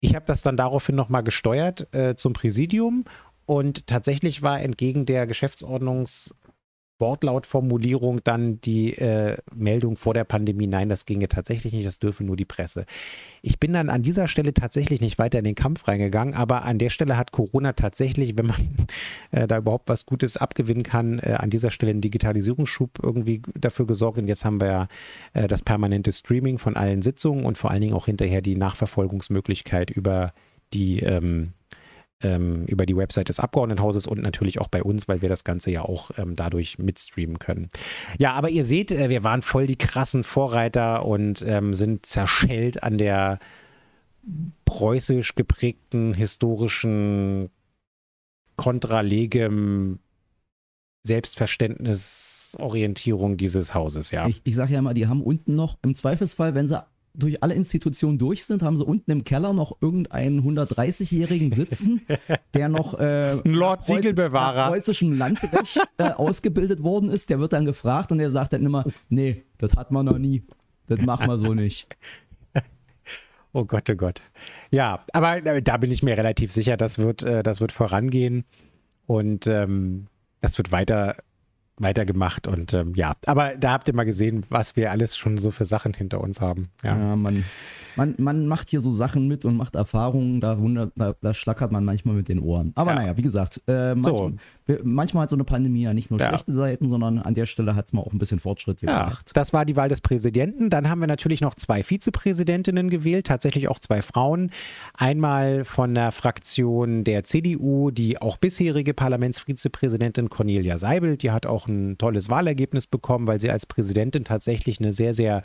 Ich 0.00 0.14
habe 0.14 0.26
das 0.26 0.42
dann 0.42 0.56
daraufhin 0.56 0.94
nochmal 0.94 1.22
gesteuert 1.22 1.88
äh, 1.94 2.14
zum 2.16 2.32
Präsidium 2.32 3.04
und 3.44 3.86
tatsächlich 3.86 4.42
war 4.42 4.60
entgegen 4.60 5.06
der 5.06 5.28
Geschäftsordnungs- 5.28 6.32
Wortlautformulierung 6.98 8.20
dann 8.24 8.60
die 8.60 8.96
äh, 8.96 9.36
Meldung 9.54 9.96
vor 9.96 10.14
der 10.14 10.24
Pandemie, 10.24 10.66
nein, 10.66 10.88
das 10.88 11.04
ginge 11.04 11.28
tatsächlich 11.28 11.72
nicht, 11.72 11.86
das 11.86 11.98
dürfe 11.98 12.24
nur 12.24 12.36
die 12.36 12.44
Presse. 12.44 12.86
Ich 13.42 13.60
bin 13.60 13.72
dann 13.72 13.90
an 13.90 14.02
dieser 14.02 14.28
Stelle 14.28 14.54
tatsächlich 14.54 15.00
nicht 15.00 15.18
weiter 15.18 15.38
in 15.38 15.44
den 15.44 15.54
Kampf 15.54 15.86
reingegangen, 15.86 16.34
aber 16.34 16.64
an 16.64 16.78
der 16.78 16.90
Stelle 16.90 17.16
hat 17.16 17.32
Corona 17.32 17.74
tatsächlich, 17.74 18.36
wenn 18.38 18.46
man 18.46 18.86
äh, 19.30 19.46
da 19.46 19.58
überhaupt 19.58 19.88
was 19.88 20.06
Gutes 20.06 20.36
abgewinnen 20.36 20.82
kann, 20.82 21.18
äh, 21.18 21.36
an 21.38 21.50
dieser 21.50 21.70
Stelle 21.70 21.90
einen 21.90 22.00
Digitalisierungsschub 22.00 23.00
irgendwie 23.02 23.42
dafür 23.54 23.86
gesorgt. 23.86 24.18
Und 24.18 24.28
jetzt 24.28 24.44
haben 24.44 24.60
wir 24.60 24.68
ja 24.68 24.88
äh, 25.34 25.48
das 25.48 25.62
permanente 25.62 26.12
Streaming 26.12 26.58
von 26.58 26.76
allen 26.76 27.02
Sitzungen 27.02 27.44
und 27.44 27.58
vor 27.58 27.70
allen 27.70 27.82
Dingen 27.82 27.94
auch 27.94 28.06
hinterher 28.06 28.40
die 28.40 28.56
Nachverfolgungsmöglichkeit 28.56 29.90
über 29.90 30.32
die 30.72 31.00
ähm, 31.00 31.52
ähm, 32.22 32.64
über 32.66 32.86
die 32.86 32.96
Website 32.96 33.28
des 33.28 33.40
Abgeordnetenhauses 33.40 34.06
und 34.06 34.22
natürlich 34.22 34.60
auch 34.60 34.68
bei 34.68 34.82
uns, 34.82 35.08
weil 35.08 35.22
wir 35.22 35.28
das 35.28 35.44
Ganze 35.44 35.70
ja 35.70 35.82
auch 35.82 36.10
ähm, 36.16 36.36
dadurch 36.36 36.78
mitstreamen 36.78 37.38
können. 37.38 37.68
Ja, 38.18 38.32
aber 38.32 38.48
ihr 38.48 38.64
seht, 38.64 38.90
äh, 38.90 39.10
wir 39.10 39.24
waren 39.24 39.42
voll 39.42 39.66
die 39.66 39.76
krassen 39.76 40.24
Vorreiter 40.24 41.04
und 41.04 41.44
ähm, 41.46 41.74
sind 41.74 42.06
zerschellt 42.06 42.82
an 42.82 42.98
der 42.98 43.38
preußisch 44.64 45.34
geprägten 45.34 46.14
historischen 46.14 47.50
kontralegem 48.56 49.98
Selbstverständnisorientierung 51.06 53.36
dieses 53.36 53.74
Hauses, 53.74 54.10
ja. 54.10 54.26
Ich, 54.26 54.40
ich 54.42 54.56
sage 54.56 54.72
ja 54.72 54.80
immer, 54.80 54.94
die 54.94 55.06
haben 55.06 55.22
unten 55.22 55.54
noch 55.54 55.78
im 55.82 55.94
Zweifelsfall, 55.94 56.54
wenn 56.54 56.66
sie 56.66 56.82
durch 57.16 57.42
alle 57.42 57.54
Institutionen 57.54 58.18
durch 58.18 58.44
sind, 58.44 58.62
haben 58.62 58.76
sie 58.76 58.84
unten 58.84 59.10
im 59.10 59.24
Keller 59.24 59.52
noch 59.52 59.80
irgendeinen 59.80 60.42
130-Jährigen 60.42 61.50
sitzen, 61.50 62.02
der 62.54 62.68
noch 62.68 62.98
äh, 62.98 63.40
Ein 63.44 63.52
Lord 63.52 63.84
Siegelbewahrer 63.84 64.68
preußischem 64.68 65.12
Landrecht 65.16 65.80
äh, 65.98 66.10
ausgebildet 66.10 66.82
worden 66.82 67.08
ist. 67.08 67.30
Der 67.30 67.38
wird 67.40 67.52
dann 67.52 67.64
gefragt 67.64 68.12
und 68.12 68.18
der 68.18 68.30
sagt 68.30 68.52
dann 68.52 68.64
immer, 68.64 68.84
nee, 69.08 69.44
das 69.58 69.74
hat 69.76 69.90
man 69.90 70.06
noch 70.06 70.18
nie. 70.18 70.42
Das 70.86 71.00
machen 71.00 71.26
wir 71.26 71.38
so 71.38 71.54
nicht. 71.54 71.88
Oh 73.52 73.64
Gott, 73.64 73.88
oh 73.88 73.94
Gott. 73.94 74.20
Ja, 74.70 75.02
aber 75.14 75.44
äh, 75.46 75.62
da 75.62 75.78
bin 75.78 75.90
ich 75.90 76.02
mir 76.02 76.18
relativ 76.18 76.52
sicher, 76.52 76.76
das 76.76 76.98
wird, 76.98 77.22
äh, 77.22 77.42
das 77.42 77.62
wird 77.62 77.72
vorangehen 77.72 78.44
und 79.06 79.46
ähm, 79.46 80.08
das 80.42 80.58
wird 80.58 80.72
weiter 80.72 81.16
weitergemacht 81.78 82.46
und 82.46 82.72
ähm, 82.74 82.92
ja, 82.94 83.14
aber 83.26 83.56
da 83.56 83.72
habt 83.72 83.88
ihr 83.88 83.94
mal 83.94 84.04
gesehen, 84.04 84.44
was 84.48 84.76
wir 84.76 84.90
alles 84.90 85.16
schon 85.16 85.38
so 85.38 85.50
für 85.50 85.64
Sachen 85.64 85.94
hinter 85.94 86.20
uns 86.20 86.40
haben. 86.40 86.70
Ja, 86.82 86.96
ja 86.96 87.16
man, 87.16 87.44
man, 87.96 88.14
man 88.18 88.46
macht 88.46 88.70
hier 88.70 88.80
so 88.80 88.90
Sachen 88.90 89.26
mit 89.26 89.44
und 89.44 89.56
macht 89.56 89.74
Erfahrungen, 89.74 90.40
da, 90.40 90.58
wundert, 90.58 90.92
da, 90.96 91.14
da 91.20 91.34
schlackert 91.34 91.72
man 91.72 91.84
manchmal 91.84 92.14
mit 92.14 92.28
den 92.28 92.40
Ohren. 92.40 92.72
Aber 92.74 92.92
ja. 92.92 93.00
naja, 93.00 93.16
wie 93.16 93.22
gesagt, 93.22 93.60
äh, 93.66 93.94
manch, 93.94 94.04
so. 94.04 94.32
manchmal 94.82 95.24
hat 95.24 95.30
so 95.30 95.36
eine 95.36 95.44
Pandemie 95.44 95.82
ja 95.82 95.94
nicht 95.94 96.10
nur 96.10 96.20
ja. 96.20 96.28
schlechte 96.28 96.54
Seiten, 96.54 96.88
sondern 96.88 97.18
an 97.18 97.34
der 97.34 97.46
Stelle 97.46 97.74
hat 97.74 97.86
es 97.86 97.92
mal 97.92 98.02
auch 98.02 98.12
ein 98.12 98.18
bisschen 98.18 98.38
Fortschritt 98.38 98.80
gemacht. 98.80 99.28
Ja, 99.28 99.32
das 99.34 99.52
war 99.52 99.64
die 99.64 99.76
Wahl 99.76 99.88
des 99.88 100.00
Präsidenten. 100.00 100.70
Dann 100.70 100.88
haben 100.88 101.00
wir 101.00 101.06
natürlich 101.06 101.40
noch 101.40 101.54
zwei 101.54 101.82
Vizepräsidentinnen 101.82 102.90
gewählt, 102.90 103.26
tatsächlich 103.26 103.68
auch 103.68 103.78
zwei 103.78 104.02
Frauen. 104.02 104.50
Einmal 104.94 105.64
von 105.64 105.94
der 105.94 106.12
Fraktion 106.12 107.04
der 107.04 107.24
CDU, 107.24 107.90
die 107.90 108.20
auch 108.20 108.36
bisherige 108.36 108.94
Parlamentsvizepräsidentin 108.94 110.28
Cornelia 110.28 110.78
Seibel, 110.78 111.16
die 111.16 111.30
hat 111.30 111.46
auch 111.46 111.66
ein 111.68 111.98
tolles 111.98 112.28
Wahlergebnis 112.28 112.86
bekommen, 112.86 113.26
weil 113.26 113.40
sie 113.40 113.50
als 113.50 113.66
Präsidentin 113.66 114.24
tatsächlich 114.24 114.80
eine 114.80 114.92
sehr, 114.92 115.14
sehr 115.14 115.42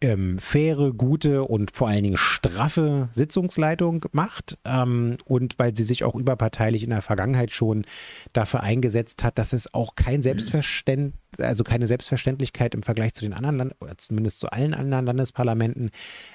ähm, 0.00 0.38
faire, 0.38 0.92
gute 0.92 1.44
und 1.44 1.70
vor 1.70 1.88
allen 1.88 2.04
Dingen 2.04 2.16
straffe 2.16 3.08
Sitzungsleitung 3.12 4.06
macht 4.12 4.58
ähm, 4.64 5.16
und 5.24 5.58
weil 5.58 5.74
sie 5.74 5.84
sich 5.84 6.04
auch 6.04 6.14
überparteilich 6.14 6.82
in 6.82 6.90
der 6.90 7.02
Vergangenheit 7.02 7.50
schon 7.50 7.84
dafür 8.32 8.62
eingesetzt 8.62 9.22
hat, 9.22 9.38
dass 9.38 9.52
es 9.52 9.72
auch 9.74 9.94
kein 9.94 10.22
Selbstverständnis 10.22 11.18
also 11.38 11.64
keine 11.64 11.86
Selbstverständlichkeit 11.86 12.74
im 12.74 12.82
Vergleich 12.82 13.14
zu 13.14 13.24
den 13.24 13.32
anderen 13.32 13.56
Land 13.56 13.74
oder 13.80 13.96
zumindest 13.96 14.40
zu 14.40 14.50
allen 14.50 14.74
anderen 14.74 15.06
Landesparlamenten. 15.06 15.90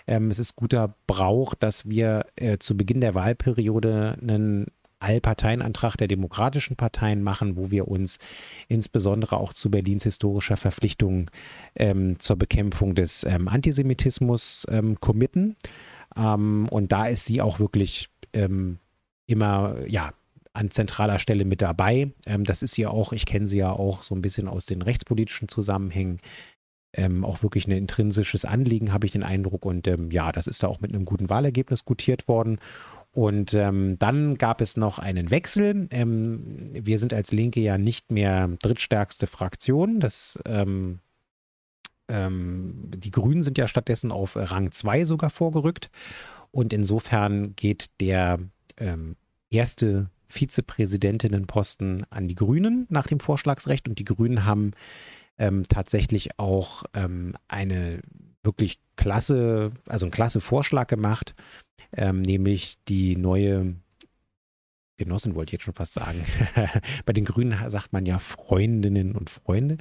Ähm, 0.08 0.32
es 0.32 0.40
ist 0.40 0.56
guter 0.56 0.96
Brauch, 1.06 1.54
dass 1.54 1.88
wir 1.88 2.26
äh, 2.38 2.58
zu 2.58 2.78
Beginn 2.78 3.02
der 3.02 3.14
Wahlperiode 3.14 4.18
einen 4.22 4.68
Allparteienantrag 5.06 5.96
der 5.96 6.08
demokratischen 6.08 6.76
Parteien 6.76 7.24
machen, 7.24 7.56
wo 7.56 7.72
wir 7.72 7.88
uns 7.88 8.18
insbesondere 8.68 9.38
auch 9.38 9.54
zu 9.54 9.70
Berlins 9.70 10.04
historischer 10.04 10.58
Verpflichtung 10.58 11.32
ähm, 11.76 12.20
zur 12.20 12.36
Bekämpfung 12.36 12.96
des 12.96 13.24
ähm, 13.24 13.48
Antisemitismus 13.48 14.66
ähm, 14.70 15.00
committen. 15.00 15.56
Ähm, 16.18 16.68
und 16.70 16.92
da 16.92 17.06
ist 17.06 17.26
sie 17.26 17.42
auch 17.42 17.60
wirklich 17.60 18.10
ähm, 18.34 18.80
immer, 19.28 19.78
ja, 19.88 20.12
an 20.54 20.72
zentraler 20.72 21.20
Stelle 21.20 21.46
mit 21.46 21.62
dabei. 21.62 22.12
Ähm, 22.26 22.44
das 22.44 22.64
ist 22.64 22.78
ja 22.78 22.90
auch, 22.90 23.14
ich 23.14 23.26
kenne 23.26 23.48
sie 23.48 23.58
ja 23.58 23.72
auch 23.72 24.04
so 24.04 24.16
ein 24.16 24.22
bisschen 24.22 24.48
aus 24.48 24.66
den 24.66 24.82
rechtspolitischen 24.82 25.48
Zusammenhängen. 25.48 26.20
Ähm, 26.94 27.26
auch 27.26 27.44
wirklich 27.44 27.68
ein 27.68 27.72
intrinsisches 27.72 28.46
Anliegen, 28.46 28.94
habe 28.94 29.06
ich 29.06 29.12
den 29.12 29.24
Eindruck. 29.24 29.66
Und 29.66 29.86
ähm, 29.88 30.12
ja, 30.12 30.32
das 30.32 30.48
ist 30.48 30.64
da 30.64 30.68
auch 30.68 30.80
mit 30.80 30.94
einem 30.94 31.04
guten 31.04 31.30
Wahlergebnis 31.30 31.84
gutiert 31.84 32.30
worden. 32.30 32.60
Und 33.16 33.54
ähm, 33.54 33.98
dann 33.98 34.36
gab 34.36 34.60
es 34.60 34.76
noch 34.76 35.00
einen 35.00 35.32
Wechsel. 35.32 35.88
Ähm, 35.92 36.72
wir 36.74 37.00
sind 37.00 37.14
als 37.14 37.32
Linke 37.32 37.62
ja 37.62 37.78
nicht 37.78 38.12
mehr 38.12 38.50
drittstärkste 38.62 39.26
Fraktion. 39.26 40.02
Das, 40.02 40.38
ähm, 40.46 41.00
ähm 42.10 42.92
die 42.94 43.12
Grünen 43.12 43.42
sind 43.42 43.58
ja 43.58 43.70
stattdessen 43.70 44.12
auf 44.12 44.36
Rang 44.36 44.74
2 44.74 45.06
sogar 45.06 45.30
vorgerückt. 45.30 45.90
Und 46.52 46.74
insofern 46.74 47.56
geht 47.56 47.90
der 48.02 48.38
ähm, 48.76 49.16
erste 49.50 50.10
Vizepräsidentinnenposten 50.28 52.06
an 52.10 52.28
die 52.28 52.36
Grünen 52.36 52.86
nach 52.90 53.08
dem 53.08 53.22
Vorschlagsrecht. 53.22 53.88
Und 53.88 53.98
die 53.98 54.04
Grünen 54.04 54.44
haben 54.44 54.72
ähm, 55.38 55.66
tatsächlich 55.70 56.38
auch 56.38 56.84
eine 57.48 58.02
wirklich 58.44 58.80
klasse, 58.98 59.72
also 59.88 60.06
einen 60.06 60.12
klasse 60.12 60.42
Vorschlag 60.42 60.88
gemacht 60.88 61.34
ähm, 61.96 62.22
nämlich 62.22 62.78
die 62.88 63.16
neue 63.16 63.76
Genossin 64.98 65.36
wollte 65.36 65.50
ich 65.50 65.54
jetzt 65.54 65.64
schon 65.64 65.74
fast 65.74 65.94
sagen. 65.94 66.24
Bei 67.06 67.12
den 67.12 67.26
Grünen 67.26 67.58
sagt 67.68 67.92
man 67.92 68.06
ja 68.06 68.18
Freundinnen 68.18 69.14
und 69.14 69.30
Freunde. 69.30 69.78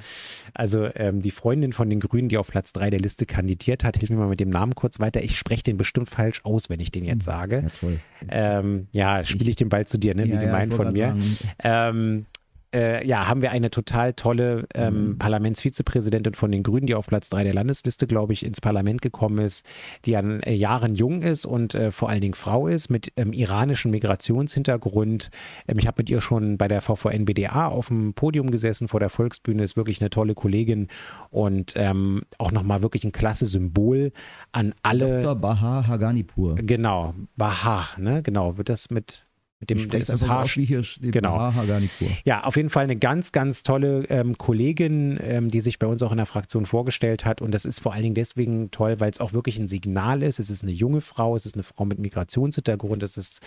Also 0.54 0.88
ähm, 0.96 1.22
die 1.22 1.30
Freundin 1.30 1.72
von 1.72 1.88
den 1.88 2.00
Grünen, 2.00 2.28
die 2.28 2.36
auf 2.36 2.48
Platz 2.48 2.72
3 2.72 2.90
der 2.90 3.00
Liste 3.00 3.24
kandidiert 3.24 3.84
hat, 3.84 3.96
hilf 3.96 4.10
mir 4.10 4.16
mal 4.16 4.28
mit 4.28 4.40
dem 4.40 4.50
Namen 4.50 4.74
kurz 4.74 4.98
weiter. 4.98 5.22
Ich 5.22 5.38
spreche 5.38 5.62
den 5.62 5.76
bestimmt 5.76 6.08
falsch 6.08 6.40
aus, 6.44 6.68
wenn 6.68 6.80
ich 6.80 6.90
den 6.90 7.04
jetzt 7.04 7.26
hm, 7.26 7.32
sage. 7.32 7.66
Ja, 7.80 8.58
ähm, 8.58 8.88
ja 8.90 9.22
spiele 9.22 9.50
ich 9.50 9.56
den 9.56 9.68
Ball 9.68 9.86
zu 9.86 9.98
dir, 9.98 10.14
ne? 10.16 10.24
wie 10.24 10.30
ja, 10.30 10.40
gemeint 10.40 10.72
ja, 10.72 10.76
von 10.76 10.92
mir. 10.92 11.16
Ähm, 11.62 12.26
äh, 12.74 13.06
ja, 13.06 13.28
haben 13.28 13.40
wir 13.40 13.52
eine 13.52 13.70
total 13.70 14.12
tolle 14.14 14.66
ähm, 14.74 15.08
mhm. 15.08 15.18
Parlamentsvizepräsidentin 15.18 16.34
von 16.34 16.50
den 16.50 16.62
Grünen, 16.62 16.86
die 16.86 16.94
auf 16.94 17.06
Platz 17.06 17.30
3 17.30 17.44
der 17.44 17.54
Landesliste, 17.54 18.06
glaube 18.06 18.32
ich, 18.32 18.44
ins 18.44 18.60
Parlament 18.60 19.00
gekommen 19.00 19.38
ist, 19.38 19.64
die 20.04 20.16
an 20.16 20.40
äh, 20.40 20.52
Jahren 20.52 20.94
jung 20.94 21.22
ist 21.22 21.46
und 21.46 21.74
äh, 21.74 21.92
vor 21.92 22.08
allen 22.10 22.20
Dingen 22.20 22.34
Frau 22.34 22.66
ist, 22.66 22.90
mit 22.90 23.12
ähm, 23.16 23.32
iranischem 23.32 23.92
Migrationshintergrund. 23.92 25.30
Ähm, 25.68 25.78
ich 25.78 25.86
habe 25.86 25.96
mit 25.98 26.10
ihr 26.10 26.20
schon 26.20 26.58
bei 26.58 26.68
der 26.68 26.80
VVN-BDA 26.80 27.68
auf 27.68 27.88
dem 27.88 28.14
Podium 28.14 28.50
gesessen 28.50 28.88
vor 28.88 29.00
der 29.00 29.10
Volksbühne, 29.10 29.62
ist 29.62 29.76
wirklich 29.76 30.00
eine 30.00 30.10
tolle 30.10 30.34
Kollegin 30.34 30.88
und 31.30 31.74
ähm, 31.76 32.22
auch 32.38 32.50
nochmal 32.50 32.82
wirklich 32.82 33.04
ein 33.04 33.12
klasse 33.12 33.46
Symbol 33.46 34.12
an 34.52 34.74
alle. 34.82 35.20
Dr. 35.20 35.36
Bahar 35.36 35.86
Haganipur. 35.86 36.56
Genau, 36.56 37.14
Bahar, 37.36 37.88
ne? 37.98 38.22
Genau, 38.22 38.56
wird 38.56 38.68
das 38.68 38.90
mit 38.90 39.26
mit 39.70 39.92
dem 39.92 40.00
das 40.00 40.08
ist 40.08 40.28
Haar. 40.28 40.46
So 40.46 40.56
wie 40.56 40.64
hier 40.64 40.82
genau. 41.00 41.38
Haar 41.38 41.66
gar 41.66 41.80
nicht 41.80 41.92
vor. 41.92 42.08
Ja, 42.24 42.44
auf 42.44 42.56
jeden 42.56 42.70
Fall 42.70 42.84
eine 42.84 42.96
ganz, 42.96 43.32
ganz 43.32 43.62
tolle 43.62 44.04
ähm, 44.08 44.38
Kollegin, 44.38 45.18
ähm, 45.22 45.50
die 45.50 45.60
sich 45.60 45.78
bei 45.78 45.86
uns 45.86 46.02
auch 46.02 46.10
in 46.10 46.18
der 46.18 46.26
Fraktion 46.26 46.66
vorgestellt 46.66 47.24
hat. 47.24 47.40
Und 47.40 47.52
das 47.52 47.64
ist 47.64 47.80
vor 47.80 47.92
allen 47.92 48.02
Dingen 48.02 48.14
deswegen 48.14 48.70
toll, 48.70 49.00
weil 49.00 49.10
es 49.10 49.20
auch 49.20 49.32
wirklich 49.32 49.58
ein 49.58 49.68
Signal 49.68 50.22
ist. 50.22 50.38
Es 50.38 50.50
ist 50.50 50.62
eine 50.62 50.72
junge 50.72 51.00
Frau, 51.00 51.36
es 51.36 51.46
ist 51.46 51.54
eine 51.54 51.62
Frau 51.62 51.84
mit 51.84 51.98
Migrationshintergrund, 51.98 53.02
es 53.02 53.16
ist 53.16 53.40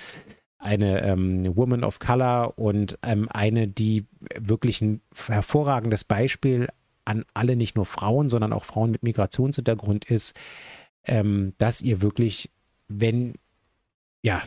eine 0.60 1.04
ähm, 1.04 1.56
Woman 1.56 1.84
of 1.84 2.00
Color 2.00 2.58
und 2.58 2.98
ähm, 3.04 3.30
eine, 3.30 3.68
die 3.68 4.06
wirklich 4.38 4.82
ein 4.82 5.02
hervorragendes 5.28 6.04
Beispiel 6.04 6.68
an 7.06 7.26
alle, 7.34 7.56
nicht 7.56 7.76
nur 7.76 7.86
Frauen, 7.86 8.28
sondern 8.28 8.54
auch 8.54 8.66
Frauen 8.66 8.92
mit 8.92 9.04
Migrationshintergrund 9.04 10.06
ist, 10.06 10.36
ähm, 11.06 11.54
dass 11.58 11.82
ihr 11.82 12.02
wirklich, 12.02 12.50
wenn 12.88 13.36
ja, 14.24 14.42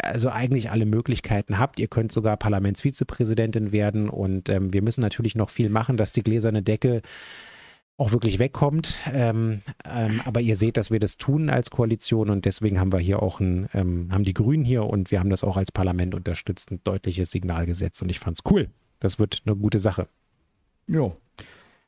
also 0.00 0.30
eigentlich 0.30 0.70
alle 0.70 0.86
Möglichkeiten 0.86 1.58
habt. 1.58 1.78
Ihr 1.78 1.88
könnt 1.88 2.12
sogar 2.12 2.36
Parlamentsvizepräsidentin 2.36 3.72
werden 3.72 4.08
und 4.08 4.48
ähm, 4.48 4.72
wir 4.72 4.82
müssen 4.82 5.00
natürlich 5.00 5.34
noch 5.34 5.50
viel 5.50 5.68
machen, 5.68 5.96
dass 5.96 6.12
die 6.12 6.22
gläserne 6.22 6.62
Decke 6.62 7.02
auch 7.98 8.10
wirklich 8.10 8.38
wegkommt. 8.38 8.98
Ähm, 9.12 9.62
ähm, 9.84 10.22
aber 10.24 10.40
ihr 10.40 10.56
seht, 10.56 10.76
dass 10.76 10.90
wir 10.90 10.98
das 10.98 11.18
tun 11.18 11.50
als 11.50 11.70
Koalition 11.70 12.30
und 12.30 12.44
deswegen 12.44 12.80
haben 12.80 12.92
wir 12.92 12.98
hier 12.98 13.22
auch 13.22 13.40
ein, 13.40 13.68
ähm, 13.74 14.08
haben 14.10 14.24
die 14.24 14.34
Grünen 14.34 14.64
hier 14.64 14.84
und 14.84 15.10
wir 15.10 15.20
haben 15.20 15.30
das 15.30 15.44
auch 15.44 15.56
als 15.56 15.72
Parlament 15.72 16.14
unterstützt, 16.14 16.70
ein 16.70 16.80
deutliches 16.84 17.30
Signal 17.30 17.66
gesetzt 17.66 18.02
und 18.02 18.08
ich 18.08 18.18
fand 18.18 18.38
es 18.38 18.50
cool. 18.50 18.68
Das 18.98 19.18
wird 19.18 19.42
eine 19.44 19.56
gute 19.56 19.78
Sache. 19.78 20.08
Ja. 20.86 21.12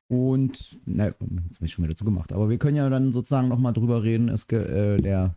Und, 0.08 0.78
na, 0.84 1.06
jetzt 1.06 1.20
habe 1.20 1.66
ich 1.66 1.72
schon 1.72 1.84
wieder 1.84 1.96
zugemacht, 1.96 2.32
aber 2.32 2.50
wir 2.50 2.58
können 2.58 2.76
ja 2.76 2.88
dann 2.90 3.12
sozusagen 3.12 3.48
nochmal 3.48 3.72
drüber 3.72 4.02
reden. 4.02 4.28
Es, 4.28 4.44
äh, 4.50 5.00
der 5.00 5.34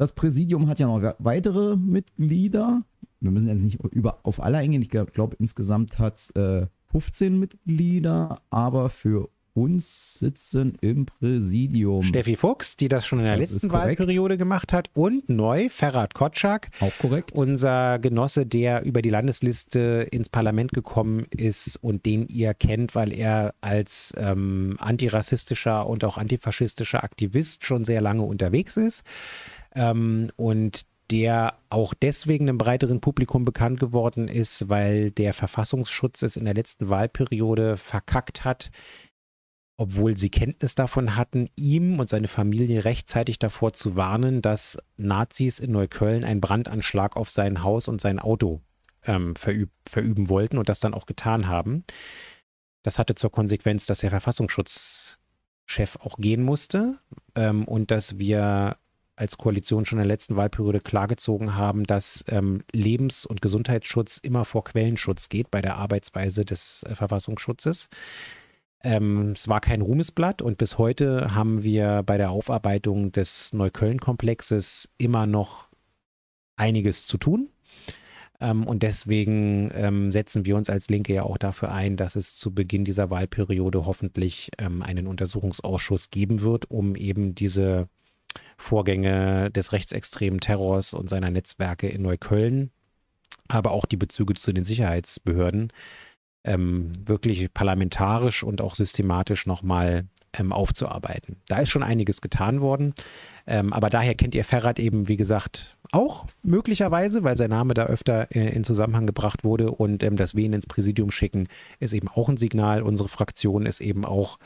das 0.00 0.12
Präsidium 0.12 0.66
hat 0.66 0.78
ja 0.78 0.86
noch 0.86 1.14
weitere 1.18 1.76
Mitglieder. 1.76 2.80
Wir 3.20 3.30
müssen 3.30 3.48
ja 3.48 3.54
nicht 3.54 3.80
über, 3.92 4.20
auf 4.22 4.42
alle 4.42 4.56
eingehen. 4.56 4.80
Ich 4.80 4.88
glaube, 4.88 5.36
insgesamt 5.38 5.98
hat 5.98 6.16
es 6.16 6.30
äh, 6.30 6.68
15 6.90 7.38
Mitglieder, 7.38 8.40
aber 8.48 8.88
für 8.88 9.28
uns 9.52 10.14
sitzen 10.14 10.78
im 10.80 11.04
Präsidium. 11.04 12.02
Steffi 12.02 12.36
Fuchs, 12.36 12.78
die 12.78 12.88
das 12.88 13.06
schon 13.06 13.18
in 13.18 13.26
der 13.26 13.36
das 13.36 13.52
letzten 13.52 13.72
Wahlperiode 13.72 14.38
gemacht 14.38 14.72
hat. 14.72 14.88
Und 14.94 15.28
neu 15.28 15.68
Ferhat 15.68 16.14
Kotschak. 16.14 16.68
Auch 16.80 16.96
korrekt. 16.98 17.32
Unser 17.32 17.98
Genosse, 17.98 18.46
der 18.46 18.86
über 18.86 19.02
die 19.02 19.10
Landesliste 19.10 20.08
ins 20.10 20.30
Parlament 20.30 20.72
gekommen 20.72 21.26
ist 21.36 21.76
und 21.82 22.06
den 22.06 22.26
ihr 22.28 22.54
kennt, 22.54 22.94
weil 22.94 23.12
er 23.12 23.54
als 23.60 24.14
ähm, 24.16 24.76
antirassistischer 24.78 25.86
und 25.86 26.04
auch 26.04 26.16
antifaschistischer 26.16 27.04
Aktivist 27.04 27.66
schon 27.66 27.84
sehr 27.84 28.00
lange 28.00 28.22
unterwegs 28.22 28.78
ist 28.78 29.04
ähm, 29.74 30.30
und 30.36 30.82
der 31.10 31.58
auch 31.70 31.92
deswegen 31.94 32.48
einem 32.48 32.58
breiteren 32.58 33.00
Publikum 33.00 33.44
bekannt 33.44 33.80
geworden 33.80 34.28
ist, 34.28 34.68
weil 34.68 35.10
der 35.10 35.34
Verfassungsschutz 35.34 36.22
es 36.22 36.36
in 36.36 36.44
der 36.44 36.54
letzten 36.54 36.88
Wahlperiode 36.88 37.76
verkackt 37.76 38.44
hat, 38.44 38.70
obwohl 39.76 40.16
sie 40.16 40.30
Kenntnis 40.30 40.74
davon 40.74 41.16
hatten, 41.16 41.48
ihm 41.56 41.98
und 41.98 42.08
seine 42.08 42.28
Familie 42.28 42.84
rechtzeitig 42.84 43.38
davor 43.38 43.72
zu 43.72 43.96
warnen, 43.96 44.42
dass 44.42 44.78
Nazis 44.96 45.58
in 45.58 45.72
Neukölln 45.72 46.22
einen 46.22 46.40
Brandanschlag 46.40 47.16
auf 47.16 47.30
sein 47.30 47.62
Haus 47.62 47.88
und 47.88 48.00
sein 48.00 48.18
Auto 48.18 48.60
ähm, 49.04 49.34
verüb 49.34 49.70
verüben 49.88 50.28
wollten 50.28 50.58
und 50.58 50.68
das 50.68 50.80
dann 50.80 50.94
auch 50.94 51.06
getan 51.06 51.48
haben. 51.48 51.82
Das 52.82 52.98
hatte 52.98 53.14
zur 53.14 53.32
Konsequenz, 53.32 53.86
dass 53.86 54.00
der 54.00 54.10
Verfassungsschutzchef 54.10 55.96
auch 55.98 56.18
gehen 56.18 56.42
musste 56.42 56.98
ähm, 57.34 57.64
und 57.64 57.90
dass 57.90 58.18
wir 58.18 58.76
als 59.20 59.36
Koalition 59.36 59.84
schon 59.84 59.98
in 59.98 60.04
der 60.04 60.08
letzten 60.08 60.36
Wahlperiode 60.36 60.80
klargezogen 60.80 61.54
haben, 61.54 61.84
dass 61.84 62.24
ähm, 62.28 62.62
Lebens- 62.72 63.26
und 63.26 63.42
Gesundheitsschutz 63.42 64.16
immer 64.16 64.46
vor 64.46 64.64
Quellenschutz 64.64 65.28
geht 65.28 65.50
bei 65.50 65.60
der 65.60 65.76
Arbeitsweise 65.76 66.46
des 66.46 66.84
äh, 66.84 66.94
Verfassungsschutzes. 66.94 67.88
Ähm, 68.82 69.32
es 69.32 69.46
war 69.46 69.60
kein 69.60 69.82
Ruhmesblatt 69.82 70.40
und 70.40 70.56
bis 70.56 70.78
heute 70.78 71.34
haben 71.34 71.62
wir 71.62 72.02
bei 72.02 72.16
der 72.16 72.30
Aufarbeitung 72.30 73.12
des 73.12 73.52
Neukölln-Komplexes 73.52 74.88
immer 74.96 75.26
noch 75.26 75.68
einiges 76.56 77.06
zu 77.06 77.18
tun. 77.18 77.50
Ähm, 78.40 78.66
und 78.66 78.82
deswegen 78.82 79.70
ähm, 79.74 80.12
setzen 80.12 80.46
wir 80.46 80.56
uns 80.56 80.70
als 80.70 80.88
Linke 80.88 81.12
ja 81.12 81.24
auch 81.24 81.36
dafür 81.36 81.72
ein, 81.72 81.98
dass 81.98 82.16
es 82.16 82.38
zu 82.38 82.54
Beginn 82.54 82.86
dieser 82.86 83.10
Wahlperiode 83.10 83.84
hoffentlich 83.84 84.50
ähm, 84.56 84.80
einen 84.80 85.06
Untersuchungsausschuss 85.06 86.10
geben 86.10 86.40
wird, 86.40 86.70
um 86.70 86.96
eben 86.96 87.34
diese 87.34 87.90
Vorgänge 88.60 89.50
des 89.50 89.72
rechtsextremen 89.72 90.40
Terrors 90.40 90.94
und 90.94 91.10
seiner 91.10 91.30
Netzwerke 91.30 91.88
in 91.88 92.02
Neukölln, 92.02 92.70
aber 93.48 93.72
auch 93.72 93.86
die 93.86 93.96
Bezüge 93.96 94.34
zu 94.34 94.52
den 94.52 94.64
Sicherheitsbehörden 94.64 95.72
ähm, 96.44 96.92
wirklich 97.06 97.52
parlamentarisch 97.52 98.42
und 98.42 98.60
auch 98.60 98.74
systematisch 98.74 99.46
nochmal 99.46 100.06
ähm, 100.32 100.52
aufzuarbeiten. 100.52 101.36
Da 101.48 101.58
ist 101.58 101.70
schon 101.70 101.82
einiges 101.82 102.20
getan 102.20 102.60
worden, 102.60 102.94
ähm, 103.46 103.72
aber 103.72 103.90
daher 103.90 104.14
kennt 104.14 104.34
ihr 104.34 104.44
Ferrat 104.44 104.78
eben, 104.78 105.08
wie 105.08 105.16
gesagt, 105.16 105.76
auch 105.92 106.26
möglicherweise, 106.42 107.24
weil 107.24 107.36
sein 107.36 107.50
Name 107.50 107.74
da 107.74 107.86
öfter 107.86 108.28
äh, 108.34 108.54
in 108.54 108.64
Zusammenhang 108.64 109.06
gebracht 109.06 109.44
wurde 109.44 109.72
und 109.72 110.02
ähm, 110.02 110.16
dass 110.16 110.34
wir 110.34 110.44
ihn 110.44 110.52
ins 110.52 110.66
Präsidium 110.66 111.10
schicken, 111.10 111.48
ist 111.80 111.92
eben 111.92 112.08
auch 112.08 112.28
ein 112.28 112.36
Signal. 112.36 112.82
Unsere 112.82 113.08
Fraktion 113.08 113.66
ist 113.66 113.80
eben 113.80 114.04
auch 114.04 114.38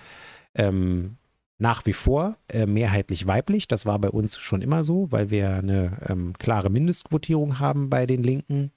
ähm, 0.55 1.17
nach 1.59 1.87
wie 1.87 1.93
vor 1.93 2.37
äh, 2.49 2.67
mehrheitlich 2.67 3.27
weiblich. 3.27 3.69
Das 3.69 3.87
war 3.87 3.99
bei 3.99 4.11
uns 4.11 4.39
schon 4.39 4.63
immer 4.63 4.85
so, 4.85 5.11
weil 5.11 5.31
wir 5.31 5.51
eine 5.51 5.99
ähm, 6.09 6.33
klare 6.39 6.71
Mindestquotierung 6.71 7.59
haben 7.59 7.91
bei 7.91 8.07
den 8.07 8.23
Linken, 8.23 8.73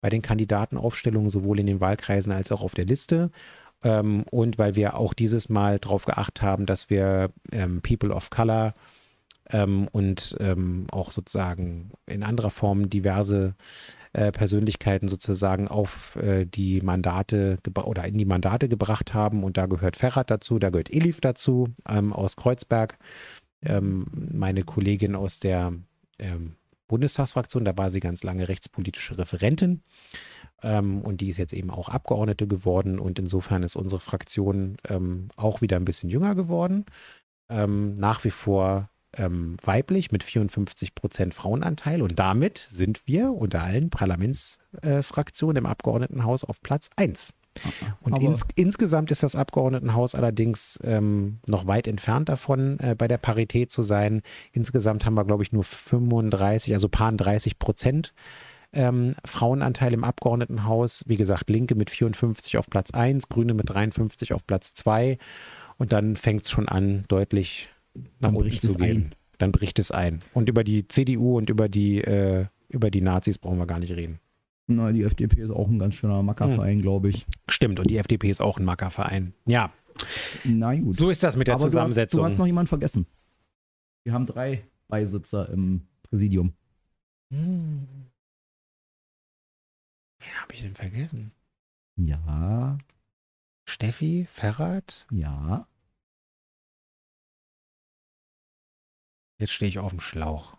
bei 0.00 0.10
den 0.10 0.22
Kandidatenaufstellungen, 0.22 1.30
sowohl 1.30 1.60
in 1.60 1.66
den 1.66 1.80
Wahlkreisen 1.80 2.32
als 2.32 2.52
auch 2.52 2.62
auf 2.62 2.74
der 2.74 2.84
Liste. 2.84 3.30
Ähm, 3.82 4.24
und 4.30 4.58
weil 4.58 4.74
wir 4.74 4.96
auch 4.96 5.14
dieses 5.14 5.48
Mal 5.48 5.78
darauf 5.78 6.04
geachtet 6.04 6.42
haben, 6.42 6.66
dass 6.66 6.90
wir 6.90 7.30
ähm, 7.52 7.80
People 7.80 8.12
of 8.12 8.30
Color 8.30 8.74
ähm, 9.50 9.88
und 9.92 10.36
ähm, 10.40 10.86
auch 10.90 11.12
sozusagen 11.12 11.92
in 12.06 12.22
anderer 12.22 12.50
Form 12.50 12.90
diverse 12.90 13.54
äh, 14.18 14.32
Persönlichkeiten 14.32 15.06
sozusagen 15.06 15.68
auf 15.68 16.16
äh, 16.16 16.44
die 16.44 16.80
Mandate 16.80 17.58
oder 17.84 18.04
in 18.04 18.18
die 18.18 18.24
Mandate 18.24 18.68
gebracht 18.68 19.14
haben. 19.14 19.44
Und 19.44 19.56
da 19.56 19.66
gehört 19.66 19.94
Ferrat 19.94 20.28
dazu, 20.28 20.58
da 20.58 20.70
gehört 20.70 20.92
Elif 20.92 21.20
dazu 21.20 21.68
ähm, 21.88 22.12
aus 22.12 22.34
Kreuzberg. 22.34 22.98
Ähm, 23.62 24.06
meine 24.32 24.64
Kollegin 24.64 25.14
aus 25.14 25.38
der 25.38 25.72
ähm, 26.18 26.56
Bundestagsfraktion, 26.88 27.64
da 27.64 27.78
war 27.78 27.90
sie 27.90 28.00
ganz 28.00 28.24
lange 28.24 28.48
rechtspolitische 28.48 29.18
Referentin. 29.18 29.82
Ähm, 30.64 31.00
und 31.02 31.20
die 31.20 31.28
ist 31.28 31.38
jetzt 31.38 31.52
eben 31.52 31.70
auch 31.70 31.88
Abgeordnete 31.88 32.48
geworden. 32.48 32.98
Und 32.98 33.20
insofern 33.20 33.62
ist 33.62 33.76
unsere 33.76 34.00
Fraktion 34.00 34.78
ähm, 34.88 35.28
auch 35.36 35.60
wieder 35.60 35.76
ein 35.76 35.84
bisschen 35.84 36.10
jünger 36.10 36.34
geworden. 36.34 36.86
Ähm, 37.48 37.96
nach 37.98 38.24
wie 38.24 38.32
vor 38.32 38.90
ähm, 39.16 39.56
weiblich 39.62 40.12
mit 40.12 40.24
54 40.24 40.94
Prozent 40.94 41.34
Frauenanteil. 41.34 42.02
Und 42.02 42.18
damit 42.18 42.58
sind 42.58 43.06
wir 43.06 43.32
unter 43.32 43.62
allen 43.62 43.90
Parlamentsfraktionen 43.90 45.56
äh, 45.56 45.58
im 45.60 45.66
Abgeordnetenhaus 45.66 46.44
auf 46.44 46.60
Platz 46.62 46.90
1. 46.96 47.32
Und 48.00 48.20
ins, 48.20 48.46
insgesamt 48.54 49.10
ist 49.10 49.22
das 49.22 49.34
Abgeordnetenhaus 49.34 50.14
allerdings 50.14 50.78
ähm, 50.84 51.38
noch 51.48 51.66
weit 51.66 51.88
entfernt 51.88 52.28
davon, 52.28 52.78
äh, 52.78 52.94
bei 52.96 53.08
der 53.08 53.18
Parität 53.18 53.72
zu 53.72 53.82
sein. 53.82 54.22
Insgesamt 54.52 55.04
haben 55.04 55.14
wir, 55.14 55.24
glaube 55.24 55.42
ich, 55.42 55.52
nur 55.52 55.64
35, 55.64 56.74
also 56.74 56.88
paar 56.88 57.10
30 57.10 57.58
Prozent 57.58 58.14
ähm, 58.72 59.14
Frauenanteil 59.24 59.92
im 59.92 60.04
Abgeordnetenhaus. 60.04 61.02
Wie 61.06 61.16
gesagt, 61.16 61.50
Linke 61.50 61.74
mit 61.74 61.90
54 61.90 62.58
auf 62.58 62.68
Platz 62.68 62.90
1, 62.90 63.28
Grüne 63.28 63.54
mit 63.54 63.70
53 63.70 64.32
auf 64.32 64.46
Platz 64.46 64.74
2. 64.74 65.18
Und 65.78 65.92
dann 65.92 66.16
fängt 66.16 66.44
es 66.44 66.50
schon 66.50 66.68
an, 66.68 67.04
deutlich 67.08 67.70
nach 68.20 68.32
unten 68.32 68.50
zu 68.50 68.74
gehen. 68.74 68.96
Ein. 68.96 69.14
Dann 69.38 69.52
bricht 69.52 69.78
es 69.78 69.90
ein. 69.90 70.18
Und 70.34 70.48
über 70.48 70.64
die 70.64 70.88
CDU 70.88 71.38
und 71.38 71.48
über 71.48 71.68
die, 71.68 71.98
äh, 72.02 72.46
über 72.68 72.90
die 72.90 73.00
Nazis 73.00 73.38
brauchen 73.38 73.58
wir 73.58 73.66
gar 73.66 73.78
nicht 73.78 73.92
reden. 73.92 74.20
Na, 74.66 74.92
die 74.92 75.02
FDP 75.02 75.40
ist 75.40 75.50
auch 75.50 75.68
ein 75.68 75.78
ganz 75.78 75.94
schöner 75.94 76.22
Mackerverein, 76.22 76.76
hm. 76.76 76.82
glaube 76.82 77.08
ich. 77.08 77.26
Stimmt, 77.48 77.80
und 77.80 77.90
die 77.90 77.96
FDP 77.96 78.28
ist 78.28 78.40
auch 78.40 78.58
ein 78.58 78.64
Mackerverein. 78.64 79.32
Ja. 79.46 79.72
Na 80.44 80.74
gut. 80.74 80.94
So 80.94 81.10
ist 81.10 81.22
das 81.22 81.36
mit 81.36 81.46
der 81.46 81.54
Aber 81.54 81.64
Zusammensetzung. 81.64 82.18
Du 82.18 82.24
hast, 82.24 82.32
du 82.32 82.34
hast 82.34 82.38
noch 82.38 82.46
jemanden 82.46 82.68
vergessen. 82.68 83.06
Wir 84.04 84.12
haben 84.12 84.26
drei 84.26 84.64
Beisitzer 84.88 85.48
im 85.48 85.86
Präsidium. 86.02 86.52
Hm. 87.32 87.86
Wen 90.20 90.42
habe 90.42 90.52
ich 90.52 90.62
denn 90.62 90.74
vergessen? 90.74 91.32
Ja. 91.96 92.78
Steffi, 93.66 94.26
Ferrat? 94.30 95.06
Ja. 95.10 95.66
Jetzt 99.38 99.52
stehe 99.52 99.68
ich 99.68 99.78
auf 99.78 99.90
dem 99.90 100.00
Schlauch. 100.00 100.54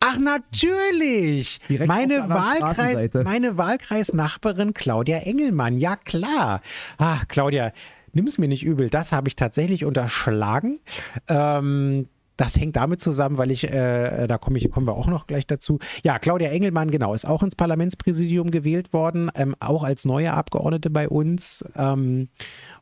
Ach, 0.00 0.18
natürlich! 0.18 1.60
meine, 1.86 2.28
Wahlkreis, 2.28 3.10
meine 3.24 3.58
Wahlkreisnachbarin 3.58 4.72
Claudia 4.72 5.18
Engelmann. 5.18 5.76
Ja, 5.76 5.96
klar. 5.96 6.62
Ah, 6.96 7.18
Claudia, 7.28 7.72
nimm 8.12 8.26
es 8.26 8.38
mir 8.38 8.48
nicht 8.48 8.64
übel. 8.64 8.88
Das 8.88 9.12
habe 9.12 9.28
ich 9.28 9.36
tatsächlich 9.36 9.84
unterschlagen. 9.84 10.80
Ähm, 11.28 12.08
das 12.36 12.58
hängt 12.58 12.76
damit 12.76 13.00
zusammen, 13.00 13.36
weil 13.36 13.50
ich, 13.50 13.64
äh, 13.64 14.26
da 14.26 14.38
komme 14.38 14.58
ich, 14.58 14.70
kommen 14.70 14.86
wir 14.86 14.94
auch 14.94 15.06
noch 15.06 15.26
gleich 15.26 15.46
dazu. 15.46 15.78
Ja, 16.02 16.18
Claudia 16.18 16.50
Engelmann, 16.50 16.90
genau, 16.90 17.14
ist 17.14 17.26
auch 17.26 17.42
ins 17.42 17.54
Parlamentspräsidium 17.54 18.50
gewählt 18.50 18.92
worden, 18.92 19.30
ähm, 19.36 19.54
auch 19.60 19.84
als 19.84 20.04
neue 20.04 20.32
Abgeordnete 20.32 20.90
bei 20.90 21.08
uns. 21.08 21.64
Ähm, 21.76 22.28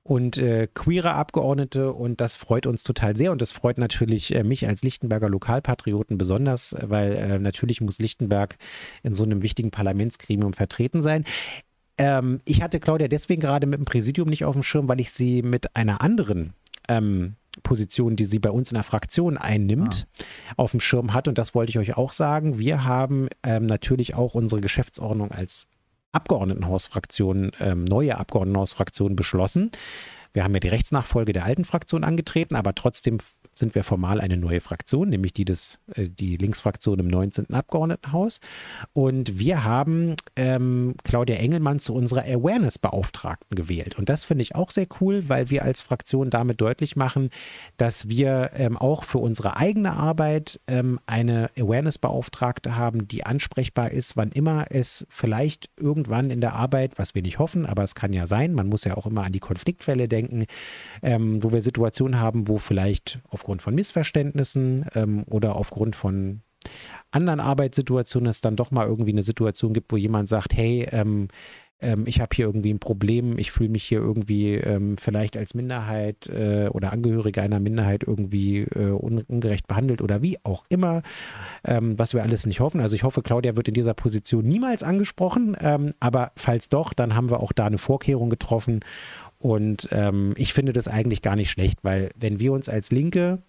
und 0.04 0.36
äh, 0.36 0.68
queere 0.72 1.14
Abgeordnete 1.14 1.92
und 1.92 2.20
das 2.20 2.36
freut 2.36 2.66
uns 2.66 2.82
total 2.82 3.16
sehr 3.16 3.30
und 3.32 3.40
das 3.40 3.52
freut 3.52 3.78
natürlich 3.78 4.34
äh, 4.34 4.42
mich 4.42 4.66
als 4.66 4.82
Lichtenberger 4.82 5.28
Lokalpatrioten 5.28 6.18
besonders, 6.18 6.74
weil 6.82 7.12
äh, 7.12 7.38
natürlich 7.38 7.80
muss 7.80 7.98
Lichtenberg 7.98 8.56
in 9.02 9.14
so 9.14 9.22
einem 9.22 9.42
wichtigen 9.42 9.70
Parlamentsgremium 9.70 10.54
vertreten 10.54 11.02
sein. 11.02 11.24
Ähm, 11.98 12.40
ich 12.44 12.62
hatte 12.62 12.80
Claudia 12.80 13.06
deswegen 13.06 13.40
gerade 13.40 13.66
mit 13.66 13.78
dem 13.78 13.84
Präsidium 13.84 14.28
nicht 14.28 14.44
auf 14.44 14.54
dem 14.54 14.62
Schirm, 14.62 14.88
weil 14.88 15.00
ich 15.00 15.12
sie 15.12 15.42
mit 15.42 15.76
einer 15.76 16.00
anderen 16.00 16.54
ähm, 16.88 17.36
Position, 17.62 18.16
die 18.16 18.24
sie 18.24 18.38
bei 18.38 18.50
uns 18.50 18.70
in 18.70 18.74
der 18.74 18.82
Fraktion 18.82 19.36
einnimmt, 19.36 20.06
ah. 20.18 20.54
auf 20.56 20.70
dem 20.70 20.80
Schirm 20.80 21.12
hat. 21.12 21.28
Und 21.28 21.38
das 21.38 21.54
wollte 21.54 21.70
ich 21.70 21.78
euch 21.78 21.96
auch 21.96 22.12
sagen. 22.12 22.58
Wir 22.58 22.84
haben 22.84 23.28
ähm, 23.42 23.66
natürlich 23.66 24.14
auch 24.14 24.34
unsere 24.34 24.60
Geschäftsordnung 24.60 25.30
als 25.30 25.68
Abgeordnetenhausfraktion, 26.12 27.53
ähm, 27.61 27.85
neue 27.85 28.18
Abgeordnetenhausfraktion 28.18 29.16
beschlossen. 29.16 29.70
Wir 30.33 30.44
haben 30.44 30.55
ja 30.55 30.61
die 30.61 30.68
Rechtsnachfolge 30.68 31.33
der 31.33 31.44
alten 31.44 31.64
Fraktion 31.64 32.05
angetreten, 32.05 32.55
aber 32.55 32.75
trotzdem 32.75 33.18
sind 33.54 33.74
wir 33.74 33.84
formal 33.84 34.20
eine 34.20 34.36
neue 34.36 34.60
Fraktion, 34.60 35.08
nämlich 35.08 35.32
die 35.32 35.44
des, 35.44 35.80
äh, 35.94 36.08
die 36.08 36.36
Linksfraktion 36.36 36.98
im 36.98 37.08
19. 37.08 37.52
Abgeordnetenhaus. 37.52 38.40
Und 38.92 39.38
wir 39.38 39.64
haben 39.64 40.16
ähm, 40.36 40.94
Claudia 41.04 41.36
Engelmann 41.36 41.78
zu 41.78 41.94
unserer 41.94 42.24
Awareness-Beauftragten 42.24 43.54
gewählt. 43.54 43.98
Und 43.98 44.08
das 44.08 44.24
finde 44.24 44.42
ich 44.42 44.54
auch 44.54 44.70
sehr 44.70 44.86
cool, 45.00 45.28
weil 45.28 45.50
wir 45.50 45.62
als 45.62 45.82
Fraktion 45.82 46.30
damit 46.30 46.60
deutlich 46.60 46.96
machen, 46.96 47.30
dass 47.76 48.08
wir 48.08 48.50
ähm, 48.54 48.76
auch 48.76 49.04
für 49.04 49.18
unsere 49.18 49.56
eigene 49.56 49.92
Arbeit 49.92 50.60
ähm, 50.66 50.98
eine 51.06 51.50
Awareness-Beauftragte 51.58 52.76
haben, 52.76 53.06
die 53.08 53.24
ansprechbar 53.24 53.90
ist, 53.90 54.16
wann 54.16 54.32
immer 54.32 54.66
es 54.70 55.06
vielleicht 55.08 55.68
irgendwann 55.76 56.30
in 56.30 56.40
der 56.40 56.54
Arbeit, 56.54 56.98
was 56.98 57.14
wir 57.14 57.22
nicht 57.22 57.38
hoffen, 57.38 57.66
aber 57.66 57.82
es 57.82 57.94
kann 57.94 58.12
ja 58.12 58.26
sein, 58.26 58.54
man 58.54 58.68
muss 58.68 58.84
ja 58.84 58.96
auch 58.96 59.06
immer 59.06 59.24
an 59.24 59.32
die 59.32 59.40
Konfliktfälle 59.40 60.08
denken, 60.08 60.46
ähm, 61.02 61.42
wo 61.42 61.52
wir 61.52 61.60
Situationen 61.60 62.18
haben, 62.18 62.48
wo 62.48 62.58
vielleicht 62.58 63.20
aufgrund 63.42 63.61
von 63.61 63.74
Missverständnissen 63.74 64.87
ähm, 64.94 65.24
oder 65.28 65.57
aufgrund 65.57 65.96
von 65.96 66.42
anderen 67.11 67.40
Arbeitssituationen 67.40 68.31
es 68.31 68.40
dann 68.40 68.55
doch 68.55 68.70
mal 68.70 68.87
irgendwie 68.87 69.11
eine 69.11 69.24
Situation 69.24 69.72
gibt, 69.72 69.90
wo 69.90 69.96
jemand 69.96 70.28
sagt, 70.28 70.55
hey, 70.55 70.87
ähm, 70.92 71.26
ähm, 71.81 72.05
ich 72.07 72.20
habe 72.20 72.31
hier 72.35 72.46
irgendwie 72.46 72.72
ein 72.72 72.78
Problem, 72.78 73.37
ich 73.38 73.50
fühle 73.50 73.68
mich 73.70 73.83
hier 73.83 73.98
irgendwie 73.98 74.55
ähm, 74.55 74.96
vielleicht 74.96 75.37
als 75.37 75.55
Minderheit 75.55 76.28
äh, 76.28 76.68
oder 76.68 76.92
Angehörige 76.92 77.42
einer 77.42 77.59
Minderheit 77.59 78.05
irgendwie 78.07 78.61
äh, 78.61 78.92
un 78.92 79.22
ungerecht 79.22 79.66
behandelt 79.66 80.00
oder 80.00 80.22
wie 80.22 80.38
auch 80.44 80.64
immer, 80.68 81.02
ähm, 81.64 81.98
was 81.98 82.14
wir 82.14 82.22
alles 82.22 82.46
nicht 82.46 82.61
hoffen. 82.61 82.81
Also 82.81 82.94
ich 82.94 83.02
hoffe, 83.02 83.22
Claudia 83.22 83.57
wird 83.57 83.68
in 83.68 83.74
dieser 83.74 83.94
Position 83.94 84.46
niemals 84.46 84.85
angesprochen, 84.85 85.57
ähm, 85.61 85.92
aber 85.98 86.31
falls 86.37 86.68
doch, 86.68 86.92
dann 86.92 87.16
haben 87.16 87.31
wir 87.31 87.40
auch 87.40 87.52
da 87.52 87.66
eine 87.66 87.78
Vorkehrung 87.78 88.31
getroffen 88.31 88.81
und 89.42 89.88
ähm, 89.90 90.35
ich 90.37 90.52
finde 90.52 90.72
das 90.72 90.87
eigentlich 90.87 91.20
gar 91.20 91.35
nicht 91.35 91.50
schlecht, 91.50 91.81
weil 91.83 92.11
wenn 92.14 92.38
wir 92.38 92.52
uns 92.52 92.68
als 92.68 92.92
Linke 92.92 93.42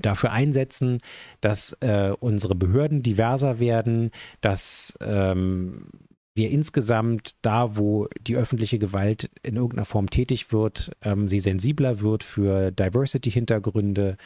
dafür 0.00 0.32
einsetzen, 0.32 0.96
dass 1.42 1.76
äh, 1.80 2.14
unsere 2.18 2.54
Behörden 2.54 3.02
diverser 3.02 3.58
werden, 3.58 4.12
dass 4.40 4.96
ähm, 5.02 5.88
wir 6.34 6.50
insgesamt 6.50 7.32
da, 7.42 7.76
wo 7.76 8.08
die 8.18 8.36
öffentliche 8.36 8.78
Gewalt 8.78 9.30
in 9.42 9.56
irgendeiner 9.56 9.84
Form 9.84 10.08
tätig 10.08 10.52
wird, 10.52 10.90
ähm, 11.02 11.28
sie 11.28 11.40
sensibler 11.40 12.00
wird 12.00 12.24
für 12.24 12.70
Diversity-Hintergründe 12.70 14.16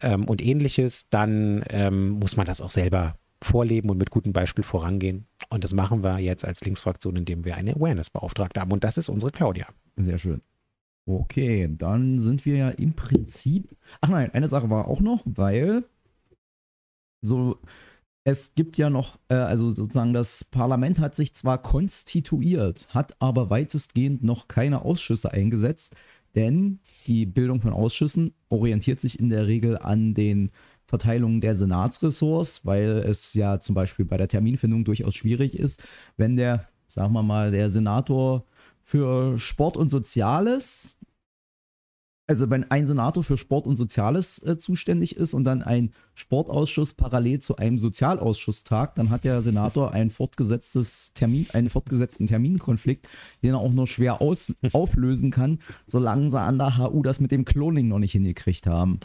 ähm, 0.00 0.24
und 0.24 0.42
ähnliches, 0.42 1.08
dann 1.08 1.62
ähm, 1.70 2.08
muss 2.08 2.36
man 2.36 2.46
das 2.46 2.60
auch 2.60 2.70
selber 2.70 3.14
vorleben 3.40 3.90
und 3.90 3.98
mit 3.98 4.10
gutem 4.10 4.32
Beispiel 4.32 4.64
vorangehen. 4.64 5.26
Und 5.50 5.62
das 5.62 5.72
machen 5.72 6.02
wir 6.02 6.18
jetzt 6.18 6.44
als 6.44 6.62
Linksfraktion, 6.62 7.14
indem 7.14 7.44
wir 7.44 7.54
eine 7.54 7.76
Awareness-Beauftragte 7.76 8.60
haben. 8.60 8.72
Und 8.72 8.82
das 8.82 8.98
ist 8.98 9.08
unsere 9.08 9.30
Claudia. 9.30 9.68
Sehr 9.96 10.18
schön. 10.18 10.40
Okay, 11.06 11.68
dann 11.76 12.18
sind 12.18 12.44
wir 12.46 12.56
ja 12.56 12.68
im 12.70 12.94
Prinzip. 12.94 13.76
Ach 14.00 14.08
nein, 14.08 14.30
eine 14.32 14.48
Sache 14.48 14.70
war 14.70 14.86
auch 14.88 15.00
noch, 15.00 15.22
weil 15.26 15.84
so 17.22 17.58
es 18.24 18.54
gibt 18.54 18.78
ja 18.78 18.88
noch, 18.88 19.18
äh, 19.28 19.34
also 19.34 19.72
sozusagen 19.72 20.12
das 20.12 20.44
Parlament 20.44 21.00
hat 21.00 21.14
sich 21.16 21.34
zwar 21.34 21.60
konstituiert, 21.60 22.86
hat 22.90 23.16
aber 23.20 23.50
weitestgehend 23.50 24.22
noch 24.22 24.48
keine 24.48 24.82
Ausschüsse 24.84 25.32
eingesetzt, 25.32 25.96
denn 26.34 26.80
die 27.06 27.26
Bildung 27.26 27.60
von 27.60 27.72
Ausschüssen 27.72 28.34
orientiert 28.48 29.00
sich 29.00 29.18
in 29.18 29.28
der 29.28 29.46
Regel 29.46 29.76
an 29.76 30.14
den 30.14 30.50
Verteilungen 30.86 31.40
der 31.40 31.54
Senatsressorts, 31.54 32.64
weil 32.64 32.98
es 32.98 33.34
ja 33.34 33.60
zum 33.60 33.74
Beispiel 33.74 34.04
bei 34.04 34.18
der 34.18 34.28
Terminfindung 34.28 34.84
durchaus 34.84 35.14
schwierig 35.14 35.58
ist, 35.58 35.82
wenn 36.16 36.36
der, 36.36 36.68
sagen 36.86 37.12
wir 37.12 37.22
mal, 37.22 37.50
der 37.50 37.70
Senator 37.70 38.44
für 38.82 39.38
Sport 39.38 39.76
und 39.76 39.88
Soziales, 39.88 40.96
also 42.28 42.48
wenn 42.50 42.70
ein 42.70 42.86
Senator 42.86 43.24
für 43.24 43.36
Sport 43.36 43.66
und 43.66 43.76
Soziales 43.76 44.38
äh, 44.42 44.56
zuständig 44.56 45.16
ist 45.16 45.34
und 45.34 45.44
dann 45.44 45.62
ein 45.62 45.92
Sportausschuss 46.14 46.94
parallel 46.94 47.40
zu 47.40 47.56
einem 47.56 47.78
Sozialausschuss 47.78 48.64
tagt, 48.64 48.96
dann 48.98 49.10
hat 49.10 49.24
der 49.24 49.42
Senator 49.42 49.92
ein 49.92 50.10
fortgesetztes 50.10 51.12
Termin, 51.14 51.46
einen 51.52 51.68
fortgesetzten 51.68 52.26
Terminkonflikt, 52.26 53.08
den 53.42 53.54
er 53.54 53.58
auch 53.58 53.72
nur 53.72 53.86
schwer 53.86 54.22
aus, 54.22 54.52
auflösen 54.72 55.30
kann, 55.30 55.58
solange 55.86 56.30
sie 56.30 56.40
an 56.40 56.58
der 56.58 56.78
HU 56.78 57.02
das 57.02 57.20
mit 57.20 57.32
dem 57.32 57.44
Cloning 57.44 57.88
noch 57.88 57.98
nicht 57.98 58.12
hingekriegt 58.12 58.66
haben. 58.66 59.00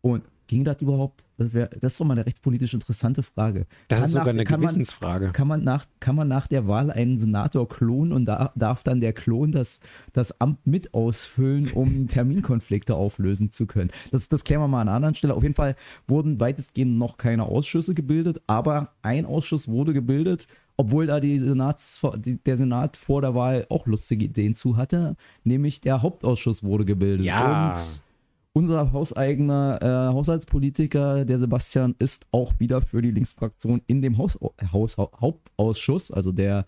Und 0.00 0.22
Ging 0.48 0.64
das 0.64 0.80
überhaupt? 0.80 1.24
Das, 1.36 1.52
wär, 1.52 1.66
das 1.66 1.92
ist 1.92 2.00
doch 2.00 2.06
mal 2.06 2.14
eine 2.14 2.24
rechtspolitisch 2.24 2.72
interessante 2.72 3.22
Frage. 3.22 3.66
Das 3.88 3.98
kann 3.98 4.06
ist 4.06 4.12
sogar 4.12 4.32
nach, 4.32 4.32
eine 4.32 4.44
Gewissensfrage. 4.44 5.26
Man, 5.26 5.32
kann, 5.34 5.46
man 5.46 5.62
nach, 5.62 5.84
kann 6.00 6.16
man 6.16 6.26
nach 6.26 6.46
der 6.46 6.66
Wahl 6.66 6.90
einen 6.90 7.18
Senator 7.18 7.68
klonen 7.68 8.14
und 8.14 8.24
da, 8.24 8.50
darf 8.56 8.82
dann 8.82 9.00
der 9.00 9.12
Klon 9.12 9.52
das, 9.52 9.80
das 10.14 10.40
Amt 10.40 10.66
mit 10.66 10.94
ausfüllen, 10.94 11.70
um 11.72 12.08
Terminkonflikte 12.08 12.94
auflösen 12.94 13.50
zu 13.50 13.66
können? 13.66 13.90
Das, 14.10 14.28
das 14.28 14.42
klären 14.42 14.62
wir 14.62 14.68
mal 14.68 14.80
an 14.80 14.88
einer 14.88 14.96
anderen 14.96 15.14
Stelle. 15.14 15.34
Auf 15.34 15.42
jeden 15.42 15.54
Fall 15.54 15.76
wurden 16.06 16.40
weitestgehend 16.40 16.96
noch 16.96 17.18
keine 17.18 17.44
Ausschüsse 17.44 17.94
gebildet, 17.94 18.40
aber 18.46 18.92
ein 19.02 19.26
Ausschuss 19.26 19.68
wurde 19.68 19.92
gebildet 19.92 20.48
obwohl 20.80 21.06
da 21.06 21.20
Senats, 21.20 22.00
der 22.14 22.56
Senat 22.56 22.96
vor 22.96 23.20
der 23.20 23.34
Wahl 23.34 23.66
auch 23.68 23.86
lustige 23.86 24.26
Ideen 24.26 24.54
zu 24.54 24.76
hatte, 24.76 25.16
nämlich 25.42 25.80
der 25.80 26.02
Hauptausschuss 26.02 26.62
wurde 26.62 26.84
gebildet. 26.84 27.26
Ja. 27.26 27.70
Und 27.70 28.00
unser 28.58 28.92
hauseigener 28.92 29.78
äh, 29.80 30.12
Haushaltspolitiker, 30.12 31.24
der 31.24 31.38
Sebastian, 31.38 31.94
ist 32.00 32.26
auch 32.32 32.52
wieder 32.58 32.82
für 32.82 33.00
die 33.00 33.12
Linksfraktion 33.12 33.82
in 33.86 34.02
dem 34.02 34.18
Haus, 34.18 34.36
Haus, 34.72 34.96
Hauptausschuss, 34.96 36.10
also 36.10 36.32
der 36.32 36.66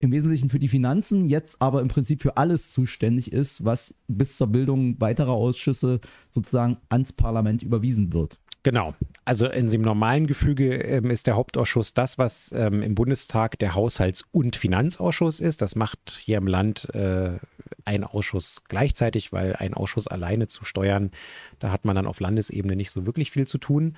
im 0.00 0.10
Wesentlichen 0.10 0.50
für 0.50 0.58
die 0.58 0.66
Finanzen, 0.66 1.28
jetzt 1.28 1.56
aber 1.60 1.80
im 1.80 1.86
Prinzip 1.86 2.22
für 2.22 2.36
alles 2.36 2.72
zuständig 2.72 3.32
ist, 3.32 3.64
was 3.64 3.94
bis 4.08 4.36
zur 4.36 4.48
Bildung 4.48 5.00
weiterer 5.00 5.30
Ausschüsse 5.30 6.00
sozusagen 6.32 6.78
ans 6.88 7.12
Parlament 7.12 7.62
überwiesen 7.62 8.12
wird. 8.12 8.40
Genau. 8.64 8.94
Also 9.24 9.48
in 9.48 9.68
dem 9.68 9.82
normalen 9.82 10.26
Gefüge 10.26 10.74
ähm, 10.74 11.10
ist 11.10 11.28
der 11.28 11.36
Hauptausschuss 11.36 11.94
das, 11.94 12.18
was 12.18 12.52
ähm, 12.52 12.82
im 12.82 12.96
Bundestag 12.96 13.58
der 13.60 13.74
Haushalts- 13.74 14.24
und 14.32 14.56
Finanzausschuss 14.56 15.38
ist. 15.38 15.62
Das 15.62 15.76
macht 15.76 16.20
hier 16.20 16.38
im 16.38 16.48
Land 16.48 16.92
äh, 16.94 17.38
ein 17.84 18.04
Ausschuss 18.04 18.62
gleichzeitig, 18.68 19.32
weil 19.32 19.56
ein 19.56 19.74
Ausschuss 19.74 20.08
alleine 20.08 20.46
zu 20.46 20.64
steuern, 20.64 21.10
da 21.58 21.70
hat 21.70 21.84
man 21.84 21.96
dann 21.96 22.06
auf 22.06 22.20
Landesebene 22.20 22.76
nicht 22.76 22.90
so 22.90 23.06
wirklich 23.06 23.30
viel 23.30 23.46
zu 23.46 23.58
tun. 23.58 23.96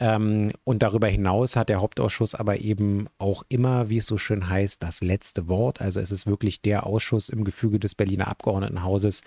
Ähm, 0.00 0.50
und 0.64 0.82
darüber 0.82 1.08
hinaus 1.08 1.56
hat 1.56 1.68
der 1.68 1.80
Hauptausschuss 1.80 2.34
aber 2.34 2.60
eben 2.60 3.06
auch 3.18 3.44
immer, 3.48 3.90
wie 3.90 3.98
es 3.98 4.06
so 4.06 4.16
schön 4.16 4.48
heißt, 4.48 4.82
das 4.82 5.02
letzte 5.02 5.46
Wort. 5.46 5.82
Also 5.82 6.00
es 6.00 6.10
ist 6.10 6.26
wirklich 6.26 6.62
der 6.62 6.86
Ausschuss 6.86 7.28
im 7.28 7.44
Gefüge 7.44 7.78
des 7.78 7.94
Berliner 7.94 8.28
Abgeordnetenhauses, 8.28 9.22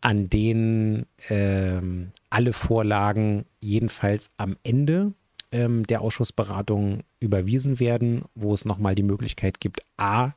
an 0.00 0.30
den 0.30 1.04
ähm, 1.28 2.12
alle 2.30 2.54
Vorlagen 2.54 3.44
jedenfalls 3.60 4.30
am 4.38 4.56
Ende 4.62 5.12
ähm, 5.52 5.86
der 5.86 6.00
Ausschussberatung 6.00 7.00
überwiesen 7.18 7.78
werden, 7.78 8.22
wo 8.34 8.54
es 8.54 8.64
nochmal 8.64 8.94
die 8.94 9.02
Möglichkeit 9.02 9.60
gibt, 9.60 9.82
a, 9.98 10.32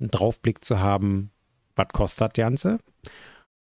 einen 0.00 0.10
Draufblick 0.10 0.64
zu 0.64 0.80
haben, 0.80 1.30
was 1.76 1.88
kostet 1.92 2.22
das 2.22 2.32
Ganze? 2.32 2.78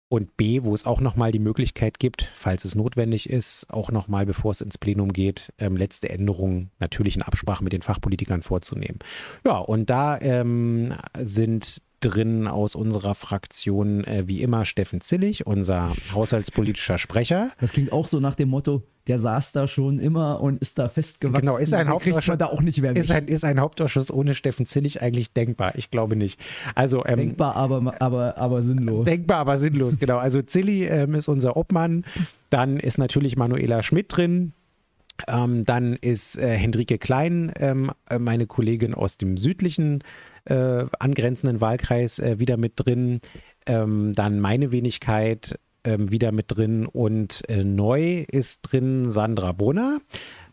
Und 0.10 0.38
B, 0.38 0.64
wo 0.64 0.74
es 0.74 0.86
auch 0.86 1.02
nochmal 1.02 1.34
die 1.34 1.40
Möglichkeit 1.40 2.00
gibt, 2.00 2.32
falls 2.34 2.64
es 2.64 2.76
notwendig 2.76 3.30
ist, 3.30 3.70
auch 3.70 3.92
nochmal, 3.92 4.26
bevor 4.26 4.52
es 4.52 4.62
ins 4.62 4.78
Plenum 4.78 5.12
geht, 5.12 5.52
ähm, 5.58 5.76
letzte 5.76 6.10
Änderungen 6.10 6.72
natürlich 6.80 7.18
in 7.18 7.22
Absprache 7.24 7.62
mit 7.64 7.74
den 7.74 7.82
Fachpolitikern 7.82 8.42
vorzunehmen. 8.42 9.00
Ja, 9.46 9.58
und 9.58 9.90
da 9.90 10.18
ähm, 10.22 10.94
sind 11.22 11.82
drin 12.00 12.48
aus 12.48 12.76
unserer 12.76 13.16
Fraktion, 13.16 14.06
äh, 14.06 14.28
wie 14.28 14.42
immer, 14.42 14.64
Steffen 14.64 15.02
Zillig, 15.02 15.46
unser 15.46 15.94
haushaltspolitischer 16.14 16.98
Sprecher. 16.98 17.52
Das 17.60 17.74
klingt 17.74 17.92
auch 17.92 18.08
so 18.08 18.22
nach 18.22 18.36
dem 18.36 18.50
Motto, 18.50 18.84
der 19.08 19.18
saß 19.18 19.52
da 19.54 19.68
schon 19.68 20.00
immer 20.00 20.42
und 20.42 20.62
ist 20.62 20.78
da 20.80 20.90
festgewachsen. 20.90 21.42
Genau, 21.42 21.58
ist 21.58 21.74
ein, 21.74 21.88
Hauptausschuss, 21.88 22.38
da 22.38 22.48
auch 22.48 22.62
nicht 22.62 22.82
mehr 22.82 22.96
ist 22.96 23.12
ein, 23.12 23.28
ist 23.28 23.44
ein 23.44 23.60
Hauptausschuss 23.60 24.12
ohne 24.12 24.36
Steffen 24.36 24.66
Zillig 24.66 25.02
eigentlich 25.02 25.32
denkbar? 25.32 25.76
Ich 25.76 25.92
glaube 25.92 26.16
nicht. 26.16 26.40
Also, 26.76 27.06
ähm, 27.06 27.18
denkbar, 27.18 27.56
aber, 27.56 27.96
aber, 28.00 28.38
aber 28.38 28.62
sinnlos. 28.62 29.06
Denkbar, 29.06 29.40
aber 29.40 29.58
sinnlos, 29.58 30.00
genau. 30.00 30.18
Also 30.18 30.42
Zilli 30.42 30.86
ähm, 30.86 31.14
ist 31.16 31.28
unser 31.28 31.56
Obmann. 31.56 32.06
Dann 32.50 32.78
ist 32.78 32.98
natürlich 32.98 33.38
Manuela 33.38 33.84
Schmidt 33.84 34.08
drin. 34.10 34.54
Ähm, 35.28 35.64
dann 35.66 35.94
ist 35.94 36.38
äh, 36.38 36.56
Hendrike 36.56 36.98
Klein, 36.98 37.52
ähm, 37.60 37.92
äh, 38.10 38.20
meine 38.20 38.46
Kollegin 38.46 38.94
aus 38.94 39.18
dem 39.18 39.38
südlichen 39.38 40.04
äh, 40.46 40.86
angrenzenden 41.00 41.60
Wahlkreis 41.60 42.20
äh, 42.20 42.40
wieder 42.40 42.58
mit 42.58 42.74
drin. 42.76 43.22
Ähm, 43.66 44.14
dann 44.14 44.40
meine 44.40 44.72
Wenigkeit 44.72 45.60
ähm, 45.88 46.12
wieder 46.12 46.32
mit 46.32 46.46
drin 46.50 46.86
und 46.86 47.44
äh, 47.50 47.64
neu 47.64 48.26
ist 48.30 48.62
drin 48.62 49.12
Sandra 49.12 49.54
Brunner 49.54 50.00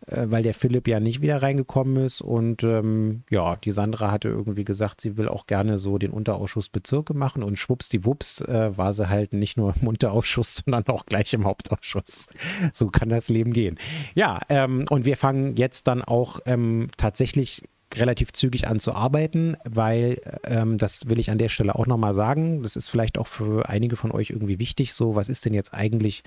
äh, 0.06 0.26
weil 0.28 0.42
der 0.42 0.54
Philipp 0.54 0.86
ja 0.86 1.00
nicht 1.00 1.22
wieder 1.22 1.40
reingekommen 1.42 1.96
ist. 2.04 2.20
Und 2.20 2.62
ähm, 2.62 3.22
ja, 3.30 3.56
die 3.56 3.72
Sandra 3.72 4.10
hatte 4.10 4.28
irgendwie 4.28 4.64
gesagt, 4.64 5.00
sie 5.00 5.16
will 5.16 5.28
auch 5.28 5.46
gerne 5.46 5.78
so 5.78 5.98
den 5.98 6.10
Unterausschuss 6.10 6.68
Bezirke 6.68 7.14
machen. 7.14 7.42
Und 7.42 7.56
schwuppsdiwupps 7.56 8.42
äh, 8.42 8.76
war 8.76 8.92
sie 8.92 9.08
halt 9.08 9.32
nicht 9.32 9.56
nur 9.56 9.74
im 9.80 9.88
Unterausschuss, 9.88 10.56
sondern 10.64 10.86
auch 10.88 11.06
gleich 11.06 11.32
im 11.32 11.44
Hauptausschuss. 11.44 12.28
So 12.72 12.88
kann 12.88 13.08
das 13.08 13.28
Leben 13.28 13.52
gehen. 13.52 13.78
Ja, 14.14 14.40
ähm, 14.48 14.84
und 14.90 15.04
wir 15.04 15.16
fangen 15.16 15.56
jetzt 15.56 15.86
dann 15.86 16.02
auch 16.02 16.40
ähm, 16.46 16.88
tatsächlich 16.96 17.62
relativ 17.94 18.32
zügig 18.32 18.68
an 18.68 18.78
zu 18.78 18.94
arbeiten, 18.94 19.56
weil 19.64 20.20
ähm, 20.44 20.78
das 20.78 21.08
will 21.08 21.18
ich 21.18 21.30
an 21.30 21.38
der 21.38 21.48
Stelle 21.48 21.74
auch 21.74 21.86
nochmal 21.86 22.14
sagen. 22.14 22.62
Das 22.62 22.76
ist 22.76 22.88
vielleicht 22.88 23.18
auch 23.18 23.26
für 23.26 23.68
einige 23.68 23.96
von 23.96 24.12
euch 24.12 24.30
irgendwie 24.30 24.58
wichtig. 24.58 24.94
So, 24.94 25.14
was 25.14 25.28
ist 25.28 25.44
denn 25.44 25.54
jetzt 25.54 25.72
eigentlich 25.72 26.22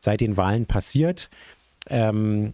seit 0.00 0.20
den 0.20 0.36
Wahlen 0.36 0.66
passiert? 0.66 1.30
Ähm, 1.88 2.52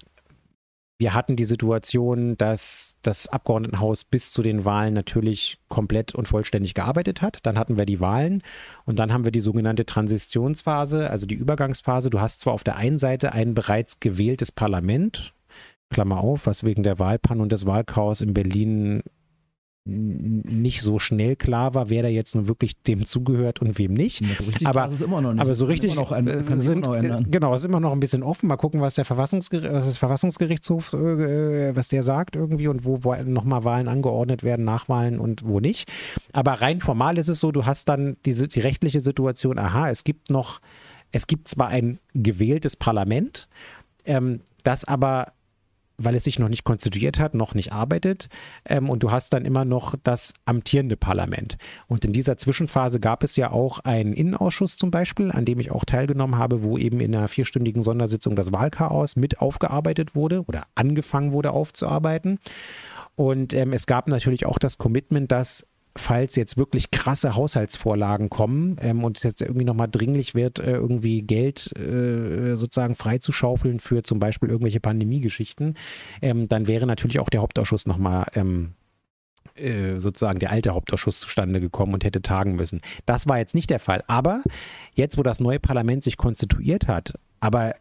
wir 1.03 1.15
hatten 1.15 1.35
die 1.35 1.45
Situation, 1.45 2.37
dass 2.37 2.95
das 3.03 3.27
Abgeordnetenhaus 3.27 4.05
bis 4.05 4.31
zu 4.31 4.41
den 4.41 4.65
Wahlen 4.65 4.95
natürlich 4.95 5.59
komplett 5.69 6.15
und 6.15 6.29
vollständig 6.29 6.75
gearbeitet 6.75 7.23
hat. 7.23 7.41
Dann 7.43 7.59
hatten 7.59 7.77
wir 7.77 7.87
die 7.87 7.99
Wahlen 7.99 8.41
und 8.85 9.01
dann 9.01 9.13
haben 9.13 9.25
wir 9.25 9.33
die 9.33 9.41
sogenannte 9.41 9.85
Transitionsphase, 9.85 11.11
also 11.11 11.27
die 11.27 11.35
Übergangsphase. 11.35 12.09
Du 12.09 12.21
hast 12.21 12.41
zwar 12.41 12.53
auf 12.53 12.63
der 12.63 12.77
einen 12.77 12.99
Seite 12.99 13.33
ein 13.33 13.53
bereits 13.53 13.99
gewähltes 13.99 14.53
Parlament, 14.53 15.35
Klammer 15.93 16.19
auf, 16.19 16.47
was 16.47 16.65
wegen 16.65 16.83
der 16.83 16.99
Wahlpanne 16.99 17.43
und 17.43 17.53
des 17.53 17.67
Wahlchaos 17.67 18.21
in 18.21 18.35
Berlin 18.35 19.03
nicht 19.85 20.81
so 20.83 21.01
schnell 21.01 21.35
klar 21.35 21.75
war, 21.75 21.91
wer 21.91 22.03
da 22.03 22.09
jetzt 22.09 22.37
nun 22.37 22.47
wirklich 22.47 22.81
dem 22.83 23.05
zugehört 23.05 23.61
und 23.61 23.79
wem 23.79 23.95
nicht. 23.95 24.21
Ja, 24.21 24.29
so 24.61 24.67
aber, 24.67 24.87
nicht. 24.87 25.41
aber 25.41 25.55
so 25.55 25.65
richtig 25.65 25.97
noch 25.97 26.13
ein, 26.13 26.29
äh, 26.29 26.61
sind, 26.61 26.87
äh, 26.87 27.23
genau, 27.29 27.53
ist 27.53 27.65
immer 27.65 27.81
noch 27.81 27.91
ein 27.91 27.99
bisschen 27.99 28.23
offen. 28.23 28.47
Mal 28.47 28.57
gucken, 28.57 28.81
was 28.81 28.95
der 28.95 29.05
Verfassungsgericht, 29.05 29.73
was 29.73 29.87
das 29.87 29.97
Verfassungsgerichtshof, 29.97 30.93
äh, 30.93 31.75
was 31.75 31.89
der 31.89 32.05
sagt 32.05 32.37
irgendwie 32.37 32.69
und 32.69 32.85
wo, 32.85 33.03
wo 33.03 33.15
nochmal 33.25 33.65
Wahlen 33.65 33.89
angeordnet 33.89 34.45
werden, 34.45 34.65
Nachwahlen 34.65 35.19
und 35.19 35.45
wo 35.45 35.59
nicht. 35.59 35.91
Aber 36.33 36.53
rein 36.53 36.79
formal 36.79 37.19
ist 37.19 37.29
es 37.29 37.41
so, 37.41 37.51
du 37.51 37.67
hast 37.67 37.89
dann 37.89 38.17
diese, 38.25 38.47
die 38.47 38.61
rechtliche 38.61 39.01
Situation, 39.01 39.59
aha, 39.59 39.91
es 39.91 40.05
gibt 40.05 40.31
noch, 40.31 40.61
es 41.11 41.27
gibt 41.27 41.49
zwar 41.49 41.69
ein 41.69 41.99
gewähltes 42.15 42.77
Parlament, 42.77 43.49
ähm, 44.05 44.43
das 44.63 44.85
aber 44.85 45.33
weil 45.99 46.15
es 46.15 46.25
sich 46.25 46.39
noch 46.39 46.49
nicht 46.49 46.65
konstituiert 46.65 47.19
hat, 47.19 47.35
noch 47.35 47.55
nicht 47.55 47.73
arbeitet. 47.73 48.29
Ähm, 48.65 48.91
und 48.91 49.03
du 49.03 49.11
hast 49.11 49.33
dann 49.33 49.45
immer 49.45 49.65
noch 49.65 49.95
das 50.03 50.35
amtierende 50.45 50.97
Parlament. 50.97 51.57
Und 51.87 52.05
in 52.05 52.13
dieser 52.13 52.37
Zwischenphase 52.37 53.01
gab 53.01 53.23
es 53.23 53.37
ja 53.37 53.51
auch 53.51 53.81
einen 53.81 54.13
Innenausschuss 54.13 54.77
zum 54.77 54.91
Beispiel, 54.91 55.31
an 55.31 55.45
dem 55.45 55.61
ich 55.61 55.71
auch 55.71 55.85
teilgenommen 55.85 56.39
habe, 56.39 56.63
wo 56.63 56.79
eben 56.79 57.01
in 57.01 57.15
einer 57.15 57.29
vierstündigen 57.29 57.83
Sondersitzung 57.83 58.37
das 58.37 58.53
Wahlchaos 58.53 59.17
mit 59.17 59.41
aufgearbeitet 59.41 60.15
wurde 60.15 60.45
oder 60.45 60.65
angefangen 60.75 61.33
wurde 61.33 61.53
aufzuarbeiten. 61.53 62.39
Und 63.15 63.53
ähm, 63.53 63.73
es 63.73 63.87
gab 63.87 64.09
natürlich 64.09 64.47
auch 64.47 64.59
das 64.59 64.79
Commitment, 64.79 65.31
dass 65.31 65.67
falls 65.97 66.37
jetzt 66.37 66.57
wirklich 66.57 66.91
krasse 66.91 67.35
Haushaltsvorlagen 67.35 68.31
kommen 68.31 68.77
ähm, 68.81 69.05
und 69.05 69.17
es 69.17 69.23
jetzt 69.23 69.43
irgendwie 69.43 69.65
nochmal 69.65 69.89
dringlich 69.91 70.35
wird, 70.35 70.59
äh, 70.59 70.73
irgendwie 70.73 71.23
Geld 71.23 71.77
äh, 71.79 72.57
sozusagen 72.57 72.95
freizuschaufeln 72.95 73.81
für 73.81 74.03
zum 74.03 74.19
Beispiel 74.19 74.49
irgendwelche 74.49 74.81
Pandemiegeschichten, 74.81 75.75
ähm, 76.23 76.49
dann 76.49 76.67
wäre 76.67 76.87
natürlich 76.87 77.21
auch 77.21 77.29
der 77.29 77.43
Hauptausschuss 77.43 77.87
nochmal 77.87 78.27
ähm, 78.35 78.73
äh, 79.55 80.01
sozusagen 80.01 80.39
der 80.39 80.51
alte 80.51 80.71
Hauptausschuss 80.71 81.21
zustande 81.21 81.61
gekommen 81.61 81.93
und 81.93 82.05
hätte 82.05 82.23
tagen 82.23 82.55
müssen. 82.55 82.81
Das 83.05 83.29
war 83.29 83.39
jetzt 83.39 83.55
nicht 83.55 83.69
der 83.69 83.81
Fall. 83.81 84.03
Aber 84.07 84.43
jetzt, 84.95 85.19
wo 85.19 85.23
das 85.23 85.41
neue 85.41 85.61
Parlament 85.61 86.05
sich 86.05 86.17
konstituiert 86.17 86.89
hat, 86.89 87.15
aber 87.41 87.75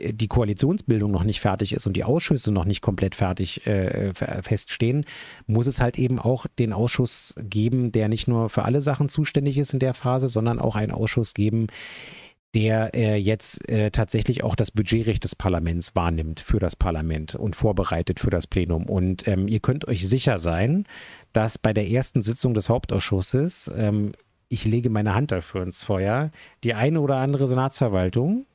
die 0.00 0.28
Koalitionsbildung 0.28 1.10
noch 1.10 1.24
nicht 1.24 1.40
fertig 1.40 1.72
ist 1.72 1.86
und 1.86 1.96
die 1.96 2.04
Ausschüsse 2.04 2.52
noch 2.52 2.64
nicht 2.64 2.80
komplett 2.80 3.14
fertig 3.14 3.66
äh, 3.66 4.12
feststehen, 4.14 5.04
muss 5.46 5.66
es 5.66 5.80
halt 5.80 5.98
eben 5.98 6.18
auch 6.18 6.46
den 6.58 6.72
Ausschuss 6.72 7.34
geben, 7.40 7.92
der 7.92 8.08
nicht 8.08 8.28
nur 8.28 8.48
für 8.48 8.64
alle 8.64 8.80
Sachen 8.80 9.08
zuständig 9.08 9.58
ist 9.58 9.72
in 9.72 9.80
der 9.80 9.94
Phase, 9.94 10.28
sondern 10.28 10.58
auch 10.58 10.76
einen 10.76 10.92
Ausschuss 10.92 11.34
geben, 11.34 11.66
der 12.54 12.94
äh, 12.94 13.16
jetzt 13.16 13.68
äh, 13.68 13.90
tatsächlich 13.90 14.42
auch 14.42 14.56
das 14.56 14.70
Budgetrecht 14.70 15.22
des 15.22 15.36
Parlaments 15.36 15.94
wahrnimmt 15.94 16.40
für 16.40 16.58
das 16.58 16.74
Parlament 16.74 17.34
und 17.36 17.54
vorbereitet 17.54 18.18
für 18.18 18.30
das 18.30 18.46
Plenum. 18.46 18.86
Und 18.86 19.28
ähm, 19.28 19.46
ihr 19.46 19.60
könnt 19.60 19.86
euch 19.86 20.08
sicher 20.08 20.38
sein, 20.38 20.84
dass 21.32 21.58
bei 21.58 21.72
der 21.72 21.88
ersten 21.88 22.22
Sitzung 22.22 22.54
des 22.54 22.68
Hauptausschusses, 22.68 23.70
ähm, 23.74 24.12
ich 24.48 24.64
lege 24.64 24.90
meine 24.90 25.14
Hand 25.14 25.30
dafür 25.30 25.62
ins 25.62 25.84
Feuer, 25.84 26.32
die 26.64 26.74
eine 26.74 27.00
oder 27.00 27.16
andere 27.16 27.46
Senatsverwaltung 27.46 28.46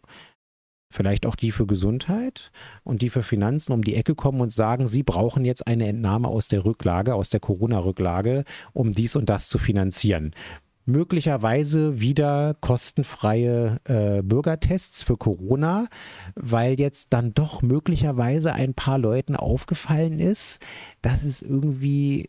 vielleicht 0.90 1.26
auch 1.26 1.36
die 1.36 1.52
für 1.52 1.66
Gesundheit 1.66 2.52
und 2.84 3.02
die 3.02 3.10
für 3.10 3.24
Finanzen 3.24 3.74
um 3.74 3.84
die 3.84 3.96
Ecke 3.96 4.16
kommen 4.16 4.42
und 4.42 4.54
sagen, 4.54 4.88
sie 4.88 5.04
brauchen 5.04 5.46
jetzt 5.46 5.68
eine 5.68 5.88
Entnahme 5.88 6.28
aus 6.28 6.48
der 6.48 6.66
Rücklage, 6.66 7.16
aus 7.16 7.30
der 7.30 7.40
Corona-Rücklage, 7.40 8.44
um 8.74 8.92
dies 8.92 9.16
und 9.16 9.30
das 9.30 9.50
zu 9.50 9.58
finanzieren. 9.58 10.34
Möglicherweise 10.88 12.00
wieder 12.00 12.56
kostenfreie 12.62 13.80
äh, 13.86 14.22
Bürgertests 14.22 15.02
für 15.02 15.18
Corona, 15.18 15.88
weil 16.36 16.80
jetzt 16.80 17.08
dann 17.12 17.34
doch 17.34 17.64
möglicherweise 17.64 18.54
ein 18.54 18.76
paar 18.76 19.00
Leuten 19.00 19.36
aufgefallen 19.36 20.20
ist, 20.20 20.62
dass 21.02 21.24
es 21.24 21.42
irgendwie 21.42 22.28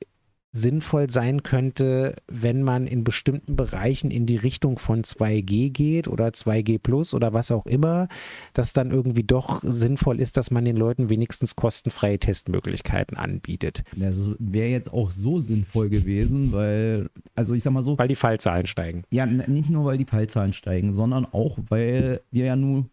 sinnvoll 0.56 1.10
sein 1.10 1.42
könnte, 1.42 2.16
wenn 2.26 2.62
man 2.62 2.86
in 2.86 3.04
bestimmten 3.04 3.56
Bereichen 3.56 4.10
in 4.10 4.26
die 4.26 4.36
Richtung 4.36 4.78
von 4.78 5.02
2G 5.02 5.70
geht 5.70 6.08
oder 6.08 6.28
2G 6.28 6.78
Plus 6.78 7.14
oder 7.14 7.32
was 7.32 7.50
auch 7.50 7.66
immer, 7.66 8.08
dass 8.54 8.72
dann 8.72 8.90
irgendwie 8.90 9.22
doch 9.22 9.60
sinnvoll 9.62 10.20
ist, 10.20 10.36
dass 10.36 10.50
man 10.50 10.64
den 10.64 10.76
Leuten 10.76 11.10
wenigstens 11.10 11.56
kostenfreie 11.56 12.18
Testmöglichkeiten 12.18 13.16
anbietet. 13.16 13.84
Das 13.94 14.30
wäre 14.38 14.68
jetzt 14.68 14.92
auch 14.92 15.10
so 15.10 15.38
sinnvoll 15.38 15.90
gewesen, 15.90 16.52
weil, 16.52 17.10
also 17.34 17.54
ich 17.54 17.62
sag 17.62 17.72
mal 17.72 17.82
so. 17.82 17.98
Weil 17.98 18.08
die 18.08 18.16
Fallzahlen 18.16 18.66
steigen. 18.66 19.04
Ja, 19.10 19.26
nicht 19.26 19.70
nur, 19.70 19.84
weil 19.84 19.98
die 19.98 20.06
Fallzahlen 20.06 20.54
steigen, 20.54 20.94
sondern 20.94 21.26
auch, 21.26 21.58
weil 21.68 22.22
wir 22.30 22.46
ja 22.46 22.56
nun 22.56 22.88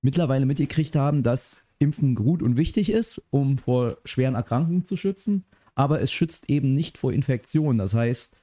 mittlerweile 0.00 0.46
mitgekriegt 0.46 0.94
haben, 0.94 1.22
dass 1.22 1.64
Impfen 1.78 2.14
gut 2.14 2.42
und 2.42 2.56
wichtig 2.56 2.90
ist, 2.90 3.22
um 3.30 3.58
vor 3.58 3.96
schweren 4.04 4.34
Erkrankungen 4.34 4.86
zu 4.86 4.96
schützen 4.96 5.44
aber 5.74 6.00
es 6.00 6.12
schützt 6.12 6.48
eben 6.48 6.74
nicht 6.74 6.98
vor 6.98 7.12
Infektionen. 7.12 7.78
Das 7.78 7.94
heißt, 7.94 8.36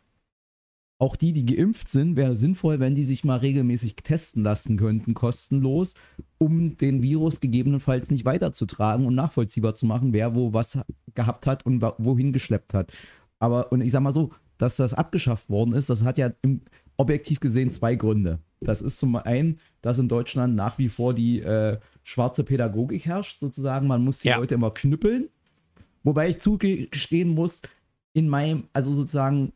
auch 0.99 1.15
die, 1.15 1.31
die 1.31 1.45
geimpft 1.45 1.89
sind, 1.89 2.15
wäre 2.15 2.35
sinnvoll, 2.35 2.79
wenn 2.79 2.95
die 2.95 3.03
sich 3.03 3.23
mal 3.23 3.37
regelmäßig 3.37 3.95
testen 3.97 4.43
lassen 4.43 4.77
könnten, 4.77 5.13
kostenlos, 5.13 5.93
um 6.39 6.75
den 6.77 7.03
Virus 7.03 7.39
gegebenenfalls 7.39 8.09
nicht 8.09 8.25
weiterzutragen 8.25 9.05
und 9.05 9.13
nachvollziehbar 9.13 9.75
zu 9.75 9.85
machen, 9.85 10.13
wer 10.13 10.33
wo 10.33 10.53
was 10.53 10.79
gehabt 11.13 11.45
hat 11.45 11.65
und 11.65 11.81
wohin 11.99 12.33
geschleppt 12.33 12.73
hat. 12.73 12.91
Aber, 13.39 13.71
und 13.71 13.81
ich 13.81 13.91
sag 13.91 14.01
mal 14.01 14.13
so, 14.13 14.31
dass 14.57 14.77
das 14.77 14.95
abgeschafft 14.95 15.49
worden 15.49 15.73
ist, 15.73 15.89
das 15.91 16.03
hat 16.03 16.17
ja 16.17 16.31
im, 16.41 16.61
objektiv 16.97 17.39
gesehen 17.39 17.69
zwei 17.69 17.95
Gründe. 17.95 18.39
Das 18.59 18.81
ist 18.81 18.99
zum 18.99 19.15
einen, 19.15 19.59
dass 19.83 19.99
in 19.99 20.09
Deutschland 20.09 20.55
nach 20.55 20.79
wie 20.79 20.89
vor 20.89 21.13
die 21.13 21.41
äh, 21.41 21.77
schwarze 22.03 22.43
Pädagogik 22.43 23.05
herrscht, 23.05 23.39
sozusagen. 23.39 23.85
Man 23.85 24.03
muss 24.03 24.19
die 24.19 24.29
ja. 24.29 24.37
Leute 24.37 24.55
immer 24.55 24.71
knüppeln 24.71 25.29
Wobei 26.07 26.29
ich 26.29 26.39
zugestehen 26.39 27.27
muss, 27.27 27.61
in 28.13 28.29
meinem, 28.29 28.69
also 28.71 28.93
sozusagen 28.93 29.51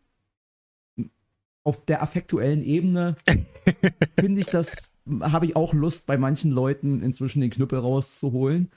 auf 1.64 1.86
der 1.86 2.04
affektuellen 2.04 2.62
Ebene 2.62 3.16
finde 4.20 4.42
ich 4.42 4.48
das, 4.48 4.92
habe 5.22 5.46
ich 5.46 5.56
auch 5.56 5.74
Lust 5.74 6.08
bei 6.08 6.18
manchen 6.18 6.52
Leuten 6.52 7.02
inzwischen 7.04 7.40
den 7.40 7.52
Knüppel 7.52 7.80
rauszuholen. 7.80 8.70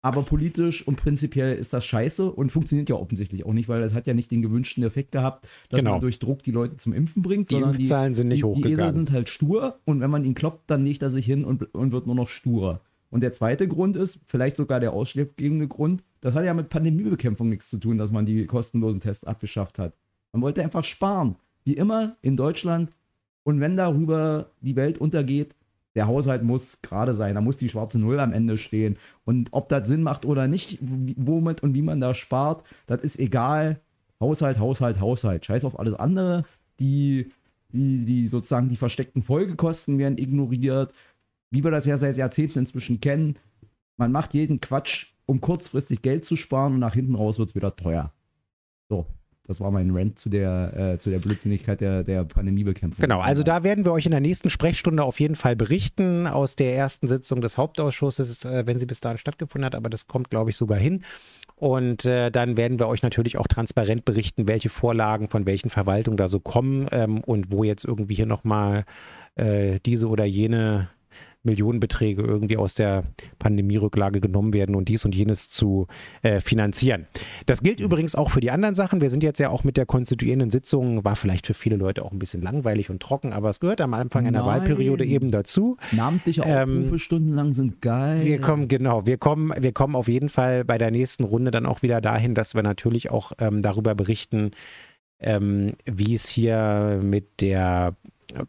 Aber 0.00 0.22
politisch 0.22 0.88
und 0.88 0.96
prinzipiell 0.96 1.54
ist 1.54 1.74
das 1.74 1.84
scheiße 1.84 2.32
und 2.32 2.50
funktioniert 2.50 2.88
ja 2.88 2.96
offensichtlich 2.96 3.44
auch 3.44 3.52
nicht, 3.52 3.68
weil 3.68 3.82
das 3.82 3.92
hat 3.92 4.06
ja 4.06 4.14
nicht 4.14 4.30
den 4.30 4.40
gewünschten 4.40 4.82
Effekt 4.82 5.12
gehabt, 5.12 5.46
dass 5.68 5.80
genau. 5.80 5.90
man 5.90 6.00
durch 6.00 6.18
Druck 6.18 6.42
die 6.42 6.50
Leute 6.50 6.78
zum 6.78 6.94
Impfen 6.94 7.20
bringt. 7.20 7.50
Die 7.50 7.56
Impfzahlen 7.56 8.14
die, 8.14 8.16
sind 8.16 8.28
nicht 8.28 8.38
die, 8.38 8.44
hochgegangen. 8.44 8.76
Die 8.76 8.82
Esel 8.84 8.94
sind 8.94 9.12
halt 9.12 9.28
stur 9.28 9.78
und 9.84 10.00
wenn 10.00 10.10
man 10.10 10.24
ihn 10.24 10.34
kloppt, 10.34 10.70
dann 10.70 10.86
legt 10.86 11.02
er 11.02 11.10
sich 11.10 11.26
hin 11.26 11.44
und, 11.44 11.74
und 11.74 11.92
wird 11.92 12.06
nur 12.06 12.16
noch 12.16 12.30
sturer. 12.30 12.80
Und 13.12 13.20
der 13.20 13.34
zweite 13.34 13.68
Grund 13.68 13.94
ist, 13.94 14.20
vielleicht 14.26 14.56
sogar 14.56 14.80
der 14.80 14.94
ausschlaggebende 14.94 15.68
Grund, 15.68 16.02
das 16.22 16.34
hat 16.34 16.46
ja 16.46 16.54
mit 16.54 16.70
Pandemiebekämpfung 16.70 17.50
nichts 17.50 17.68
zu 17.68 17.76
tun, 17.76 17.98
dass 17.98 18.10
man 18.10 18.24
die 18.24 18.46
kostenlosen 18.46 19.00
Tests 19.00 19.24
abgeschafft 19.24 19.78
hat. 19.78 19.92
Man 20.32 20.40
wollte 20.40 20.62
einfach 20.62 20.82
sparen. 20.82 21.36
Wie 21.62 21.74
immer 21.74 22.16
in 22.22 22.38
Deutschland. 22.38 22.90
Und 23.42 23.60
wenn 23.60 23.76
darüber 23.76 24.50
die 24.62 24.76
Welt 24.76 24.96
untergeht, 24.96 25.54
der 25.94 26.06
Haushalt 26.06 26.42
muss 26.42 26.80
gerade 26.80 27.12
sein. 27.12 27.34
Da 27.34 27.42
muss 27.42 27.58
die 27.58 27.68
schwarze 27.68 27.98
Null 27.98 28.18
am 28.18 28.32
Ende 28.32 28.56
stehen. 28.56 28.96
Und 29.26 29.50
ob 29.52 29.68
das 29.68 29.86
Sinn 29.86 30.02
macht 30.02 30.24
oder 30.24 30.48
nicht, 30.48 30.78
womit 30.80 31.62
und 31.62 31.74
wie 31.74 31.82
man 31.82 32.00
da 32.00 32.14
spart, 32.14 32.64
das 32.86 33.02
ist 33.02 33.18
egal. 33.18 33.78
Haushalt, 34.20 34.58
Haushalt, 34.58 35.00
Haushalt. 35.00 35.44
Scheiß 35.44 35.66
auf 35.66 35.78
alles 35.78 35.92
andere. 35.92 36.46
Die, 36.80 37.30
die, 37.74 38.06
die 38.06 38.26
sozusagen 38.26 38.70
die 38.70 38.76
versteckten 38.76 39.22
Folgekosten 39.22 39.98
werden 39.98 40.16
ignoriert 40.16 40.94
wie 41.52 41.62
wir 41.62 41.70
das 41.70 41.86
ja 41.86 41.96
seit 41.98 42.16
Jahrzehnten 42.16 42.60
inzwischen 42.60 43.00
kennen, 43.00 43.36
man 43.96 44.10
macht 44.10 44.34
jeden 44.34 44.60
Quatsch, 44.60 45.12
um 45.26 45.40
kurzfristig 45.40 46.02
Geld 46.02 46.24
zu 46.24 46.34
sparen 46.34 46.74
und 46.74 46.80
nach 46.80 46.94
hinten 46.94 47.14
raus 47.14 47.38
wird 47.38 47.50
es 47.50 47.54
wieder 47.54 47.76
teuer. 47.76 48.12
So, 48.88 49.06
das 49.46 49.60
war 49.60 49.70
mein 49.70 49.90
Rant 49.90 50.18
zu 50.18 50.30
der, 50.30 50.94
äh, 50.94 50.98
zu 50.98 51.10
der 51.10 51.18
Blödsinnigkeit 51.18 51.80
der, 51.80 52.04
der 52.04 52.24
Pandemiebekämpfung. 52.24 53.02
Genau, 53.02 53.20
also 53.20 53.42
da 53.42 53.62
werden 53.62 53.84
wir 53.84 53.92
euch 53.92 54.06
in 54.06 54.12
der 54.12 54.20
nächsten 54.20 54.50
Sprechstunde 54.50 55.02
auf 55.04 55.20
jeden 55.20 55.34
Fall 55.34 55.54
berichten 55.54 56.26
aus 56.26 56.56
der 56.56 56.74
ersten 56.74 57.06
Sitzung 57.06 57.40
des 57.40 57.58
Hauptausschusses, 57.58 58.44
äh, 58.44 58.66
wenn 58.66 58.78
sie 58.78 58.86
bis 58.86 59.00
dahin 59.00 59.18
stattgefunden 59.18 59.66
hat, 59.66 59.74
aber 59.74 59.90
das 59.90 60.06
kommt, 60.06 60.30
glaube 60.30 60.50
ich, 60.50 60.56
sogar 60.56 60.78
hin. 60.78 61.04
Und 61.56 62.06
äh, 62.06 62.30
dann 62.30 62.56
werden 62.56 62.78
wir 62.78 62.88
euch 62.88 63.02
natürlich 63.02 63.36
auch 63.36 63.46
transparent 63.46 64.04
berichten, 64.04 64.48
welche 64.48 64.70
Vorlagen 64.70 65.28
von 65.28 65.44
welchen 65.44 65.70
Verwaltungen 65.70 66.16
da 66.16 66.28
so 66.28 66.40
kommen 66.40 66.86
ähm, 66.92 67.20
und 67.20 67.52
wo 67.52 67.62
jetzt 67.62 67.84
irgendwie 67.84 68.14
hier 68.14 68.26
nochmal 68.26 68.84
äh, 69.34 69.80
diese 69.84 70.08
oder 70.08 70.24
jene 70.24 70.88
Millionenbeträge 71.44 72.22
irgendwie 72.22 72.56
aus 72.56 72.74
der 72.74 73.04
Pandemierücklage 73.38 74.20
genommen 74.20 74.52
werden 74.52 74.74
und 74.74 74.88
dies 74.88 75.04
und 75.04 75.14
jenes 75.14 75.48
zu 75.48 75.86
äh, 76.22 76.40
finanzieren. 76.40 77.06
Das 77.46 77.62
gilt 77.62 77.80
übrigens 77.80 78.14
auch 78.14 78.30
für 78.30 78.40
die 78.40 78.50
anderen 78.50 78.74
Sachen. 78.74 79.00
Wir 79.00 79.10
sind 79.10 79.22
jetzt 79.22 79.40
ja 79.40 79.50
auch 79.50 79.64
mit 79.64 79.76
der 79.76 79.86
konstituierenden 79.86 80.50
Sitzung, 80.50 81.04
war 81.04 81.16
vielleicht 81.16 81.46
für 81.46 81.54
viele 81.54 81.76
Leute 81.76 82.04
auch 82.04 82.12
ein 82.12 82.18
bisschen 82.18 82.42
langweilig 82.42 82.90
und 82.90 83.02
trocken, 83.02 83.32
aber 83.32 83.48
es 83.48 83.60
gehört 83.60 83.80
am 83.80 83.94
Anfang 83.94 84.26
einer 84.26 84.40
Nein. 84.40 84.48
Wahlperiode 84.48 85.04
eben 85.04 85.30
dazu. 85.30 85.76
Namentliche 85.90 86.42
Aufrufe 86.42 86.62
ähm, 86.62 86.98
stundenlang 86.98 87.54
sind 87.54 87.82
geil. 87.82 88.24
Wir 88.24 88.40
kommen, 88.40 88.68
genau, 88.68 89.06
wir 89.06 89.18
kommen, 89.18 89.52
wir 89.58 89.72
kommen 89.72 89.96
auf 89.96 90.08
jeden 90.08 90.28
Fall 90.28 90.64
bei 90.64 90.78
der 90.78 90.90
nächsten 90.90 91.24
Runde 91.24 91.50
dann 91.50 91.66
auch 91.66 91.82
wieder 91.82 92.00
dahin, 92.00 92.34
dass 92.34 92.54
wir 92.54 92.62
natürlich 92.62 93.10
auch 93.10 93.32
ähm, 93.38 93.62
darüber 93.62 93.94
berichten, 93.94 94.52
ähm, 95.18 95.74
wie 95.84 96.14
es 96.14 96.28
hier 96.28 97.00
mit 97.02 97.40
der 97.40 97.96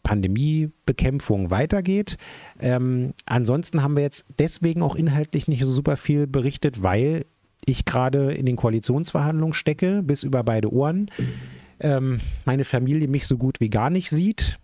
Pandemiebekämpfung 0.04 1.52
weitergeht. 1.52 2.18
Ähm, 2.60 3.14
ansonsten 3.26 3.84
haben 3.84 3.96
wir 3.96 4.04
jetzt 4.04 4.26
deswegen 4.40 4.82
auch 4.82 4.96
inhaltlich 4.96 5.48
nicht 5.48 5.64
so 5.64 5.72
super 5.72 5.98
viel 5.98 6.28
berichtet, 6.28 6.84
weil 6.84 7.26
ich 7.66 7.86
gerade 7.86 8.34
in 8.34 8.46
den 8.46 8.56
Koalitionsverhandlungen 8.56 9.54
stecke, 9.54 10.04
bis 10.04 10.24
über 10.24 10.44
beide 10.44 10.72
Ohren. 10.72 11.10
Ähm, 11.80 12.20
meine 12.46 12.64
Familie 12.64 13.08
mich 13.08 13.28
so 13.28 13.38
gut 13.38 13.60
wie 13.60 13.70
gar 13.70 13.90
nicht 13.90 14.10
sieht. 14.10 14.60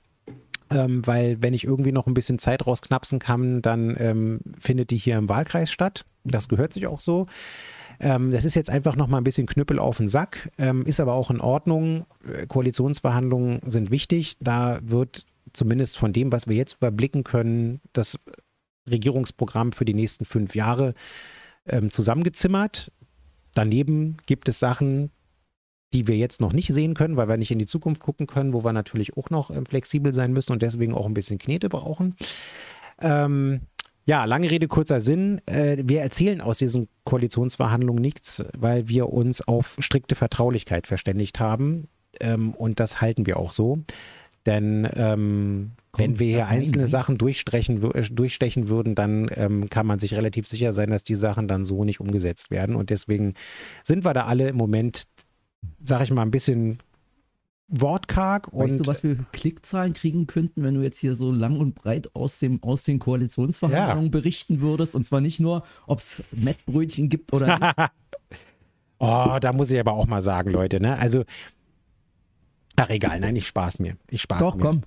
Ähm, 0.71 1.05
weil 1.07 1.41
wenn 1.41 1.55
ich 1.55 1.63
irgendwie 1.63 1.91
noch 1.91 2.05
ein 2.05 2.13
bisschen 2.13 2.37
Zeit 2.37 2.67
rausknapsen 2.67 3.17
kann, 3.17 3.61
dann 3.63 3.95
ähm, 3.97 4.39
findet 4.59 4.91
die 4.91 4.97
hier 4.97 5.17
im 5.17 5.27
Wahlkreis 5.27 5.71
statt. 5.71 6.05
Das 6.23 6.47
gehört 6.47 6.73
sich 6.73 6.85
auch 6.85 6.99
so. 6.99 7.25
Ähm, 7.99 8.31
das 8.31 8.45
ist 8.45 8.55
jetzt 8.55 8.69
einfach 8.69 8.95
noch 8.95 9.07
mal 9.07 9.17
ein 9.17 9.23
bisschen 9.23 9.47
Knüppel 9.47 9.79
auf 9.79 9.97
den 9.97 10.07
Sack, 10.07 10.49
ähm, 10.57 10.85
ist 10.85 10.99
aber 10.99 11.13
auch 11.13 11.31
in 11.31 11.41
Ordnung. 11.41 12.05
Äh, 12.25 12.47
Koalitionsverhandlungen 12.47 13.59
sind 13.65 13.91
wichtig. 13.91 14.37
Da 14.39 14.79
wird 14.81 15.25
zumindest 15.53 15.97
von 15.97 16.13
dem, 16.13 16.31
was 16.31 16.47
wir 16.47 16.55
jetzt 16.55 16.75
überblicken 16.75 17.23
können, 17.23 17.81
das 17.93 18.19
Regierungsprogramm 18.89 19.71
für 19.71 19.85
die 19.85 19.93
nächsten 19.93 20.25
fünf 20.25 20.55
Jahre 20.55 20.93
ähm, 21.65 21.91
zusammengezimmert. 21.91 22.91
Daneben 23.53 24.17
gibt 24.25 24.47
es 24.47 24.59
Sachen, 24.59 25.11
die 25.93 26.07
wir 26.07 26.17
jetzt 26.17 26.39
noch 26.39 26.53
nicht 26.53 26.71
sehen 26.71 26.93
können, 26.93 27.17
weil 27.17 27.27
wir 27.27 27.37
nicht 27.37 27.51
in 27.51 27.59
die 27.59 27.65
Zukunft 27.65 28.01
gucken 28.01 28.27
können, 28.27 28.53
wo 28.53 28.63
wir 28.63 28.73
natürlich 28.73 29.17
auch 29.17 29.29
noch 29.29 29.51
ähm, 29.51 29.65
flexibel 29.65 30.13
sein 30.13 30.33
müssen 30.33 30.53
und 30.53 30.61
deswegen 30.61 30.93
auch 30.93 31.05
ein 31.05 31.13
bisschen 31.13 31.39
Knete 31.39 31.67
brauchen. 31.67 32.15
Ähm, 33.01 33.61
ja, 34.09 34.25
lange 34.25 34.49
Rede, 34.49 34.67
kurzer 34.67 35.01
Sinn. 35.01 35.39
Äh, 35.45 35.77
wir 35.83 36.01
erzählen 36.01 36.41
aus 36.41 36.57
diesen 36.57 36.87
Koalitionsverhandlungen 37.03 38.01
nichts, 38.01 38.43
weil 38.57 38.89
wir 38.89 39.13
uns 39.13 39.47
auf 39.47 39.75
strikte 39.77 40.15
Vertraulichkeit 40.15 40.87
verständigt 40.87 41.39
haben. 41.39 41.89
Ähm, 42.19 42.55
und 42.55 42.79
das 42.79 43.01
halten 43.01 43.27
wir 43.27 43.37
auch 43.37 43.51
so. 43.51 43.83
Denn 44.47 44.89
ähm, 44.95 45.73
wenn 45.95 46.17
wir 46.17 46.25
hier 46.25 46.47
einzelne 46.47 46.87
Sachen 46.87 47.19
durchstechen, 47.19 47.83
äh, 47.91 48.01
durchstechen 48.09 48.67
würden, 48.67 48.95
dann 48.95 49.29
ähm, 49.35 49.69
kann 49.69 49.85
man 49.85 49.99
sich 49.99 50.15
relativ 50.15 50.47
sicher 50.47 50.73
sein, 50.73 50.89
dass 50.89 51.03
die 51.03 51.13
Sachen 51.13 51.47
dann 51.47 51.63
so 51.63 51.83
nicht 51.83 51.99
umgesetzt 51.99 52.49
werden. 52.49 52.75
Und 52.75 52.89
deswegen 52.89 53.35
sind 53.83 54.05
wir 54.05 54.15
da 54.15 54.25
alle 54.25 54.49
im 54.49 54.55
Moment, 54.55 55.03
sag 55.85 56.01
ich 56.01 56.09
mal, 56.09 56.23
ein 56.23 56.31
bisschen 56.31 56.79
wortkarg. 57.69 58.49
Weißt 58.51 58.73
und 58.73 58.85
du, 58.85 58.89
was 58.89 59.03
wir 59.03 59.15
für 59.15 59.25
Klickzahlen 59.31 59.93
kriegen 59.93 60.27
könnten, 60.27 60.63
wenn 60.63 60.73
du 60.73 60.81
jetzt 60.81 60.97
hier 60.97 61.15
so 61.15 61.31
lang 61.31 61.59
und 61.59 61.75
breit 61.75 62.13
aus, 62.15 62.39
dem, 62.39 62.61
aus 62.63 62.83
den 62.83 62.99
Koalitionsverhandlungen 62.99 64.05
ja. 64.05 64.09
berichten 64.09 64.61
würdest? 64.61 64.95
Und 64.95 65.03
zwar 65.03 65.21
nicht 65.21 65.39
nur, 65.39 65.63
ob 65.87 65.99
es 65.99 66.23
Mettbrötchen 66.31 67.09
gibt 67.09 67.31
oder 67.33 67.59
nicht. 67.59 67.91
oh, 68.99 69.37
da 69.39 69.53
muss 69.53 69.71
ich 69.71 69.79
aber 69.79 69.93
auch 69.93 70.07
mal 70.07 70.21
sagen, 70.21 70.51
Leute, 70.51 70.79
ne? 70.81 70.97
Also, 70.97 71.23
ach 72.75 72.89
egal, 72.89 73.19
nein, 73.19 73.35
ich 73.35 73.47
spaß 73.47 73.79
mir. 73.79 73.97
Ich 74.09 74.21
spaß 74.21 74.39
Doch, 74.39 74.55
mir. 74.55 74.61
komm. 74.61 74.81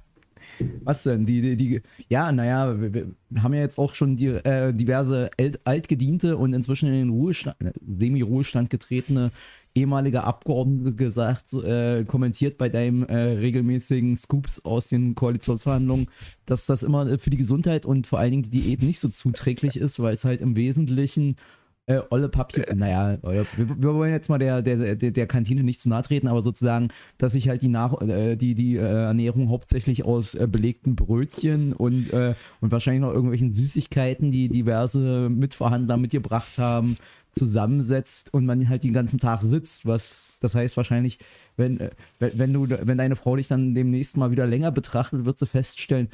Was 0.84 1.04
denn? 1.04 1.26
Die, 1.26 1.40
die, 1.40 1.56
die 1.56 1.82
ja, 2.08 2.30
naja, 2.30 2.80
wir, 2.80 2.92
wir, 2.94 3.42
haben 3.42 3.54
ja 3.54 3.60
jetzt 3.60 3.78
auch 3.78 3.94
schon 3.94 4.16
die, 4.16 4.28
äh, 4.28 4.72
diverse 4.72 5.30
altgediente 5.64 6.36
und 6.36 6.52
inzwischen 6.52 6.88
in 6.88 6.94
den 6.94 7.10
Ruhestand, 7.10 7.56
Semi-Ruhestand 7.80 8.70
getretene 8.70 9.32
ehemaliger 9.74 10.24
Abgeordneter 10.24 10.92
gesagt, 10.92 11.52
äh, 11.54 12.04
kommentiert 12.04 12.58
bei 12.58 12.68
deinem 12.68 13.04
äh, 13.04 13.14
regelmäßigen 13.16 14.16
Scoops 14.16 14.64
aus 14.64 14.88
den 14.88 15.14
Koalitionsverhandlungen, 15.14 16.08
dass 16.46 16.66
das 16.66 16.82
immer 16.82 17.18
für 17.18 17.30
die 17.30 17.36
Gesundheit 17.36 17.86
und 17.86 18.06
vor 18.06 18.18
allen 18.18 18.30
Dingen 18.32 18.42
die 18.44 18.50
Diät 18.50 18.82
nicht 18.82 19.00
so 19.00 19.08
zuträglich 19.08 19.76
ist, 19.76 20.00
weil 20.00 20.14
es 20.14 20.24
halt 20.24 20.40
im 20.40 20.56
Wesentlichen 20.56 21.36
Äh, 21.86 22.00
Olle 22.10 22.28
Papier, 22.28 22.64
naja, 22.76 23.18
wir, 23.22 23.44
wir, 23.56 23.94
wollen 23.94 24.12
jetzt 24.12 24.28
mal 24.28 24.38
der, 24.38 24.62
der, 24.62 24.94
der, 24.94 25.26
Kantine 25.26 25.64
nicht 25.64 25.80
zu 25.80 25.88
nahe 25.88 26.02
treten, 26.02 26.28
aber 26.28 26.40
sozusagen, 26.40 26.90
dass 27.18 27.32
sich 27.32 27.48
halt 27.48 27.62
die, 27.62 27.68
Nach 27.68 28.00
äh, 28.00 28.36
die, 28.36 28.54
die 28.54 28.76
äh, 28.76 28.82
Ernährung 28.82 29.50
hauptsächlich 29.50 30.04
aus 30.04 30.36
äh, 30.36 30.46
belegten 30.46 30.94
Brötchen 30.94 31.72
und, 31.72 32.12
äh, 32.12 32.34
und 32.60 32.70
wahrscheinlich 32.70 33.00
noch 33.00 33.12
irgendwelchen 33.12 33.52
Süßigkeiten, 33.52 34.30
die 34.30 34.48
diverse 34.48 35.28
Mitverhandler 35.28 35.96
mitgebracht 35.96 36.56
haben, 36.56 36.94
zusammensetzt 37.32 38.32
und 38.32 38.44
man 38.44 38.68
halt 38.68 38.84
den 38.84 38.92
ganzen 38.92 39.18
Tag 39.18 39.42
sitzt. 39.42 39.86
Was 39.86 40.38
das 40.40 40.54
heißt 40.54 40.76
wahrscheinlich, 40.76 41.18
wenn, 41.56 41.80
äh, 41.80 41.90
wenn, 42.18 42.52
du, 42.52 42.68
wenn 42.68 42.98
deine 42.98 43.16
Frau 43.16 43.36
dich 43.36 43.48
dann 43.48 43.74
demnächst 43.74 44.16
mal 44.16 44.30
wieder 44.30 44.46
länger 44.46 44.70
betrachtet, 44.70 45.24
wird 45.24 45.38
sie 45.38 45.46
feststellen, 45.46 46.08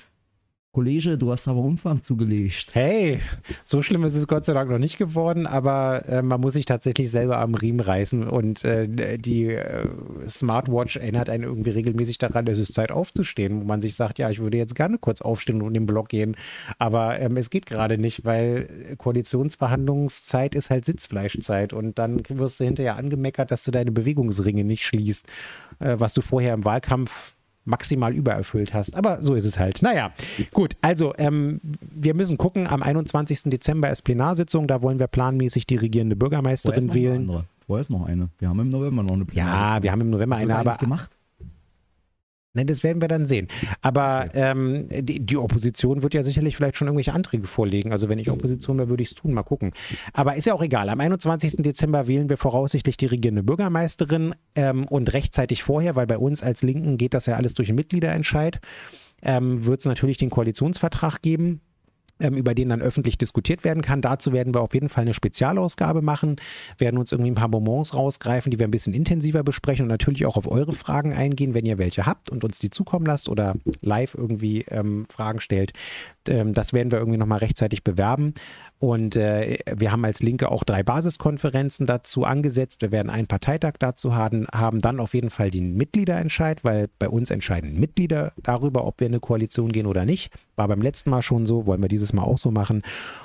Kollege, 0.73 1.16
du 1.16 1.33
hast 1.33 1.49
aber 1.49 1.61
Umfang 1.61 2.03
zugelegt. 2.03 2.75
Hey, 2.75 3.21
so 3.64 3.81
schlimm 3.81 4.05
ist 4.05 4.14
es 4.14 4.27
Gott 4.27 4.45
sei 4.45 4.53
Dank 4.53 4.71
noch 4.71 4.79
nicht 4.79 4.99
geworden, 4.99 5.47
aber 5.47 6.07
äh, 6.07 6.21
man 6.21 6.43
muss 6.43 6.53
sich 6.53 6.66
tatsächlich 6.66 7.11
selber 7.11 7.39
am 7.39 7.55
Riemen 7.55 7.81
reißen 7.81 8.29
und 8.29 8.64
äh, 8.64 9.16
die 9.19 9.47
äh, 9.47 9.89
Smartwatch 10.29 10.97
erinnert 10.97 11.31
einen 11.31 11.45
irgendwie 11.45 11.71
regelmäßig 11.71 12.19
daran, 12.19 12.47
es 12.49 12.59
ist 12.59 12.75
Zeit 12.75 12.93
aufzustehen, 12.93 13.62
wo 13.62 13.64
man 13.64 13.81
sich 13.81 13.95
sagt, 13.95 14.19
ja, 14.19 14.29
ich 14.29 14.41
würde 14.41 14.59
jetzt 14.59 14.75
gerne 14.75 14.99
kurz 14.99 15.23
aufstehen 15.23 15.62
und 15.62 15.69
in 15.69 15.75
den 15.75 15.87
Block 15.87 16.11
gehen, 16.11 16.37
aber 16.79 17.19
ähm, 17.19 17.39
es 17.39 17.49
geht 17.49 17.64
gerade 17.64 17.97
nicht, 17.97 18.27
weil 18.27 18.95
Koalitionsverhandlungszeit 18.99 20.55
ist 20.55 20.69
halt 20.69 20.85
Sitzfleischzeit 20.85 21.73
und 21.73 21.99
dann 21.99 22.21
wirst 22.29 22.61
du 22.61 22.64
hinterher 22.64 22.97
angemeckert, 22.97 23.51
dass 23.51 23.64
du 23.64 23.71
deine 23.71 23.91
Bewegungsringe 23.91 24.64
nicht 24.64 24.85
schließt, 24.85 25.27
äh, 25.79 25.95
was 25.99 26.12
du 26.12 26.21
vorher 26.21 26.53
im 26.53 26.66
Wahlkampf 26.66 27.38
maximal 27.69 28.12
übererfüllt 28.12 28.75
hast. 28.75 28.97
Aber 28.97 29.23
so 29.23 29.35
ist 29.35 29.45
es 29.45 29.59
halt. 29.59 29.83
Naja, 29.83 30.12
gut. 30.53 30.77
Also, 30.81 31.14
ähm, 31.19 31.61
wir 31.81 32.14
müssen 32.14 32.39
gucken. 32.39 32.66
Am 32.66 32.83
21. 32.83 33.45
Dezember 33.45 33.91
ist 33.91 34.03
Plenarsitzung. 34.03 34.66
Da 34.66 34.83
wollen 34.83 34.99
wir 34.99 35.07
planmäßig 35.07 35.66
die 35.66 35.77
regierende 35.77 36.16
Bürgermeisterin 36.16 36.95
wählen. 36.95 37.45
Vorher 37.66 37.81
ist 37.83 37.91
noch 37.91 38.07
eine. 38.07 38.31
Wir 38.39 38.49
haben 38.49 38.61
im 38.61 38.71
November 38.71 39.03
noch 39.03 39.12
eine 39.12 39.25
Plenarsitzung. 39.27 39.75
Ja, 39.75 39.83
wir 39.83 39.93
haben 39.93 40.01
im 40.01 40.11
November 40.11 40.37
eine, 40.37 40.57
aber. 40.57 40.77
gemacht? 40.77 41.18
Nein, 42.55 42.66
das 42.66 42.82
werden 42.82 43.03
wir 43.03 43.09
dann 43.09 43.26
sehen. 43.26 43.49
Aber 43.82 44.26
okay. 44.28 44.51
ähm, 44.51 44.88
die, 44.90 45.20
die, 45.20 45.36
Opposition 45.36 46.03
wird 46.03 46.14
ja 46.14 46.22
sicherlich 46.22 46.57
vielleicht 46.57 46.76
schon 46.76 46.88
irgendwelche 46.88 47.12
Anträge 47.12 47.46
vorlegen. 47.46 47.92
Also 47.92 48.09
wenn 48.09 48.18
ich 48.18 48.30
Opposition 48.30 48.78
wäre, 48.78 48.88
würde 48.88 49.03
ich 49.03 49.11
es 49.11 49.14
tun. 49.14 49.34
Mal 49.34 49.42
gucken. 49.42 49.72
Aber 50.14 50.34
ist 50.34 50.46
ja 50.46 50.55
auch 50.55 50.62
egal. 50.62 50.88
Am 50.88 50.99
21. 50.99 51.57
Dezember 51.59 52.07
wählen 52.07 52.28
wir 52.28 52.38
voraussichtlich 52.38 52.96
die 52.96 53.07
regierende 53.07 53.42
Bürgermeisterin 53.42 54.34
ähm, 54.57 54.86
und 54.86 55.12
rechtzeitig 55.12 55.62
vorher, 55.62 55.94
weil 55.94 56.07
bei 56.07 56.18
uns 56.18 56.42
als 56.42 56.62
Linken 56.62 56.96
geht 56.96 57.14
das 57.14 57.26
ja 57.26 57.36
alles 57.36 57.55
durch 57.55 57.68
den 57.68 57.76
Mitgliederentscheid, 57.76 58.61
ähm, 59.22 59.64
wird 59.64 59.80
es 59.80 59.86
natürlich 59.86 60.16
den 60.16 60.30
Koalitionsvertrag 60.30 61.20
geben 61.20 61.61
über 62.19 62.55
den 62.55 62.69
dann 62.69 62.83
öffentlich 62.83 63.19
diskutiert 63.19 63.64
werden 63.64 63.83
kann. 63.83 64.01
Dazu 64.01 64.33
werden 64.33 64.55
wir 64.55 64.61
auf 64.61 64.75
jeden 64.75 64.89
Fall 64.89 65.03
eine 65.03 65.14
Spezialausgabe 65.14 66.03
machen, 66.03 66.37
werden 66.79 66.99
uns 66.99 67.12
irgendwie 67.12 67.31
ein 67.31 67.37
paar 67.37 67.49
Moments 67.49 67.95
rausgreifen, 67.95 68.51
die 68.51 68.59
wir 68.59 68.66
ein 68.66 68.73
bisschen 68.73 68.95
intensiver 68.95 69.43
besprechen 69.43 69.85
und 69.85 69.89
natürlich 69.89 70.27
auch 70.27 70.37
auf 70.37 70.51
eure 70.51 70.73
Fragen 70.73 71.12
eingehen, 71.12 71.55
wenn 71.55 71.66
ihr 71.66 71.79
welche 71.79 72.07
habt 72.07 72.31
und 72.31 72.45
uns 72.45 72.59
die 72.59 72.71
zukommen 72.71 73.07
lasst 73.07 73.29
oder 73.29 73.55
live 73.81 74.14
irgendwie 74.14 74.62
ähm, 74.69 75.07
Fragen 75.09 75.41
stellt. 75.41 75.73
Ähm, 76.29 76.53
das 76.53 76.73
werden 76.73 76.91
wir 76.91 76.99
irgendwie 76.99 77.19
nochmal 77.19 77.39
rechtzeitig 77.39 77.85
bewerben. 77.85 78.35
Und 78.81 79.16
äh, 79.16 79.59
wir 79.76 79.91
haben 79.91 80.05
als 80.05 80.22
Linke 80.22 80.53
auch 80.53 80.62
drei 80.62 80.85
Basiskonferenzen 80.85 81.87
dazu 81.87 82.24
angesetzt. 82.24 82.81
Wir 82.81 82.93
werden 82.93 83.11
einen 83.11 83.26
Parteitag 83.26 83.72
dazu 83.81 84.14
haben, 84.14 84.47
haben 84.53 84.81
dann 84.81 85.01
auf 85.01 85.14
jeden 85.14 85.31
Fall 85.31 85.51
den 85.51 85.76
Mitgliederentscheid, 85.76 86.62
weil 86.62 86.89
bei 87.01 87.09
uns 87.09 87.31
entscheiden 87.31 87.79
Mitglieder 87.81 88.33
darüber, 88.41 88.87
ob 88.87 89.01
wir 89.01 89.09
in 89.09 89.14
eine 89.14 89.20
Koalition 89.20 89.72
gehen 89.72 89.87
oder 89.87 90.05
nicht. 90.05 90.33
War 90.55 90.68
beim 90.68 90.81
letzten 90.81 91.11
Mal 91.11 91.22
schon 91.22 91.45
so, 91.45 91.66
wollen 91.66 91.83
wir 91.83 91.89
dieses 91.89 92.12
Mal 92.12 92.22
auch 92.22 92.39
so 92.39 92.53
machen. 92.53 92.83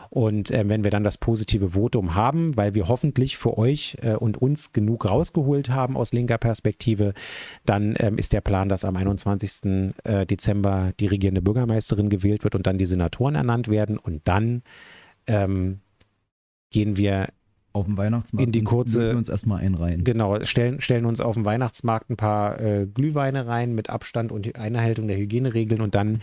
Und 0.09 0.49
äh, 0.49 0.67
wenn 0.67 0.83
wir 0.83 0.89
dann 0.89 1.03
das 1.03 1.19
positive 1.19 1.71
Votum 1.71 2.15
haben, 2.15 2.57
weil 2.57 2.73
wir 2.73 2.87
hoffentlich 2.87 3.37
für 3.37 3.55
euch 3.55 3.97
äh, 4.01 4.15
und 4.15 4.41
uns 4.41 4.73
genug 4.73 5.05
rausgeholt 5.05 5.69
haben 5.69 5.97
aus 5.97 6.13
linker 6.13 6.39
Perspektive, 6.39 7.13
dann 7.63 7.95
ähm, 7.99 8.17
ist 8.17 8.33
der 8.33 8.41
Plan, 8.41 8.69
dass 8.69 8.85
am 8.85 8.95
21. 8.95 9.93
Äh, 10.03 10.25
Dezember 10.25 10.93
die 10.99 11.07
regierende 11.07 11.43
Bürgermeisterin 11.43 12.09
gewählt 12.09 12.43
wird 12.43 12.55
und 12.55 12.65
dann 12.65 12.79
die 12.79 12.85
Senatoren 12.85 13.35
ernannt 13.35 13.67
werden. 13.67 13.99
Und 13.99 14.21
dann 14.27 14.63
ähm, 15.27 15.79
gehen 16.71 16.97
wir 16.97 17.29
auf 17.73 17.85
dem 17.85 17.97
Weihnachtsmarkt 17.97 18.45
in 18.45 18.51
die 18.51 18.63
kurze 18.63 19.15
uns 19.15 19.29
erstmal 19.29 19.61
einreihen. 19.61 20.03
Genau, 20.03 20.43
stellen, 20.43 20.79
stellen 20.79 21.05
uns 21.05 21.21
auf 21.21 21.35
dem 21.35 21.43
Weihnachtsmarkt 21.43 22.09
ein 22.09 22.17
paar 22.17 22.59
äh, 22.59 22.85
Glühweine 22.85 23.47
rein 23.47 23.73
mit 23.73 23.89
Abstand 23.89 24.31
und 24.31 24.55
Einhaltung 24.55 25.07
der 25.07 25.17
Hygieneregeln 25.17 25.81
und 25.81 25.95
dann 25.95 26.21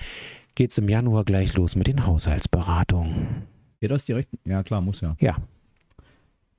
geht 0.54 0.70
es 0.70 0.78
im 0.78 0.88
Januar 0.88 1.24
gleich 1.24 1.54
los 1.54 1.76
mit 1.76 1.86
den 1.86 2.06
Haushaltsberatungen. 2.06 3.46
Geht 3.80 3.90
das 3.90 4.04
direkt? 4.04 4.28
Ja, 4.44 4.62
klar, 4.62 4.80
muss 4.82 5.00
ja. 5.00 5.16
Ja. 5.20 5.36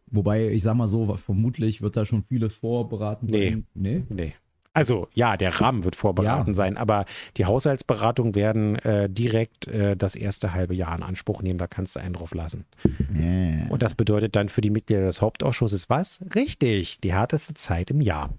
Wobei, 0.07 0.49
ich 0.49 0.63
sag 0.63 0.75
mal 0.75 0.87
so, 0.87 1.15
vermutlich 1.15 1.81
wird 1.81 1.95
da 1.95 2.05
schon 2.05 2.23
vieles 2.23 2.55
vorberaten. 2.55 3.29
Nee. 3.29 3.63
Nee? 3.73 4.03
Nee. 4.09 4.33
Also 4.74 5.09
ja, 5.13 5.36
der 5.36 5.59
Rahmen 5.59 5.84
wird 5.84 5.97
vorberaten 5.97 6.51
ja. 6.51 6.53
sein, 6.53 6.78
aber 6.78 7.05
die 7.36 7.45
Haushaltsberatungen 7.45 8.36
werden 8.36 8.78
äh, 8.78 9.09
direkt 9.09 9.67
äh, 9.67 9.97
das 9.97 10.15
erste 10.15 10.53
halbe 10.53 10.74
Jahr 10.74 10.95
in 10.95 11.03
Anspruch 11.03 11.41
nehmen. 11.41 11.59
Da 11.59 11.67
kannst 11.67 11.95
du 11.95 11.99
einen 11.99 12.13
drauf 12.13 12.34
lassen. 12.34 12.65
Yeah. 13.13 13.69
Und 13.69 13.84
das 13.84 13.95
bedeutet 13.95 14.36
dann 14.36 14.47
für 14.47 14.61
die 14.61 14.69
Mitglieder 14.69 15.01
des 15.01 15.22
Hauptausschusses 15.22 15.89
was? 15.89 16.24
Richtig, 16.36 17.01
die 17.01 17.13
härteste 17.13 17.53
Zeit 17.53 17.91
im 17.91 17.99
Jahr. 17.99 18.30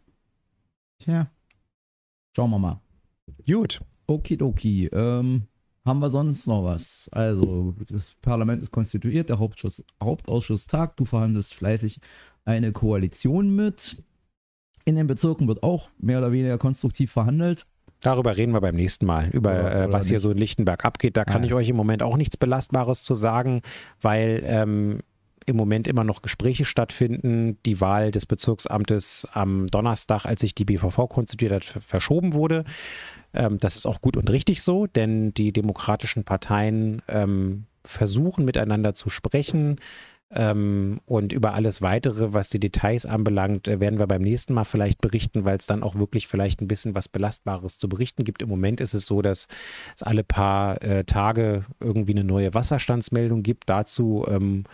Tja, 1.00 1.26
schauen 2.34 2.50
wir 2.50 2.58
mal. 2.58 2.80
Gut. 3.46 3.80
Okidoki. 4.06 4.86
Ähm, 4.86 5.42
haben 5.84 5.98
wir 5.98 6.10
sonst 6.10 6.46
noch 6.46 6.64
was? 6.64 7.08
Also, 7.12 7.74
das 7.88 8.14
Parlament 8.22 8.62
ist 8.62 8.70
konstituiert, 8.70 9.28
der 9.28 9.38
Hauptausschuss, 9.38 9.84
Hauptausschuss 10.02 10.66
tagt, 10.66 11.00
du 11.00 11.04
verhandelst 11.04 11.54
fleißig 11.54 12.00
eine 12.44 12.72
Koalition 12.72 13.54
mit. 13.54 13.96
In 14.84 14.96
den 14.96 15.06
Bezirken 15.06 15.48
wird 15.48 15.62
auch 15.62 15.90
mehr 15.98 16.18
oder 16.18 16.32
weniger 16.32 16.58
konstruktiv 16.58 17.12
verhandelt. 17.12 17.66
Darüber 18.00 18.36
reden 18.36 18.52
wir 18.52 18.60
beim 18.60 18.74
nächsten 18.74 19.06
Mal, 19.06 19.28
über 19.30 19.54
ja, 19.54 19.84
äh, 19.84 19.92
was 19.92 20.08
hier 20.08 20.18
so 20.18 20.32
in 20.32 20.38
Lichtenberg 20.38 20.84
abgeht. 20.84 21.16
Da 21.16 21.24
kann 21.24 21.42
ah, 21.42 21.46
ich 21.46 21.54
euch 21.54 21.68
im 21.68 21.76
Moment 21.76 22.02
auch 22.02 22.16
nichts 22.16 22.36
Belastbares 22.36 23.04
zu 23.04 23.14
sagen, 23.14 23.62
weil 24.00 24.42
ähm, 24.44 25.00
im 25.46 25.56
Moment 25.56 25.86
immer 25.86 26.04
noch 26.04 26.22
Gespräche 26.22 26.64
stattfinden. 26.64 27.58
Die 27.64 27.80
Wahl 27.80 28.10
des 28.10 28.26
Bezirksamtes 28.26 29.28
am 29.32 29.68
Donnerstag, 29.68 30.24
als 30.24 30.40
sich 30.40 30.54
die 30.54 30.64
BVV 30.64 31.08
konstituiert 31.08 31.52
hat, 31.52 31.64
verschoben 31.64 32.32
wurde. 32.32 32.64
Ähm, 33.34 33.58
das 33.58 33.76
ist 33.76 33.86
auch 33.86 34.00
gut 34.00 34.16
und 34.16 34.30
richtig 34.30 34.62
so, 34.62 34.86
denn 34.86 35.32
die 35.34 35.52
demokratischen 35.52 36.24
Parteien 36.24 37.02
ähm, 37.08 37.66
versuchen 37.84 38.44
miteinander 38.44 38.94
zu 38.94 39.10
sprechen. 39.10 39.80
Ähm, 40.34 41.00
und 41.04 41.32
über 41.32 41.54
alles 41.54 41.82
weitere, 41.82 42.32
was 42.32 42.48
die 42.48 42.60
Details 42.60 43.06
anbelangt, 43.06 43.68
äh, 43.68 43.80
werden 43.80 43.98
wir 43.98 44.06
beim 44.06 44.22
nächsten 44.22 44.54
Mal 44.54 44.64
vielleicht 44.64 45.00
berichten, 45.00 45.44
weil 45.44 45.58
es 45.58 45.66
dann 45.66 45.82
auch 45.82 45.94
wirklich 45.94 46.26
vielleicht 46.26 46.60
ein 46.60 46.68
bisschen 46.68 46.94
was 46.94 47.08
Belastbares 47.08 47.78
zu 47.78 47.88
berichten 47.88 48.24
gibt. 48.24 48.42
Im 48.42 48.48
Moment 48.48 48.80
ist 48.80 48.94
es 48.94 49.06
so, 49.06 49.20
dass 49.22 49.46
es 49.94 50.02
alle 50.02 50.24
paar 50.24 50.82
äh, 50.82 51.04
Tage 51.04 51.64
irgendwie 51.80 52.12
eine 52.12 52.24
neue 52.24 52.54
Wasserstandsmeldung 52.54 53.42
gibt. 53.42 53.68
Dazu 53.68 54.24
ähm, 54.28 54.64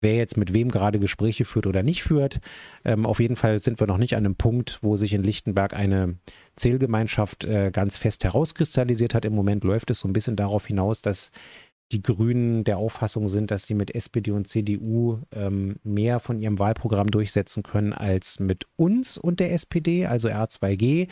wer 0.00 0.16
jetzt 0.16 0.36
mit 0.36 0.52
wem 0.54 0.70
gerade 0.70 0.98
Gespräche 0.98 1.44
führt 1.44 1.66
oder 1.66 1.82
nicht 1.82 2.02
führt. 2.02 2.38
Ähm, 2.84 3.06
auf 3.06 3.20
jeden 3.20 3.36
Fall 3.36 3.62
sind 3.62 3.80
wir 3.80 3.86
noch 3.86 3.98
nicht 3.98 4.14
an 4.14 4.24
einem 4.24 4.36
Punkt, 4.36 4.78
wo 4.82 4.96
sich 4.96 5.12
in 5.12 5.22
Lichtenberg 5.22 5.74
eine 5.74 6.16
Zählgemeinschaft 6.56 7.44
äh, 7.44 7.70
ganz 7.70 7.96
fest 7.96 8.24
herauskristallisiert 8.24 9.14
hat. 9.14 9.24
Im 9.24 9.34
Moment 9.34 9.64
läuft 9.64 9.90
es 9.90 10.00
so 10.00 10.08
ein 10.08 10.12
bisschen 10.12 10.36
darauf 10.36 10.66
hinaus, 10.66 11.02
dass 11.02 11.30
die 11.92 12.02
Grünen 12.02 12.64
der 12.64 12.78
Auffassung 12.78 13.28
sind, 13.28 13.50
dass 13.50 13.64
sie 13.64 13.74
mit 13.74 13.94
SPD 13.94 14.32
und 14.32 14.48
CDU 14.48 15.20
ähm, 15.32 15.76
mehr 15.84 16.18
von 16.18 16.40
ihrem 16.40 16.58
Wahlprogramm 16.58 17.10
durchsetzen 17.10 17.62
können 17.62 17.92
als 17.92 18.40
mit 18.40 18.66
uns 18.76 19.18
und 19.18 19.38
der 19.38 19.52
SPD, 19.52 20.06
also 20.06 20.28
R2G. 20.28 21.08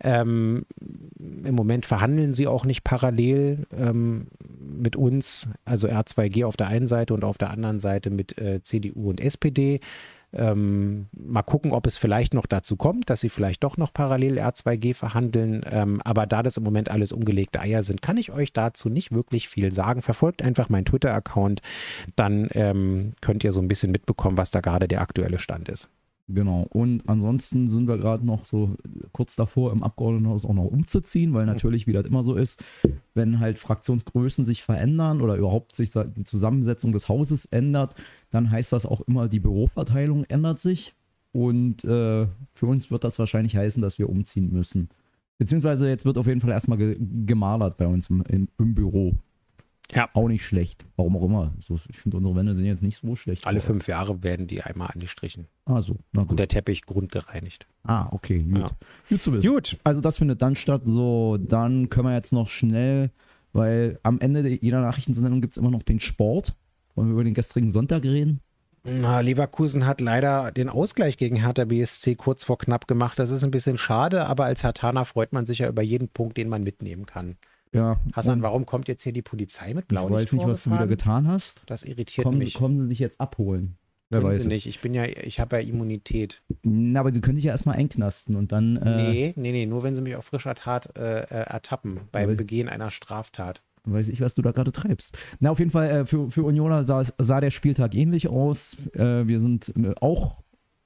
Ähm, 0.00 0.66
Im 1.44 1.54
Moment 1.54 1.86
verhandeln 1.86 2.32
sie 2.32 2.48
auch 2.48 2.64
nicht 2.64 2.82
parallel 2.82 3.66
ähm, 3.76 4.26
mit 4.58 4.96
uns, 4.96 5.48
also 5.64 5.88
R2G 5.88 6.44
auf 6.44 6.56
der 6.56 6.66
einen 6.66 6.86
Seite 6.88 7.14
und 7.14 7.24
auf 7.24 7.38
der 7.38 7.50
anderen 7.50 7.78
Seite 7.78 8.10
mit 8.10 8.38
äh, 8.38 8.62
CDU 8.62 9.10
und 9.10 9.20
SPD. 9.20 9.80
Ähm, 10.32 11.08
mal 11.12 11.42
gucken, 11.42 11.72
ob 11.72 11.86
es 11.86 11.96
vielleicht 11.96 12.34
noch 12.34 12.46
dazu 12.46 12.76
kommt, 12.76 13.08
dass 13.08 13.20
sie 13.20 13.30
vielleicht 13.30 13.64
doch 13.64 13.76
noch 13.76 13.92
parallel 13.92 14.38
R2G 14.38 14.94
verhandeln. 14.94 15.64
Ähm, 15.70 16.02
aber 16.04 16.26
da 16.26 16.42
das 16.42 16.58
im 16.58 16.64
Moment 16.64 16.90
alles 16.90 17.12
umgelegte 17.12 17.60
Eier 17.60 17.82
sind, 17.82 18.02
kann 18.02 18.18
ich 18.18 18.30
euch 18.30 18.52
dazu 18.52 18.88
nicht 18.88 19.12
wirklich 19.12 19.48
viel 19.48 19.72
sagen. 19.72 20.02
Verfolgt 20.02 20.42
einfach 20.42 20.68
meinen 20.68 20.84
Twitter-Account, 20.84 21.62
dann 22.16 22.48
ähm, 22.52 23.14
könnt 23.20 23.42
ihr 23.44 23.52
so 23.52 23.60
ein 23.60 23.68
bisschen 23.68 23.90
mitbekommen, 23.90 24.36
was 24.36 24.50
da 24.50 24.60
gerade 24.60 24.88
der 24.88 25.00
aktuelle 25.00 25.38
Stand 25.38 25.68
ist. 25.68 25.88
Genau. 26.30 26.66
Und 26.68 27.08
ansonsten 27.08 27.70
sind 27.70 27.88
wir 27.88 27.96
gerade 27.96 28.24
noch 28.24 28.44
so 28.44 28.76
kurz 29.12 29.34
davor, 29.34 29.72
im 29.72 29.82
Abgeordnetenhaus 29.82 30.44
auch 30.44 30.52
noch 30.52 30.66
umzuziehen, 30.66 31.32
weil 31.32 31.46
natürlich, 31.46 31.86
wie 31.86 31.92
das 31.92 32.04
immer 32.04 32.22
so 32.22 32.34
ist, 32.34 32.62
wenn 33.14 33.40
halt 33.40 33.58
Fraktionsgrößen 33.58 34.44
sich 34.44 34.62
verändern 34.62 35.22
oder 35.22 35.36
überhaupt 35.36 35.74
sich 35.74 35.90
die 35.90 36.24
Zusammensetzung 36.24 36.92
des 36.92 37.08
Hauses 37.08 37.46
ändert, 37.46 37.94
dann 38.30 38.50
heißt 38.50 38.74
das 38.74 38.84
auch 38.84 39.00
immer, 39.02 39.28
die 39.28 39.40
Büroverteilung 39.40 40.24
ändert 40.24 40.60
sich. 40.60 40.94
Und 41.32 41.84
äh, 41.84 42.26
für 42.52 42.66
uns 42.66 42.90
wird 42.90 43.04
das 43.04 43.18
wahrscheinlich 43.18 43.56
heißen, 43.56 43.80
dass 43.80 43.98
wir 43.98 44.10
umziehen 44.10 44.52
müssen. 44.52 44.90
Beziehungsweise 45.38 45.88
jetzt 45.88 46.04
wird 46.04 46.18
auf 46.18 46.26
jeden 46.26 46.40
Fall 46.40 46.50
erstmal 46.50 46.78
ge 46.78 46.98
gemalert 47.24 47.78
bei 47.78 47.86
uns 47.86 48.10
im, 48.10 48.22
im, 48.28 48.48
im 48.58 48.74
Büro. 48.74 49.14
Ja. 49.92 50.08
Auch 50.12 50.28
nicht 50.28 50.44
schlecht. 50.44 50.84
Warum 50.96 51.16
auch 51.16 51.24
immer. 51.24 51.52
So, 51.60 51.78
ich 51.88 51.98
finde, 51.98 52.18
unsere 52.18 52.36
Wände 52.36 52.54
sind 52.54 52.66
jetzt 52.66 52.82
nicht 52.82 53.00
so 53.00 53.16
schlecht. 53.16 53.46
Alle 53.46 53.60
fünf 53.60 53.88
Jahre 53.88 54.22
werden 54.22 54.46
die 54.46 54.62
einmal 54.62 54.88
angestrichen. 54.92 55.46
Ah, 55.64 55.80
so. 55.82 55.96
Na 56.12 56.22
Und 56.22 56.28
gut. 56.28 56.38
der 56.38 56.48
Teppich 56.48 56.82
grundgereinigt. 56.84 57.66
Ah, 57.84 58.08
okay. 58.10 58.42
Gut. 58.42 58.58
Ja. 58.60 58.70
Gut 59.08 59.22
zu 59.22 59.32
wissen. 59.32 59.50
Gut. 59.50 59.78
Also 59.84 60.00
das 60.00 60.18
findet 60.18 60.42
dann 60.42 60.56
statt. 60.56 60.82
So, 60.84 61.38
dann 61.38 61.88
können 61.88 62.06
wir 62.08 62.14
jetzt 62.14 62.32
noch 62.32 62.48
schnell, 62.48 63.10
weil 63.52 63.98
am 64.02 64.20
Ende 64.20 64.42
der- 64.42 64.56
jeder 64.56 64.80
Nachrichtensendung 64.80 65.40
gibt 65.40 65.54
es 65.54 65.58
immer 65.58 65.70
noch 65.70 65.82
den 65.82 66.00
Sport. 66.00 66.54
Wollen 66.94 67.08
wir 67.08 67.12
über 67.14 67.24
den 67.24 67.34
gestrigen 67.34 67.70
Sonntag 67.70 68.02
reden? 68.04 68.40
Na, 68.84 69.20
Leverkusen 69.20 69.86
hat 69.86 70.00
leider 70.00 70.50
den 70.52 70.68
Ausgleich 70.68 71.16
gegen 71.16 71.36
Hertha 71.36 71.64
BSC 71.64 72.14
kurz 72.14 72.44
vor 72.44 72.58
knapp 72.58 72.86
gemacht. 72.86 73.18
Das 73.18 73.30
ist 73.30 73.42
ein 73.44 73.50
bisschen 73.50 73.76
schade, 73.78 74.26
aber 74.26 74.44
als 74.44 74.62
Hertaner 74.64 75.04
freut 75.04 75.32
man 75.32 75.46
sich 75.46 75.58
ja 75.60 75.68
über 75.68 75.82
jeden 75.82 76.08
Punkt, 76.08 76.36
den 76.36 76.48
man 76.48 76.62
mitnehmen 76.62 77.04
kann. 77.06 77.36
Ja. 77.72 77.98
Hassan, 78.12 78.42
warum 78.42 78.66
kommt 78.66 78.88
jetzt 78.88 79.02
hier 79.02 79.12
die 79.12 79.22
Polizei 79.22 79.74
mit 79.74 79.84
ich 79.84 79.88
Blau 79.88 80.10
weiß 80.10 80.32
nicht, 80.32 80.46
was 80.46 80.62
du 80.62 80.70
wieder 80.70 80.86
getan 80.86 81.28
hast. 81.28 81.64
Das 81.66 81.82
irritiert 81.82 82.24
Kommen, 82.24 82.38
mich. 82.38 82.54
kommen 82.54 82.82
sie 82.82 82.88
dich 82.88 82.98
jetzt 82.98 83.20
abholen? 83.20 83.76
Wer 84.10 84.20
Können 84.20 84.32
weiß. 84.32 84.42
Sie 84.42 84.48
nicht. 84.48 84.66
Ich 84.66 84.80
bin 84.80 84.94
ja, 84.94 85.04
ich 85.04 85.38
habe 85.38 85.56
ja 85.56 85.62
Immunität. 85.62 86.42
Na, 86.62 87.00
aber 87.00 87.12
sie 87.12 87.20
können 87.20 87.36
dich 87.36 87.44
ja 87.44 87.52
erstmal 87.52 87.76
einknasten 87.76 88.36
und 88.36 88.52
dann. 88.52 88.76
Äh, 88.76 89.10
nee, 89.10 89.34
nee, 89.36 89.52
nee, 89.52 89.66
nur 89.66 89.82
wenn 89.82 89.94
sie 89.94 90.00
mich 90.00 90.16
auf 90.16 90.24
frischer 90.24 90.54
Tat 90.54 90.96
äh, 90.96 91.20
äh, 91.20 91.24
ertappen 91.24 92.00
beim 92.10 92.36
Begehen 92.36 92.68
einer 92.68 92.90
Straftat. 92.90 93.62
Weiß 93.84 94.08
ich, 94.08 94.20
was 94.20 94.34
du 94.34 94.42
da 94.42 94.52
gerade 94.52 94.72
treibst. 94.72 95.16
Na, 95.40 95.50
auf 95.50 95.58
jeden 95.58 95.70
Fall, 95.70 95.90
äh, 95.90 96.06
für, 96.06 96.30
für 96.30 96.42
Unioner 96.42 96.82
sah, 96.82 97.04
sah 97.18 97.40
der 97.40 97.50
Spieltag 97.50 97.94
ähnlich 97.94 98.28
aus. 98.28 98.76
Äh, 98.94 99.26
wir 99.26 99.40
sind 99.40 99.74
äh, 99.76 99.94
auch 100.00 100.36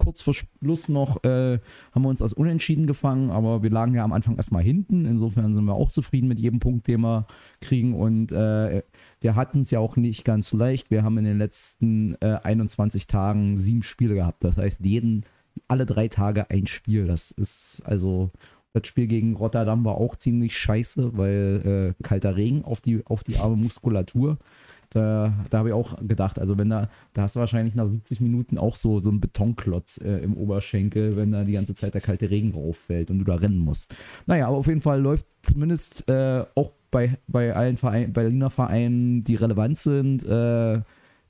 kurz 0.03 0.21
vor 0.21 0.35
Schluss 0.35 0.89
noch, 0.89 1.23
äh, 1.23 1.61
haben 1.93 2.03
wir 2.03 2.09
uns 2.09 2.23
als 2.23 2.33
Unentschieden 2.33 2.87
gefangen, 2.87 3.31
aber 3.31 3.63
wir 3.63 3.71
lagen 3.71 3.95
ja 3.95 4.03
am 4.03 4.13
Anfang 4.13 4.37
erstmal 4.37 4.63
hinten. 4.63 5.07
Insofern 5.07 5.55
sind 5.55 5.65
wir 5.65 5.75
auch 5.75 5.91
zufrieden 5.91 6.29
mit 6.29 6.41
jedem 6.41 6.59
Punkt, 6.59 6.89
den 6.89 7.03
wir 7.03 7.27
kriegen. 7.61 7.95
Und 7.95 8.33
äh, 8.33 8.83
wir 9.21 9.37
hatten 9.37 9.61
es 9.61 9.71
ja 9.71 9.79
auch 9.79 9.97
nicht 9.97 10.25
ganz 10.25 10.53
leicht. 10.53 10.91
Wir 10.91 11.05
haben 11.05 11.19
in 11.19 11.25
den 11.25 11.39
letzten 11.39 12.17
äh, 12.21 12.39
21 12.43 13.07
Tagen 13.07 13.57
sieben 13.59 13.83
Spiele 13.83 14.15
gehabt. 14.15 14.43
Das 14.43 14.59
heißt, 14.59 14.81
jeden, 14.85 15.25
alle 15.69 15.87
drei 15.87 16.09
Tage 16.09 16.51
ein 16.51 16.67
Spiel. 16.67 17.07
Das 17.07 17.31
ist 17.31 17.83
also. 17.85 18.31
Das 18.75 18.87
Spiel 18.87 19.07
gegen 19.07 19.37
Rotterdam 19.37 19.85
war 19.85 19.97
auch 19.97 20.17
ziemlich 20.17 20.57
scheiße, 20.57 21.19
weil 21.19 21.95
äh, 22.01 22.03
kalter 22.03 22.37
Regen 22.37 22.65
auf 22.65 22.81
die, 22.81 23.05
auf 23.05 23.23
die 23.23 23.37
arme 23.37 23.57
Muskulatur. 23.57 24.39
Da, 24.93 25.32
da 25.49 25.59
habe 25.59 25.70
ich 25.70 25.74
auch 25.74 25.97
gedacht, 26.07 26.38
also 26.38 26.59
wenn 26.59 26.68
da, 26.68 26.90
da 27.14 27.22
hast 27.22 27.34
du 27.34 27.40
wahrscheinlich 27.40 27.74
nach 27.74 27.88
70 27.88 28.20
Minuten 28.20 28.59
auch 28.59 28.76
so, 28.76 29.01
so 29.01 29.09
einen 29.09 29.20
Betonklotz 29.20 29.99
äh, 29.99 30.18
im 30.18 30.36
Oberschenkel, 30.36 31.16
wenn 31.16 31.32
da 31.32 31.45
die 31.45 31.53
ganze 31.53 31.74
Zeit 31.74 31.95
der 31.95 32.03
kalte 32.03 32.28
Regen 32.28 32.53
rauffällt 32.53 33.11
und 33.11 33.18
du 33.20 33.24
da 33.24 33.36
rennen 33.36 33.59
musst. 33.59 33.95
Naja, 34.26 34.49
aber 34.49 34.59
auf 34.59 34.66
jeden 34.66 34.82
Fall 34.82 35.01
läuft 35.01 35.26
zumindest 35.43 36.07
äh, 36.11 36.45
auch 36.55 36.72
bei, 36.90 37.16
bei 37.26 37.55
allen 37.55 37.78
Verein, 37.78 38.12
Berliner 38.12 38.51
Vereinen, 38.51 39.24
die 39.24 39.36
relevant 39.36 39.78
sind, 39.78 40.24
äh, 40.24 40.82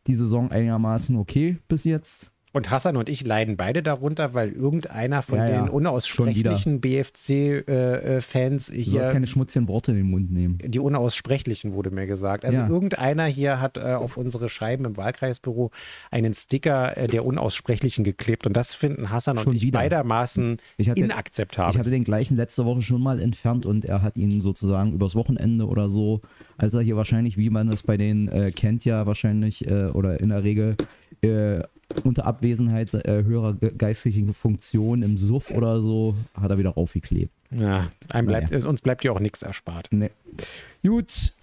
die 0.08 0.14
Saison 0.14 0.50
einigermaßen 0.50 1.14
okay 1.16 1.58
bis 1.68 1.84
jetzt. 1.84 2.31
Und 2.52 2.70
Hassan 2.70 2.96
und 2.96 3.08
ich 3.08 3.24
leiden 3.26 3.56
beide 3.56 3.82
darunter, 3.82 4.34
weil 4.34 4.50
irgendeiner 4.52 5.22
von 5.22 5.38
Ja, 5.38 5.48
ja. 5.48 5.60
den 5.62 5.70
unaussprechlichen 5.70 6.80
BFC-Fans 6.80 8.66
Du 8.66 8.74
sollst 8.74 8.90
hier, 8.90 9.00
keine 9.08 9.26
schmutzigen 9.26 9.68
Worte 9.68 9.92
in 9.92 9.96
den 9.98 10.10
Mund 10.10 10.30
nehmen. 10.30 10.58
die 10.64 10.78
unaussprechlichen 10.78 11.72
wurde 11.74 11.90
mir 11.90 12.06
gesagt. 12.06 12.44
Also 12.44 12.60
Ja. 12.60 12.68
irgendeiner 12.68 13.24
hier 13.24 13.60
hat 13.60 13.76
äh, 13.78 13.94
auf 13.94 14.16
unsere 14.16 14.48
Scheiben 14.48 14.84
im 14.84 14.96
Wahlkreisbüro 14.96 15.70
einen 16.10 16.34
Sticker 16.34 16.96
äh, 16.96 17.06
der 17.08 17.24
unaussprechlichen 17.24 18.04
geklebt. 18.04 18.46
Und 18.46 18.56
das 18.56 18.74
finden 18.74 19.10
Hassan 19.10 19.38
Schon 19.38 19.48
und 19.48 19.56
ich 19.56 19.62
wieder. 19.62 19.78
beidermaßen 19.78 20.58
Ich 20.76 20.90
hatte, 20.90 21.00
inakzeptabel. 21.00 21.72
Ich 21.72 21.78
hatte 21.78 21.90
den 21.90 22.04
gleichen 22.04 22.36
letzte 22.36 22.64
Woche 22.64 22.82
schon 22.82 23.00
mal 23.02 23.20
entfernt 23.20 23.66
und 23.66 23.84
er 23.84 24.02
hat 24.02 24.16
ihn 24.16 24.40
sozusagen 24.40 24.92
übers 24.92 25.14
Wochenende 25.14 25.66
oder 25.66 25.88
so, 25.88 26.20
als 26.58 26.74
er 26.74 26.80
hier 26.82 26.96
wahrscheinlich, 26.96 27.36
wie 27.36 27.50
man 27.50 27.68
das 27.68 27.82
bei 27.82 27.96
denen 27.96 28.28
äh, 28.28 28.50
kennt, 28.50 28.84
ja 28.84 29.06
wahrscheinlich 29.06 29.66
äh, 29.68 29.86
oder 29.86 30.20
in 30.20 30.28
der 30.28 30.44
Regel 30.44 30.76
äh, 31.22 31.60
unter 32.04 32.26
Abwesenheit 32.26 32.92
äh, 32.94 33.24
höherer 33.24 33.54
ge- 33.54 33.72
geistlichen 33.76 34.34
Funktionen 34.34 35.02
im 35.02 35.18
Suff 35.18 35.50
oder 35.50 35.80
so, 35.80 36.14
hat 36.34 36.50
er 36.50 36.58
wieder 36.58 36.70
raufgeklebt. 36.70 37.32
ja, 37.50 37.88
einem 38.10 38.26
bleibt, 38.28 38.52
es- 38.52 38.64
uns 38.64 38.80
bleibt 38.82 39.04
ja 39.04 39.12
auch 39.12 39.20
nichts 39.20 39.42
erspart. 39.42 39.88
Nee. 39.90 40.10
Gut, 40.82 41.34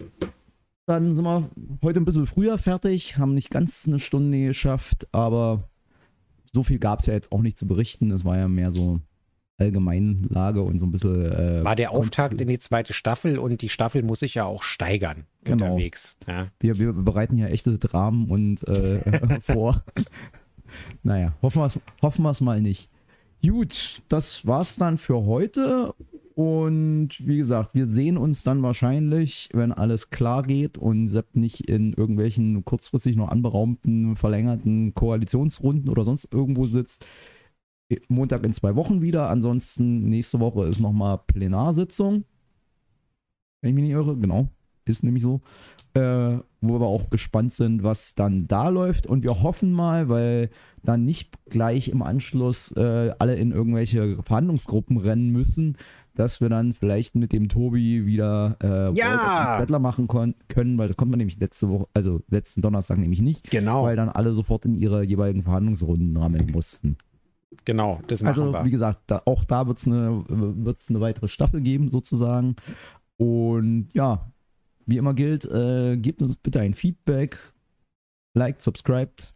dann 0.86 1.14
sind 1.14 1.24
wir 1.24 1.48
heute 1.82 2.00
ein 2.00 2.04
bisschen 2.04 2.26
früher 2.26 2.58
fertig, 2.58 3.16
haben 3.18 3.34
nicht 3.34 3.50
ganz 3.50 3.86
eine 3.86 3.98
Stunde 3.98 4.44
geschafft, 4.46 5.06
aber 5.12 5.68
so 6.52 6.62
viel 6.64 6.78
gab 6.78 6.98
es 7.00 7.06
ja 7.06 7.14
jetzt 7.14 7.30
auch 7.32 7.42
nicht 7.42 7.56
zu 7.58 7.66
berichten. 7.66 8.10
Es 8.10 8.24
war 8.24 8.36
ja 8.36 8.48
mehr 8.48 8.72
so 8.72 9.00
Allgemeinlage 9.58 10.62
und 10.62 10.78
so 10.78 10.86
ein 10.86 10.90
bisschen. 10.92 11.26
Äh, 11.30 11.62
War 11.64 11.76
der 11.76 11.92
Auftakt 11.92 12.40
in 12.40 12.48
die 12.48 12.58
zweite 12.58 12.92
Staffel 12.92 13.38
und 13.38 13.60
die 13.62 13.68
Staffel 13.68 14.02
muss 14.02 14.20
sich 14.20 14.34
ja 14.34 14.44
auch 14.46 14.62
steigern 14.62 15.26
Genau. 15.44 15.66
unterwegs. 15.66 16.16
Ja. 16.26 16.48
Wir, 16.58 16.78
wir 16.78 16.92
bereiten 16.92 17.36
ja 17.38 17.46
echte 17.46 17.78
Dramen 17.78 18.28
und 18.30 18.66
äh, 18.66 19.40
vor. 19.42 19.84
Naja, 21.02 21.34
hoffen 21.42 21.62
wir 21.62 21.66
es 21.66 21.80
hoffen 22.02 22.22
mal 22.40 22.60
nicht. 22.60 22.90
Gut, 23.44 24.02
das 24.08 24.46
war's 24.46 24.76
dann 24.76 24.98
für 24.98 25.24
heute. 25.24 25.94
Und 26.34 27.08
wie 27.20 27.36
gesagt, 27.36 27.74
wir 27.74 27.86
sehen 27.86 28.16
uns 28.16 28.42
dann 28.42 28.62
wahrscheinlich, 28.62 29.50
wenn 29.52 29.72
alles 29.72 30.10
klar 30.10 30.42
geht 30.42 30.78
und 30.78 31.08
Sepp 31.08 31.36
nicht 31.36 31.68
in 31.68 31.92
irgendwelchen 31.92 32.64
kurzfristig 32.64 33.16
noch 33.16 33.28
anberaumten, 33.28 34.16
verlängerten 34.16 34.94
Koalitionsrunden 34.94 35.90
oder 35.90 36.04
sonst 36.04 36.28
irgendwo 36.32 36.64
sitzt. 36.64 37.04
Montag 38.08 38.44
in 38.44 38.52
zwei 38.52 38.76
Wochen 38.76 39.02
wieder. 39.02 39.28
Ansonsten 39.28 40.08
nächste 40.08 40.40
Woche 40.40 40.66
ist 40.66 40.80
nochmal 40.80 41.18
Plenarsitzung. 41.26 42.24
Wenn 43.60 43.70
ich 43.70 43.74
mich 43.74 43.84
nicht 43.84 43.92
irre, 43.92 44.16
genau. 44.16 44.48
Ist 44.84 45.02
nämlich 45.04 45.22
so 45.22 45.40
äh, 45.94 46.38
wo 46.60 46.78
wir 46.78 46.86
auch 46.86 47.10
gespannt 47.10 47.52
sind, 47.52 47.82
was 47.82 48.14
dann 48.14 48.46
da 48.46 48.68
läuft. 48.68 49.06
Und 49.08 49.24
wir 49.24 49.42
hoffen 49.42 49.72
mal, 49.72 50.08
weil 50.08 50.50
dann 50.84 51.04
nicht 51.04 51.32
gleich 51.46 51.88
im 51.88 52.02
Anschluss 52.02 52.70
äh, 52.76 53.10
alle 53.18 53.34
in 53.34 53.50
irgendwelche 53.50 54.22
Verhandlungsgruppen 54.22 54.98
rennen 54.98 55.30
müssen, 55.30 55.76
dass 56.14 56.40
wir 56.40 56.48
dann 56.48 56.74
vielleicht 56.74 57.16
mit 57.16 57.32
dem 57.32 57.48
Tobi 57.48 58.06
wieder 58.06 58.56
äh, 58.62 58.92
Ja! 58.96 59.58
Battler 59.58 59.78
machen 59.80 60.06
können, 60.06 60.78
weil 60.78 60.86
das 60.86 60.96
konnte 60.96 61.10
man 61.10 61.18
nämlich 61.18 61.40
letzte 61.40 61.68
Woche, 61.68 61.86
also 61.94 62.20
letzten 62.28 62.62
Donnerstag 62.62 62.98
nämlich 62.98 63.20
nicht, 63.22 63.50
Genau, 63.50 63.82
weil 63.84 63.96
dann 63.96 64.10
alle 64.10 64.32
sofort 64.32 64.64
in 64.66 64.74
ihre 64.74 65.02
jeweiligen 65.02 65.42
Verhandlungsrunden 65.42 66.16
rammeln 66.16 66.50
mussten. 66.52 66.98
genau, 67.64 68.00
das 68.06 68.22
machen 68.22 68.28
Also, 68.28 68.52
wir. 68.52 68.64
wie 68.64 68.70
gesagt, 68.70 69.00
da, 69.08 69.22
auch 69.24 69.44
da 69.44 69.66
wird 69.66 69.78
es 69.78 69.86
eine, 69.86 70.24
wird's 70.28 70.88
eine 70.88 71.00
weitere 71.00 71.26
Staffel 71.26 71.62
geben, 71.62 71.88
sozusagen. 71.88 72.54
Und 73.16 73.88
ja, 73.92 74.30
wie 74.90 74.96
immer 74.96 75.14
gilt, 75.14 75.44
äh, 75.44 75.96
gebt 75.96 76.20
uns 76.22 76.36
bitte 76.36 76.60
ein 76.60 76.74
Feedback, 76.74 77.38
liked, 78.34 78.62
subscribed. 78.62 79.34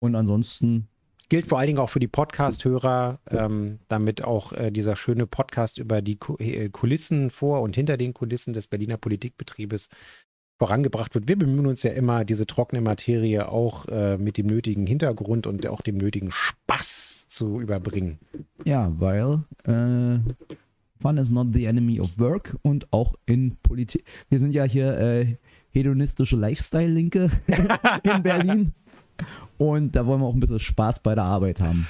Und 0.00 0.16
ansonsten, 0.16 0.88
Gilt 1.32 1.46
vor 1.46 1.58
allen 1.58 1.68
Dingen 1.68 1.78
auch 1.78 1.88
für 1.88 1.98
die 1.98 2.08
Podcast-Hörer, 2.08 3.18
ähm, 3.30 3.78
damit 3.88 4.22
auch 4.22 4.52
äh, 4.52 4.70
dieser 4.70 4.96
schöne 4.96 5.26
Podcast 5.26 5.78
über 5.78 6.02
die 6.02 6.18
äh, 6.40 6.68
Kulissen 6.68 7.30
vor 7.30 7.62
und 7.62 7.74
hinter 7.74 7.96
den 7.96 8.12
Kulissen 8.12 8.52
des 8.52 8.66
Berliner 8.66 8.98
Politikbetriebes 8.98 9.88
vorangebracht 10.58 11.14
wird. 11.14 11.28
Wir 11.28 11.38
bemühen 11.38 11.66
uns 11.66 11.84
ja 11.84 11.92
immer, 11.92 12.26
diese 12.26 12.46
trockene 12.46 12.82
Materie 12.82 13.48
auch 13.48 13.88
äh, 13.88 14.18
mit 14.18 14.36
dem 14.36 14.46
nötigen 14.46 14.86
Hintergrund 14.86 15.46
und 15.46 15.66
auch 15.68 15.80
dem 15.80 15.96
nötigen 15.96 16.30
Spaß 16.30 17.28
zu 17.28 17.62
überbringen. 17.62 18.18
ja, 18.66 18.92
weil 18.98 19.44
äh, 19.64 20.18
Fun 21.02 21.18
is 21.18 21.30
not 21.30 21.48
the 21.52 21.66
enemy 21.66 22.00
of 22.00 22.18
work 22.18 22.56
und 22.62 22.92
auch 22.92 23.14
in 23.26 23.56
Politik. 23.62 24.04
Wir 24.30 24.38
sind 24.38 24.54
ja 24.54 24.64
hier 24.64 24.96
äh, 24.98 25.36
hedonistische 25.70 26.36
Lifestyle-Linke 26.36 27.30
in 28.02 28.22
Berlin. 28.22 28.72
Und 29.58 29.94
da 29.94 30.06
wollen 30.06 30.20
wir 30.20 30.26
auch 30.26 30.34
ein 30.34 30.40
bisschen 30.40 30.58
Spaß 30.58 31.00
bei 31.00 31.14
der 31.14 31.24
Arbeit 31.24 31.60
haben. 31.60 31.86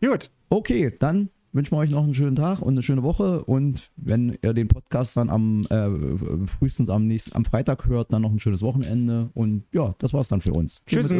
Gut, 0.00 0.30
Okay, 0.52 0.92
dann 0.98 1.30
wünschen 1.52 1.72
wir 1.72 1.78
euch 1.78 1.88
noch 1.88 2.04
einen 2.04 2.12
schönen 2.12 2.36
Tag 2.36 2.60
und 2.60 2.74
eine 2.74 2.82
schöne 2.82 3.02
Woche. 3.02 3.42
Und 3.42 3.90
wenn 3.96 4.36
ihr 4.42 4.52
den 4.52 4.68
Podcast 4.68 5.16
dann 5.16 5.30
am 5.30 5.64
äh, 5.70 6.46
frühestens 6.46 6.90
am 6.90 7.06
nächsten, 7.06 7.34
am 7.34 7.46
Freitag 7.46 7.86
hört, 7.86 8.12
dann 8.12 8.20
noch 8.20 8.30
ein 8.30 8.38
schönes 8.38 8.60
Wochenende. 8.60 9.30
Und 9.32 9.64
ja, 9.72 9.94
das 9.98 10.12
war's 10.12 10.28
dann 10.28 10.42
für 10.42 10.52
uns. 10.52 10.82
Tschüss. 10.86 11.14